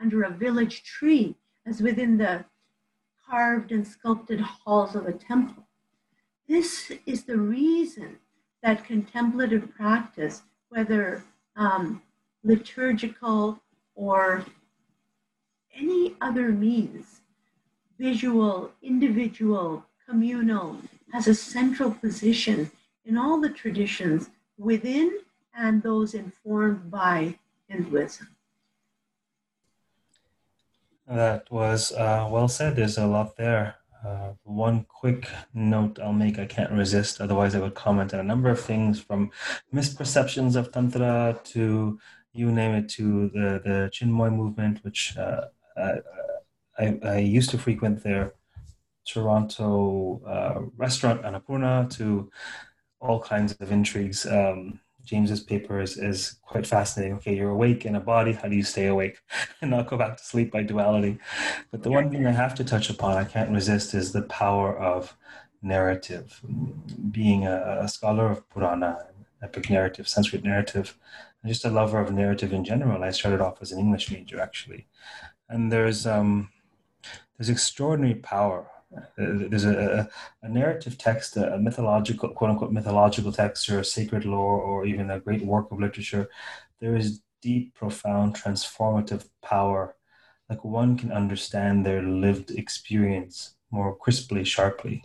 under 0.00 0.22
a 0.22 0.30
village 0.30 0.82
tree 0.82 1.34
as 1.66 1.80
within 1.80 2.18
the 2.18 2.44
carved 3.28 3.72
and 3.72 3.86
sculpted 3.86 4.40
halls 4.40 4.94
of 4.94 5.06
a 5.06 5.12
temple. 5.12 5.66
This 6.48 6.92
is 7.06 7.24
the 7.24 7.38
reason 7.38 8.18
that 8.62 8.84
contemplative 8.84 9.74
practice, 9.74 10.42
whether 10.68 11.24
um, 11.56 12.02
liturgical 12.44 13.60
or 13.94 14.44
any 15.74 16.14
other 16.20 16.50
means, 16.50 17.20
visual, 17.98 18.70
individual, 18.82 19.84
communal, 20.08 20.78
has 21.12 21.26
a 21.26 21.34
central 21.34 21.90
position 21.90 22.70
in 23.04 23.16
all 23.16 23.40
the 23.40 23.50
traditions 23.50 24.30
within 24.58 25.18
and 25.56 25.82
those 25.82 26.14
informed 26.14 26.90
by 26.90 27.38
Hinduism. 27.68 28.28
That 31.08 31.50
was 31.50 31.92
uh, 31.92 32.28
well 32.30 32.48
said. 32.48 32.76
There's 32.76 32.98
a 32.98 33.06
lot 33.06 33.36
there. 33.36 33.76
Uh, 34.04 34.32
one 34.44 34.86
quick 34.88 35.28
note 35.54 35.98
I'll 36.00 36.12
make, 36.12 36.38
I 36.38 36.46
can't 36.46 36.70
resist, 36.70 37.20
otherwise, 37.20 37.54
I 37.54 37.60
would 37.60 37.74
comment 37.74 38.14
on 38.14 38.20
a 38.20 38.24
number 38.24 38.50
of 38.50 38.60
things 38.60 39.00
from 39.00 39.30
misperceptions 39.74 40.54
of 40.54 40.70
Tantra 40.70 41.40
to 41.44 41.98
you 42.32 42.52
name 42.52 42.74
it, 42.74 42.88
to 42.90 43.28
the, 43.30 43.60
the 43.64 43.90
Chinmoy 43.92 44.34
movement, 44.34 44.84
which 44.84 45.16
uh, 45.16 45.46
I, 46.78 46.98
I 47.02 47.18
used 47.18 47.50
to 47.50 47.58
frequent 47.58 48.02
their 48.02 48.34
Toronto 49.06 50.20
uh, 50.26 50.60
restaurant 50.76 51.22
Annapurna 51.22 51.90
to 51.96 52.30
all 53.00 53.20
kinds 53.20 53.52
of 53.52 53.72
intrigues. 53.72 54.26
Um, 54.26 54.80
James's 55.06 55.42
paper 55.42 55.80
is, 55.80 55.96
is 55.96 56.36
quite 56.42 56.66
fascinating. 56.66 57.16
Okay, 57.16 57.34
you're 57.34 57.50
awake 57.50 57.86
in 57.86 57.96
a 57.96 58.00
body. 58.00 58.32
How 58.32 58.48
do 58.48 58.56
you 58.56 58.62
stay 58.62 58.86
awake 58.88 59.18
and 59.62 59.70
not 59.70 59.88
go 59.88 59.96
back 59.96 60.18
to 60.18 60.24
sleep 60.24 60.52
by 60.52 60.62
duality? 60.62 61.18
But 61.70 61.82
the 61.82 61.90
one 61.90 62.10
thing 62.10 62.26
I 62.26 62.32
have 62.32 62.54
to 62.56 62.64
touch 62.64 62.90
upon, 62.90 63.16
I 63.16 63.24
can't 63.24 63.50
resist, 63.50 63.94
is 63.94 64.12
the 64.12 64.22
power 64.22 64.76
of 64.78 65.16
narrative. 65.62 66.40
Being 67.10 67.46
a, 67.46 67.78
a 67.80 67.88
scholar 67.88 68.30
of 68.30 68.48
Purana, 68.50 69.06
epic 69.42 69.70
narrative, 69.70 70.08
Sanskrit 70.08 70.44
narrative, 70.44 70.98
and 71.42 71.50
just 71.50 71.64
a 71.64 71.70
lover 71.70 72.00
of 72.00 72.12
narrative 72.12 72.52
in 72.52 72.64
general, 72.64 73.02
I 73.02 73.10
started 73.10 73.40
off 73.40 73.62
as 73.62 73.72
an 73.72 73.78
English 73.78 74.10
major 74.10 74.40
actually 74.40 74.88
and 75.48 75.70
there's 75.70 76.06
um, 76.06 76.50
there's 77.38 77.50
extraordinary 77.50 78.14
power. 78.14 78.70
Uh, 78.96 79.46
there's 79.48 79.64
a, 79.64 80.08
a, 80.42 80.48
narrative 80.48 80.96
text, 80.96 81.36
a 81.36 81.58
mythological, 81.58 82.30
quote 82.30 82.50
unquote, 82.50 82.72
mythological 82.72 83.32
text, 83.32 83.68
or 83.68 83.80
a 83.80 83.84
sacred 83.84 84.24
lore, 84.24 84.60
or 84.60 84.86
even 84.86 85.10
a 85.10 85.20
great 85.20 85.44
work 85.44 85.70
of 85.70 85.80
literature. 85.80 86.28
There 86.80 86.96
is 86.96 87.20
deep, 87.42 87.74
profound, 87.74 88.34
transformative 88.34 89.28
power. 89.42 89.96
Like 90.48 90.64
one 90.64 90.96
can 90.96 91.12
understand 91.12 91.84
their 91.84 92.02
lived 92.02 92.50
experience 92.50 93.54
more 93.70 93.96
crisply, 93.96 94.44
sharply, 94.44 95.04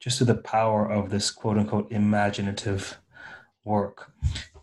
just 0.00 0.18
to 0.18 0.24
the 0.24 0.36
power 0.36 0.90
of 0.90 1.10
this 1.10 1.30
quote 1.30 1.58
unquote 1.58 1.90
imaginative 1.90 2.98
work 3.64 4.12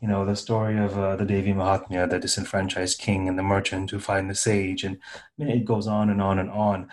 you 0.02 0.08
know 0.08 0.26
the 0.26 0.36
story 0.36 0.78
of 0.78 0.98
uh, 0.98 1.16
the 1.16 1.26
Devi 1.26 1.54
Mahatmya, 1.54 2.10
the 2.10 2.20
disenfranchised 2.20 3.00
king 3.00 3.28
and 3.28 3.38
the 3.38 3.44
merchant 3.44 3.92
who 3.92 4.00
find 4.00 4.30
the 4.30 4.36
sage, 4.36 4.84
and 4.84 4.98
I 4.98 5.44
mean 5.44 5.50
it 5.50 5.66
goes 5.66 5.88
on 5.88 6.10
and 6.10 6.22
on 6.22 6.40
and 6.40 6.50
on. 6.50 6.88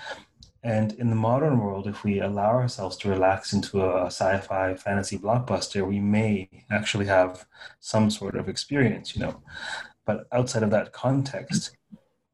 And 0.66 0.94
in 0.94 1.10
the 1.10 1.14
modern 1.14 1.60
world, 1.60 1.86
if 1.86 2.02
we 2.02 2.18
allow 2.18 2.50
ourselves 2.50 2.96
to 2.98 3.08
relax 3.08 3.52
into 3.52 3.84
a 3.84 4.06
sci-fi 4.06 4.74
fantasy 4.74 5.16
blockbuster, 5.16 5.86
we 5.86 6.00
may 6.00 6.50
actually 6.72 7.06
have 7.06 7.46
some 7.78 8.10
sort 8.10 8.34
of 8.34 8.48
experience, 8.48 9.14
you 9.14 9.22
know. 9.22 9.40
But 10.04 10.26
outside 10.32 10.64
of 10.64 10.70
that 10.70 10.92
context, 10.92 11.76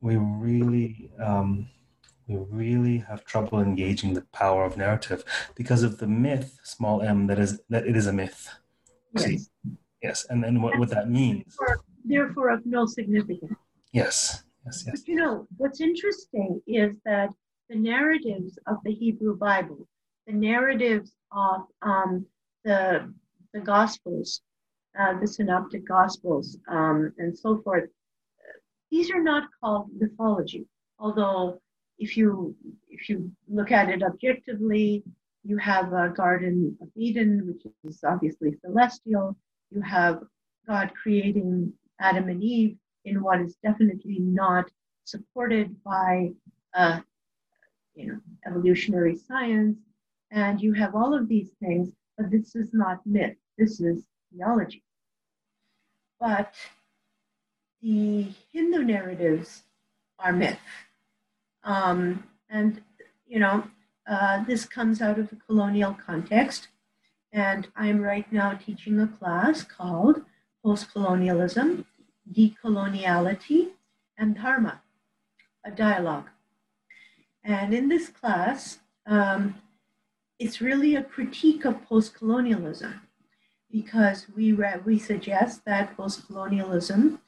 we 0.01 0.16
really 0.16 1.11
um, 1.22 1.68
we 2.26 2.37
really 2.49 2.99
have 3.09 3.26
trouble 3.26 3.61
engaging 3.61 4.14
the 4.14 4.26
power 4.33 4.64
of 4.64 4.78
narrative 4.78 5.24
because 5.55 5.83
of 5.83 5.99
the 5.99 6.07
myth, 6.07 6.59
small 6.64 7.03
m, 7.03 7.26
that 7.26 7.39
is 7.39 7.61
that 7.68 7.87
it 7.87 7.97
is 7.97 8.07
a 8.07 8.14
myth. 8.14 8.49
Yes. 9.14 9.24
See, 9.26 9.39
Yes, 10.03 10.26
and 10.30 10.43
then 10.43 10.61
what, 10.61 10.78
what 10.78 10.89
that 10.89 11.09
means. 11.09 11.57
Therefore, 11.57 11.85
therefore, 12.05 12.49
of 12.51 12.66
no 12.66 12.87
significance. 12.87 13.55
Yes, 13.93 14.43
yes, 14.64 14.85
yes. 14.87 15.01
But 15.01 15.09
you 15.09 15.14
know, 15.16 15.47
what's 15.59 15.80
interesting 15.80 16.61
is 16.66 16.97
that 17.05 17.30
the 17.72 17.78
narratives 17.78 18.58
of 18.66 18.76
the 18.84 18.92
Hebrew 18.92 19.36
Bible, 19.36 19.88
the 20.26 20.34
narratives 20.34 21.12
of 21.32 21.62
um, 21.80 22.26
the, 22.64 23.10
the 23.54 23.60
Gospels, 23.60 24.42
uh, 24.98 25.18
the 25.18 25.26
Synoptic 25.26 25.88
Gospels, 25.88 26.58
um, 26.68 27.14
and 27.16 27.36
so 27.36 27.62
forth, 27.62 27.88
these 28.90 29.10
are 29.10 29.22
not 29.22 29.48
called 29.58 29.88
mythology. 29.98 30.66
Although, 30.98 31.60
if 31.98 32.16
you 32.16 32.54
if 32.90 33.08
you 33.08 33.32
look 33.48 33.70
at 33.72 33.88
it 33.88 34.02
objectively, 34.02 35.02
you 35.42 35.56
have 35.56 35.92
a 35.94 36.12
Garden 36.14 36.76
of 36.82 36.88
Eden, 36.94 37.46
which 37.46 37.62
is 37.84 38.04
obviously 38.04 38.54
celestial. 38.60 39.34
You 39.70 39.80
have 39.80 40.20
God 40.68 40.92
creating 41.00 41.72
Adam 42.00 42.28
and 42.28 42.42
Eve 42.42 42.76
in 43.06 43.22
what 43.22 43.40
is 43.40 43.56
definitely 43.64 44.18
not 44.20 44.70
supported 45.04 45.74
by 45.82 46.32
uh, 46.74 47.00
you 47.95 48.07
know 48.07 48.20
evolutionary 48.47 49.16
science, 49.16 49.78
and 50.30 50.61
you 50.61 50.72
have 50.72 50.95
all 50.95 51.14
of 51.14 51.28
these 51.28 51.51
things. 51.61 51.90
But 52.16 52.30
this 52.30 52.55
is 52.55 52.70
not 52.72 53.07
myth. 53.07 53.36
This 53.59 53.80
is 53.80 54.05
theology. 54.32 54.82
But 56.20 56.55
the 57.82 58.28
Hindu 58.53 58.84
narratives 58.84 59.64
are 60.18 60.32
myth. 60.32 60.59
Um, 61.64 62.24
and, 62.49 62.80
you 63.26 63.40
know, 63.40 63.64
uh, 64.07 64.45
this 64.45 64.64
comes 64.64 65.03
out 65.03 65.18
of 65.18 65.32
a 65.32 65.36
colonial 65.36 65.95
context. 65.95 66.68
And 67.32 67.66
I'm 67.74 68.01
right 68.01 68.30
now 68.32 68.53
teaching 68.55 69.01
a 69.01 69.09
class 69.09 69.62
called 69.64 70.22
Postcolonialism, 70.64 71.84
Decoloniality, 72.32 73.70
and 74.16 74.36
Dharma, 74.36 74.82
a 75.64 75.70
dialogue. 75.70 76.28
And 77.45 77.74
in 77.74 77.88
this 77.88 78.09
class, 78.09 78.78
um, 79.07 79.55
it's 80.38 80.61
really 80.61 80.97
a 80.97 81.03
critique 81.03 81.64
of 81.64 81.84
post-colonialism 81.86 83.01
because 83.70 84.26
we, 84.36 84.53
we 84.84 84.99
suggest 84.99 85.64
that 85.64 85.97
postcolonialism 85.97 87.18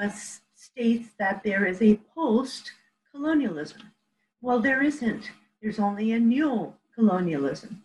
uh, 0.00 0.10
states 0.54 1.10
that 1.18 1.42
there 1.44 1.64
is 1.64 1.80
a 1.80 2.00
post 2.14 2.72
colonialism. 3.10 3.92
Well, 4.40 4.58
there 4.58 4.82
isn't. 4.82 5.30
There's 5.60 5.78
only 5.78 6.12
a 6.12 6.18
new 6.18 6.74
colonialism. 6.94 7.84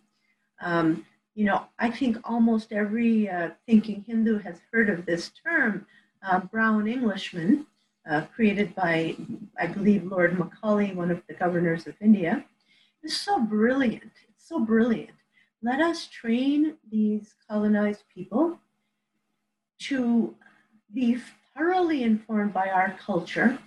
Um, 0.60 1.06
you 1.34 1.44
know, 1.44 1.66
I 1.78 1.90
think 1.90 2.18
almost 2.24 2.72
every 2.72 3.28
uh, 3.28 3.50
thinking 3.66 4.04
Hindu 4.04 4.38
has 4.38 4.60
heard 4.72 4.90
of 4.90 5.06
this 5.06 5.30
term, 5.44 5.86
uh, 6.28 6.40
brown 6.40 6.88
Englishman, 6.88 7.67
uh, 8.08 8.22
created 8.34 8.74
by, 8.74 9.16
I 9.58 9.66
believe, 9.66 10.04
Lord 10.04 10.38
Macaulay, 10.38 10.94
one 10.94 11.10
of 11.10 11.22
the 11.28 11.34
governors 11.34 11.86
of 11.86 11.94
India. 12.00 12.44
It's 13.02 13.16
so 13.16 13.38
brilliant. 13.40 14.12
It's 14.28 14.48
so 14.48 14.60
brilliant. 14.60 15.10
Let 15.62 15.80
us 15.80 16.06
train 16.06 16.76
these 16.90 17.34
colonized 17.48 18.04
people 18.14 18.58
to 19.80 20.34
be 20.92 21.18
thoroughly 21.56 22.02
informed 22.02 22.52
by 22.52 22.68
our 22.68 22.96
culture, 22.98 23.58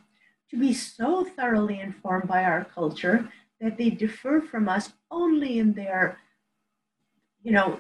to 0.50 0.58
be 0.58 0.74
so 0.74 1.24
thoroughly 1.24 1.80
informed 1.80 2.28
by 2.28 2.44
our 2.44 2.66
culture 2.66 3.30
that 3.60 3.78
they 3.78 3.90
differ 3.90 4.42
from 4.42 4.68
us 4.68 4.94
only 5.12 5.60
in 5.60 5.74
their, 5.74 6.18
you 7.44 7.52
know, 7.52 7.80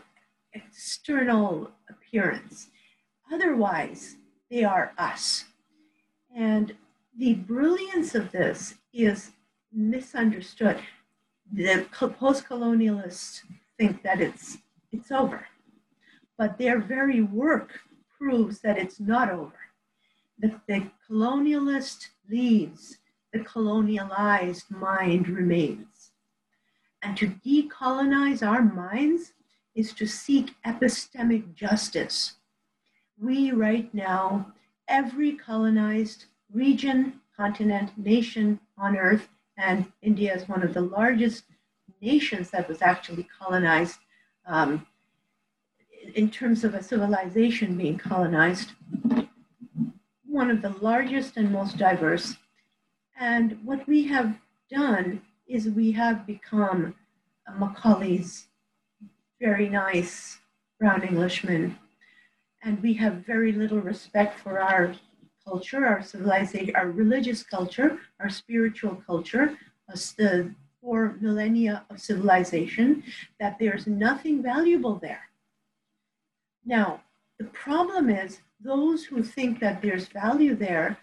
external 0.53 1.71
appearance. 1.89 2.67
Otherwise, 3.33 4.17
they 4.49 4.63
are 4.63 4.91
us. 4.97 5.45
And 6.35 6.75
the 7.17 7.35
brilliance 7.35 8.15
of 8.15 8.31
this 8.31 8.75
is 8.93 9.31
misunderstood. 9.73 10.79
The 11.51 11.85
post 11.91 12.45
colonialists 12.45 13.41
think 13.77 14.03
that 14.03 14.21
it's, 14.21 14.57
it's 14.91 15.11
over, 15.11 15.45
but 16.37 16.57
their 16.57 16.79
very 16.79 17.21
work 17.21 17.79
proves 18.17 18.59
that 18.61 18.77
it's 18.77 18.99
not 18.99 19.29
over 19.29 19.53
the, 20.41 20.59
the 20.67 20.87
colonialist 21.09 22.07
leaves, 22.29 22.97
the 23.31 23.39
colonialized 23.39 24.69
mind 24.71 25.29
remains. 25.29 26.11
And 27.03 27.15
to 27.17 27.27
decolonize 27.27 28.45
our 28.45 28.61
minds 28.61 29.33
is 29.75 29.93
to 29.93 30.05
seek 30.05 30.51
epistemic 30.65 31.53
justice. 31.53 32.33
We, 33.19 33.51
right 33.51 33.93
now, 33.93 34.53
every 34.91 35.33
colonized 35.33 36.25
region, 36.53 37.21
continent, 37.35 37.91
nation 37.97 38.59
on 38.77 38.95
earth, 38.95 39.29
and 39.57 39.91
India 40.03 40.35
is 40.35 40.47
one 40.47 40.61
of 40.61 40.73
the 40.73 40.81
largest 40.81 41.45
nations 42.01 42.51
that 42.51 42.67
was 42.67 42.81
actually 42.81 43.27
colonized 43.39 43.97
um, 44.45 44.85
in 46.15 46.29
terms 46.29 46.63
of 46.63 46.75
a 46.75 46.83
civilization 46.83 47.77
being 47.77 47.97
colonized 47.97 48.71
one 50.31 50.49
of 50.49 50.61
the 50.61 50.73
largest 50.81 51.35
and 51.35 51.51
most 51.51 51.77
diverse. 51.77 52.35
And 53.19 53.59
what 53.63 53.85
we 53.85 54.07
have 54.07 54.37
done 54.71 55.21
is 55.45 55.67
we 55.67 55.91
have 55.91 56.25
become 56.25 56.95
Macaulay's 57.59 58.47
very 59.41 59.67
nice 59.67 60.39
brown 60.79 61.03
Englishman. 61.03 61.77
And 62.63 62.81
we 62.81 62.93
have 62.93 63.25
very 63.25 63.51
little 63.51 63.79
respect 63.79 64.39
for 64.39 64.59
our 64.59 64.93
culture, 65.45 65.85
our 65.85 66.03
civilization, 66.03 66.75
our 66.75 66.91
religious 66.91 67.43
culture, 67.43 67.99
our 68.19 68.29
spiritual 68.29 69.01
culture, 69.07 69.57
us 69.91 70.11
the 70.11 70.53
four 70.79 71.17
millennia 71.19 71.85
of 71.89 71.99
civilization, 71.99 73.03
that 73.39 73.57
there's 73.59 73.87
nothing 73.87 74.41
valuable 74.43 74.95
there. 74.95 75.29
Now, 76.65 77.01
the 77.39 77.45
problem 77.45 78.09
is 78.09 78.41
those 78.59 79.03
who 79.03 79.23
think 79.23 79.59
that 79.59 79.81
there's 79.81 80.07
value 80.07 80.55
there 80.55 80.97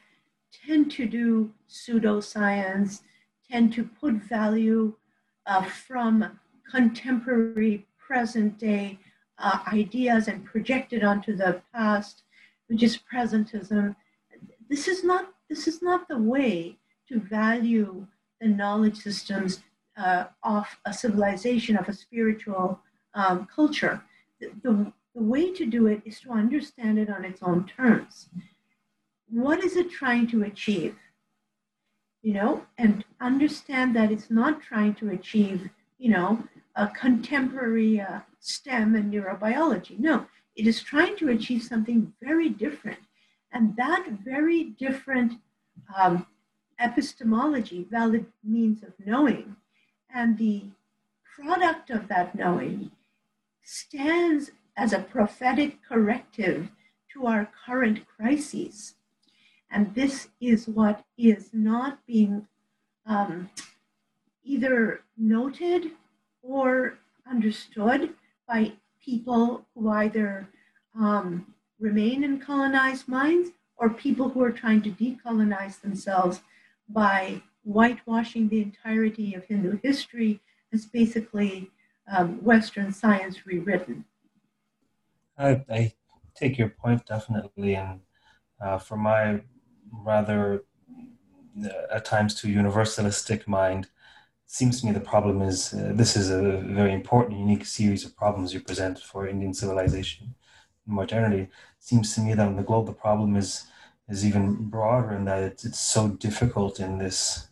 tend 0.67 0.91
to 0.93 1.07
do 1.07 1.53
pseudoscience, 1.69 3.03
tend 3.51 3.73
to 3.75 3.85
put 3.85 4.15
value 4.15 4.95
uh, 5.47 5.63
from 5.63 6.39
contemporary, 6.71 7.87
present 7.99 8.59
day 8.59 8.99
uh, 9.39 9.61
ideas 9.73 10.29
and 10.29 10.45
project 10.45 10.93
it 10.93 11.05
onto 11.05 11.37
the 11.37 11.63
past, 11.73 12.23
which 12.69 12.83
is 12.83 12.99
presentism. 12.99 13.95
This 14.69 14.89
is 14.89 15.05
not 15.05 15.33
this 15.49 15.67
is 15.67 15.81
not 15.81 16.09
the 16.09 16.19
way 16.19 16.77
to 17.09 17.21
value 17.21 18.07
the 18.41 18.49
knowledge 18.49 18.97
systems 18.97 19.63
uh, 19.97 20.25
of 20.43 20.67
a 20.85 20.93
civilization, 20.93 21.77
of 21.77 21.89
a 21.89 21.93
spiritual 21.93 22.79
um, 23.15 23.47
culture. 23.55 24.03
The, 24.41 24.51
the, 24.63 24.93
the 25.15 25.23
way 25.23 25.53
to 25.53 25.67
do 25.67 25.87
it 25.87 26.03
is 26.05 26.21
to 26.21 26.31
understand 26.31 26.99
it 26.99 27.11
on 27.11 27.25
its 27.25 27.43
own 27.43 27.67
terms. 27.67 28.29
What 29.31 29.65
is 29.65 29.77
it 29.77 29.91
trying 29.91 30.29
to 30.29 30.45
achieve? 30.45 30.95
You 32.23 32.35
know, 32.35 32.67
and 32.77 33.05
understand 33.21 33.97
that 33.97 34.13
it's 34.13 34.31
not 34.31 34.61
trying 34.61 34.95
to 34.97 35.11
achieve, 35.11 35.71
you 35.99 36.11
know, 36.11 36.45
a 36.79 36.87
contemporary 36.87 38.01
uh, 38.01 38.21
STEM 38.39 38.95
and 38.95 39.13
neurobiology. 39.13 39.99
No, 39.99 40.27
it 40.55 40.67
is 40.67 40.81
trying 40.81 41.17
to 41.17 41.29
achieve 41.29 41.63
something 41.65 42.13
very 42.23 42.49
different. 42.49 43.01
And 43.53 43.75
that 43.77 44.07
very 44.25 44.63
different 44.63 45.41
um, 45.97 46.27
epistemology, 46.79 47.85
valid 47.91 48.27
means 48.45 48.85
of 48.85 48.93
knowing, 49.05 49.57
and 50.15 50.39
the 50.39 50.67
product 51.35 51.91
of 51.91 52.07
that 52.09 52.37
knowing 52.37 52.93
stands 53.65 54.53
as 54.77 54.93
a 54.93 55.01
prophetic 55.01 55.79
corrective 55.83 56.69
to 57.13 57.27
our 57.27 57.51
current 57.67 58.07
crises. 58.07 58.95
And 59.69 59.95
this 59.97 60.29
is 60.41 60.69
what 60.69 61.05
is 61.17 61.51
not 61.53 61.99
being 62.07 62.47
um, 63.05 63.51
either 64.45 65.01
noted 65.17 65.91
or 66.49 66.99
understood 67.31 68.15
by 68.49 68.73
people 69.05 69.67
who 69.75 69.91
either 69.91 70.49
um, 70.99 71.55
remain 71.79 72.25
in 72.25 72.41
colonized 72.41 73.07
minds 73.07 73.51
or 73.77 73.91
people 73.91 74.31
who 74.31 74.43
are 74.43 74.51
trying 74.51 74.83
to 74.83 74.91
decolonize 74.91 75.81
themselves 75.81 76.41
by 76.89 77.41
whitewashing 77.65 78.49
the 78.49 78.63
entirety 78.63 79.35
of 79.35 79.45
Hindu 79.45 79.79
history 79.83 80.41
as 80.73 80.87
basically 80.87 81.71
um, 82.11 82.43
Western 82.43 82.93
science 82.93 83.47
rewritten. 83.47 84.05
I, 85.37 85.63
I 85.69 85.93
take 86.35 86.57
your 86.57 86.71
point 86.71 87.05
definitely, 87.07 87.77
and 87.77 88.01
uh, 88.61 88.79
for 88.79 88.97
my 88.97 89.43
rather 89.93 90.65
uh, 91.63 91.69
at 91.95 92.05
times 92.05 92.35
too 92.35 92.49
universalistic 92.49 93.47
mind, 93.47 93.89
seems 94.49 94.81
to 94.81 94.87
me 94.87 94.93
the 94.93 95.01
problem 95.01 95.43
is 95.43 95.75
uh, 95.75 95.93
this 95.95 96.17
is 96.17 96.31
a 96.31 96.41
very 96.41 96.93
important, 96.93 97.39
unique 97.39 97.67
series 97.67 98.05
of 98.05 98.17
problems 98.17 98.55
you 98.55 98.61
present 98.61 98.99
for 98.99 99.29
Indian 99.29 99.53
civilization 99.53 100.35
and 100.87 100.97
modernity. 100.97 101.43
It 101.43 101.51
seems 101.79 102.15
to 102.15 102.23
me 102.23 102.33
that 102.35 102.47
on 102.47 102.57
the 102.57 102.63
globe 102.63 102.87
the 102.87 102.93
problem 102.93 103.37
is 103.37 103.67
is 104.09 104.25
even 104.25 104.71
broader 104.71 105.13
in 105.15 105.27
that 105.27 105.43
it's, 105.43 105.65
it's 105.67 105.79
so 105.79 106.09
difficult 106.09 106.81
in 106.81 106.97
this 106.97 107.49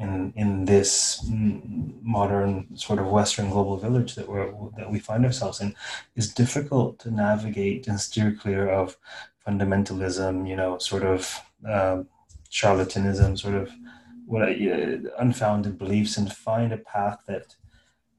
in 0.00 0.32
in 0.34 0.64
this 0.64 1.24
modern 1.30 2.76
sort 2.76 2.98
of 2.98 3.06
Western 3.06 3.48
global 3.48 3.76
village 3.76 4.16
that 4.16 4.28
we're 4.28 4.52
that 4.76 4.90
we 4.90 4.98
find 4.98 5.24
ourselves 5.24 5.60
in 5.60 5.72
is 6.16 6.34
difficult 6.34 6.98
to 6.98 7.12
navigate 7.12 7.86
and 7.86 8.00
steer 8.00 8.34
clear 8.34 8.68
of 8.68 8.96
fundamentalism. 9.46 10.48
You 10.48 10.56
know, 10.56 10.78
sort 10.78 11.04
of 11.04 11.40
um, 11.64 12.08
charlatanism, 12.50 13.38
sort 13.38 13.54
of 13.54 13.70
what 14.26 14.42
uh, 14.42 14.96
unfounded 15.18 15.78
beliefs, 15.78 16.16
and 16.16 16.32
find 16.32 16.72
a 16.72 16.78
path 16.78 17.20
that 17.26 17.56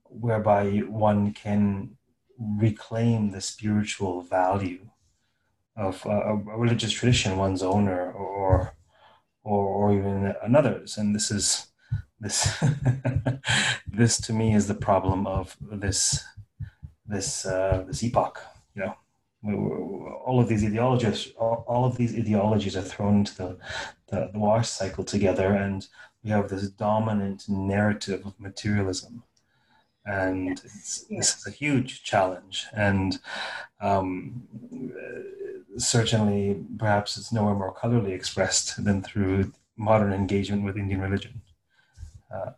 whereby 0.03 0.79
one 0.79 1.33
can 1.33 1.97
reclaim 2.37 3.31
the 3.31 3.41
spiritual 3.41 4.21
value 4.21 4.89
of 5.77 6.05
a 6.05 6.35
religious 6.35 6.91
tradition, 6.91 7.37
one's 7.37 7.63
own 7.63 7.87
or, 7.87 8.11
or 8.11 8.75
or, 9.45 9.63
or 9.65 9.93
even 9.93 10.33
another's. 10.43 10.97
And 10.97 11.15
this 11.15 11.31
is 11.31 11.67
this 12.19 12.61
this 13.87 14.19
to 14.21 14.33
me 14.33 14.53
is 14.53 14.67
the 14.67 14.75
problem 14.75 15.25
of 15.27 15.55
this 15.61 16.21
this 17.05 17.45
uh, 17.45 17.85
this 17.87 18.03
epoch. 18.03 18.41
You 18.73 18.85
know, 18.85 18.95
all 19.45 20.39
of 20.39 20.47
these 20.47 20.63
ideologies, 20.63 21.31
all, 21.37 21.85
of 21.85 21.97
these 21.97 22.15
ideologies 22.15 22.75
are 22.75 22.81
thrown 22.81 23.17
into 23.17 23.35
the, 23.35 23.57
the, 24.07 24.29
the 24.33 24.39
wash 24.39 24.69
cycle 24.69 25.03
together, 25.03 25.53
and 25.53 25.87
we 26.23 26.31
have 26.31 26.49
this 26.49 26.69
dominant 26.69 27.47
narrative 27.47 28.25
of 28.25 28.39
materialism 28.39 29.23
and 30.05 30.61
yes. 30.63 31.05
Yes. 31.09 31.33
this 31.33 31.37
is 31.37 31.47
a 31.47 31.51
huge 31.51 32.03
challenge 32.03 32.65
and 32.73 33.19
um, 33.81 34.43
certainly 35.77 36.63
perhaps 36.77 37.17
it's 37.17 37.31
nowhere 37.31 37.55
more 37.55 37.73
colorly 37.73 38.13
expressed 38.13 38.83
than 38.83 39.01
through 39.01 39.51
modern 39.77 40.13
engagement 40.13 40.63
with 40.63 40.77
indian 40.77 41.01
religion 41.01 41.41
uh, 42.33 42.51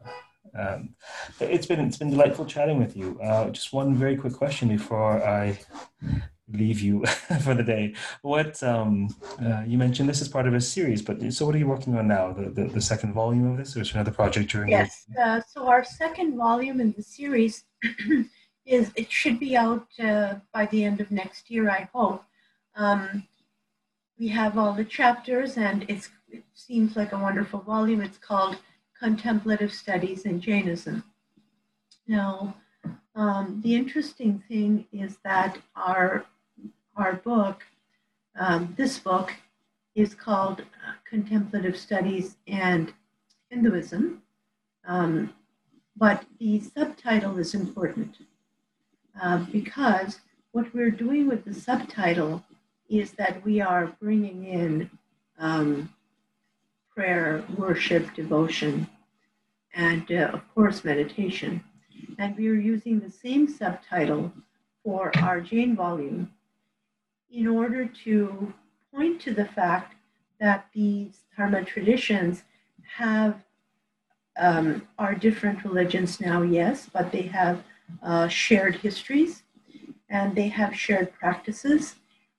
um, 0.58 0.90
it's 1.40 1.66
been 1.66 1.80
it's 1.80 1.98
been 1.98 2.10
delightful 2.10 2.46
chatting 2.46 2.78
with 2.78 2.96
you 2.96 3.20
uh, 3.22 3.50
just 3.50 3.74
one 3.74 3.96
very 3.96 4.18
quick 4.18 4.34
question 4.34 4.68
before 4.68 5.24
i 5.26 5.58
leave 6.52 6.80
you 6.80 7.06
for 7.44 7.54
the 7.54 7.64
day. 7.64 7.94
What 8.22 8.62
um, 8.64 9.10
uh, 9.44 9.64
you 9.66 9.78
mentioned 9.78 10.08
this 10.08 10.22
is 10.22 10.28
part 10.28 10.48
of 10.48 10.54
a 10.54 10.62
series, 10.62 11.02
but 11.02 11.34
so 11.34 11.46
what 11.46 11.56
are 11.56 11.58
you 11.58 11.68
working 11.68 11.96
on 11.96 12.08
now? 12.08 12.32
The 12.32 12.50
the, 12.50 12.66
the 12.66 12.82
second 12.82 13.14
volume 13.14 13.52
of 13.52 13.58
this, 13.58 13.76
or 13.76 13.82
is 13.82 13.94
another 13.94 14.12
project 14.12 14.52
during? 14.52 14.70
Yes. 14.70 15.06
Uh, 15.20 15.42
so 15.42 15.68
our 15.68 15.84
second 15.84 16.38
volume 16.38 16.80
in 16.80 16.94
the 16.94 17.04
series 17.04 17.66
is 18.66 18.92
it 18.96 19.12
should 19.12 19.40
be 19.40 19.56
out 19.56 19.88
uh, 20.00 20.36
by 20.54 20.66
the 20.68 20.84
end 20.84 21.02
of 21.02 21.12
next 21.12 21.50
year, 21.50 21.70
I 21.70 21.90
hope. 21.94 22.24
Um, 22.76 23.28
we 24.20 24.28
have 24.30 24.58
all 24.58 24.74
the 24.74 24.86
chapters, 24.86 25.58
and 25.58 25.86
it's 25.88 26.10
it 26.30 26.44
seems 26.54 26.96
like 26.96 27.14
a 27.14 27.18
wonderful 27.18 27.60
volume. 27.62 28.02
It's 28.02 28.18
called 28.18 28.58
Contemplative 29.00 29.74
Studies 29.74 30.26
in 30.26 30.40
Jainism. 30.42 31.04
Now. 32.08 32.56
Um, 33.16 33.62
the 33.64 33.76
interesting 33.76 34.44
thing 34.48 34.86
is 34.94 35.18
that 35.24 35.58
our 35.76 36.24
our 36.98 37.14
book, 37.14 37.64
um, 38.40 38.74
this 38.78 39.00
book, 39.00 39.34
is 39.96 40.14
called 40.14 40.62
uh, 40.62 40.94
Contemplative 41.10 41.78
Studies 41.78 42.38
and 42.48 42.94
Hinduism. 43.50 44.22
Um, 44.86 45.34
but 45.96 46.26
the 46.40 46.60
subtitle 46.60 47.40
is 47.40 47.56
important 47.56 48.18
uh, 49.22 49.40
because 49.52 50.20
what 50.52 50.74
we're 50.74 50.92
doing 50.92 51.28
with 51.28 51.46
the 51.46 51.54
subtitle 51.54 52.44
is 52.90 53.12
that 53.14 53.44
we 53.44 53.60
are 53.60 53.96
bringing 54.00 54.46
in 54.46 54.90
um, 55.40 55.94
prayer, 56.96 57.44
worship, 57.58 58.14
devotion, 58.14 58.88
and 59.74 60.12
uh, 60.12 60.32
of 60.34 60.42
course, 60.54 60.84
meditation. 60.84 61.64
And 62.18 62.38
we 62.38 62.48
are 62.50 62.56
using 62.56 63.00
the 63.00 63.12
same 63.12 63.48
subtitle 63.48 64.32
for 64.84 65.12
our 65.18 65.42
Jain 65.42 65.76
volume 65.76 66.32
in 67.32 67.48
order 67.48 67.86
to 67.86 68.54
point 68.94 69.22
to 69.22 69.34
the 69.34 69.46
fact 69.46 69.96
that 70.40 70.68
these 70.74 71.24
Dharma 71.36 71.64
traditions 71.64 72.44
have 72.98 73.44
um, 74.38 74.88
are 75.00 75.16
different 75.16 75.64
religions 75.64 76.20
now, 76.22 76.42
yes, 76.44 76.90
but 76.92 77.12
they 77.12 77.24
have 77.24 77.64
uh, 78.04 78.28
shared 78.28 78.76
histories 78.76 79.44
and 80.10 80.36
they 80.36 80.48
have 80.48 80.76
shared 80.76 81.12
practices, 81.14 81.96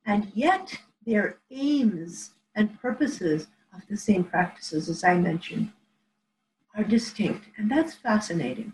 and 0.07 0.30
yet 0.34 0.78
their 1.07 1.39
aims 1.51 2.32
and 2.55 2.80
purposes 2.80 3.49
of 3.74 3.82
the 3.89 3.97
same 3.97 4.24
practices, 4.24 4.89
as 4.89 5.05
I 5.05 5.18
mentioned, 5.18 5.72
are 6.74 6.84
distinct, 6.84 7.47
and 7.59 7.70
that's 7.70 7.95
fascinating. 7.95 8.72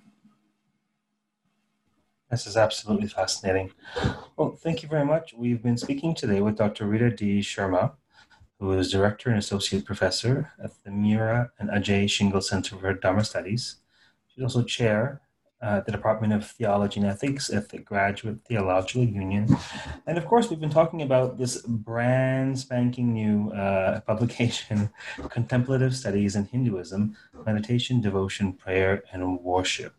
This 2.30 2.46
is 2.46 2.56
absolutely 2.56 3.08
fascinating. 3.08 3.72
Well, 4.36 4.56
thank 4.56 4.82
you 4.82 4.88
very 4.88 5.04
much. 5.04 5.32
We've 5.32 5.62
been 5.62 5.78
speaking 5.78 6.14
today 6.14 6.40
with 6.40 6.56
Dr. 6.56 6.86
Rita 6.86 7.10
D. 7.10 7.40
Sherma, 7.40 7.92
who 8.58 8.72
is 8.72 8.90
Director 8.90 9.30
and 9.30 9.38
Associate 9.38 9.84
Professor 9.84 10.52
at 10.62 10.72
the 10.82 10.90
Mira 10.90 11.52
and 11.58 11.70
Ajay 11.70 12.06
Shingal 12.06 12.42
Center 12.42 12.76
for 12.76 12.92
Dharma 12.94 13.24
Studies. 13.24 13.76
She's 14.26 14.42
also 14.42 14.64
Chair 14.64 15.20
uh, 15.62 15.80
the 15.80 15.92
Department 15.92 16.32
of 16.32 16.44
Theology 16.44 17.00
and 17.00 17.08
Ethics 17.08 17.48
at 17.48 17.68
the 17.70 17.78
Graduate 17.78 18.38
Theological 18.44 19.04
Union. 19.04 19.56
And 20.06 20.18
of 20.18 20.26
course, 20.26 20.50
we've 20.50 20.60
been 20.60 20.68
talking 20.68 21.00
about 21.00 21.38
this 21.38 21.62
brand 21.62 22.58
spanking 22.58 23.14
new 23.14 23.50
uh, 23.50 24.00
publication, 24.06 24.90
Contemplative 25.30 25.94
Studies 25.94 26.36
in 26.36 26.44
Hinduism 26.44 27.16
Meditation, 27.46 28.00
Devotion, 28.00 28.52
Prayer, 28.52 29.04
and 29.12 29.40
Worship. 29.40 29.94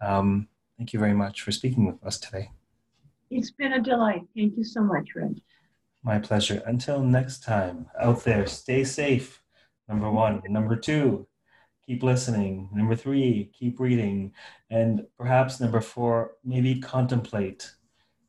Um, 0.00 0.48
Thank 0.78 0.92
you 0.92 0.98
very 0.98 1.14
much 1.14 1.42
for 1.42 1.52
speaking 1.52 1.86
with 1.86 2.02
us 2.02 2.18
today. 2.18 2.50
It's 3.34 3.50
been 3.50 3.72
a 3.72 3.80
delight. 3.80 4.22
Thank 4.36 4.58
you 4.58 4.64
so 4.64 4.82
much, 4.82 5.08
Reg. 5.16 5.40
My 6.02 6.18
pleasure. 6.18 6.62
Until 6.66 7.00
next 7.00 7.42
time, 7.42 7.86
out 7.98 8.24
there, 8.24 8.46
stay 8.46 8.84
safe. 8.84 9.42
Number 9.88 10.10
one. 10.10 10.42
Number 10.48 10.76
two, 10.76 11.26
keep 11.86 12.02
listening. 12.02 12.68
Number 12.74 12.94
three, 12.94 13.50
keep 13.58 13.80
reading. 13.80 14.32
And 14.68 15.06
perhaps 15.16 15.60
number 15.60 15.80
four, 15.80 16.32
maybe 16.44 16.78
contemplate 16.78 17.72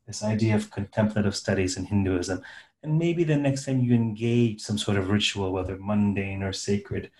this 0.06 0.24
idea 0.24 0.54
of 0.54 0.70
contemplative 0.70 1.36
studies 1.36 1.76
in 1.76 1.84
Hinduism. 1.84 2.40
And 2.82 2.98
maybe 2.98 3.24
the 3.24 3.36
next 3.36 3.66
time 3.66 3.80
you 3.80 3.94
engage 3.94 4.62
some 4.62 4.78
sort 4.78 4.96
of 4.96 5.10
ritual, 5.10 5.52
whether 5.52 5.76
mundane 5.78 6.42
or 6.42 6.52
sacred, 6.54 7.10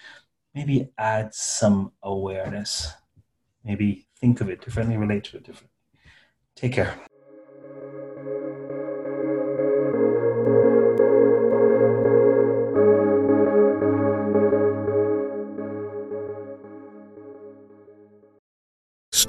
maybe 0.54 0.88
add 0.96 1.34
some 1.34 1.92
awareness. 2.02 2.92
Maybe 3.62 4.08
think 4.16 4.40
of 4.40 4.48
it 4.48 4.64
differently, 4.64 4.96
relate 4.96 5.24
to 5.24 5.36
it 5.36 5.44
differently. 5.44 5.70
Take 6.56 6.72
care. 6.72 6.98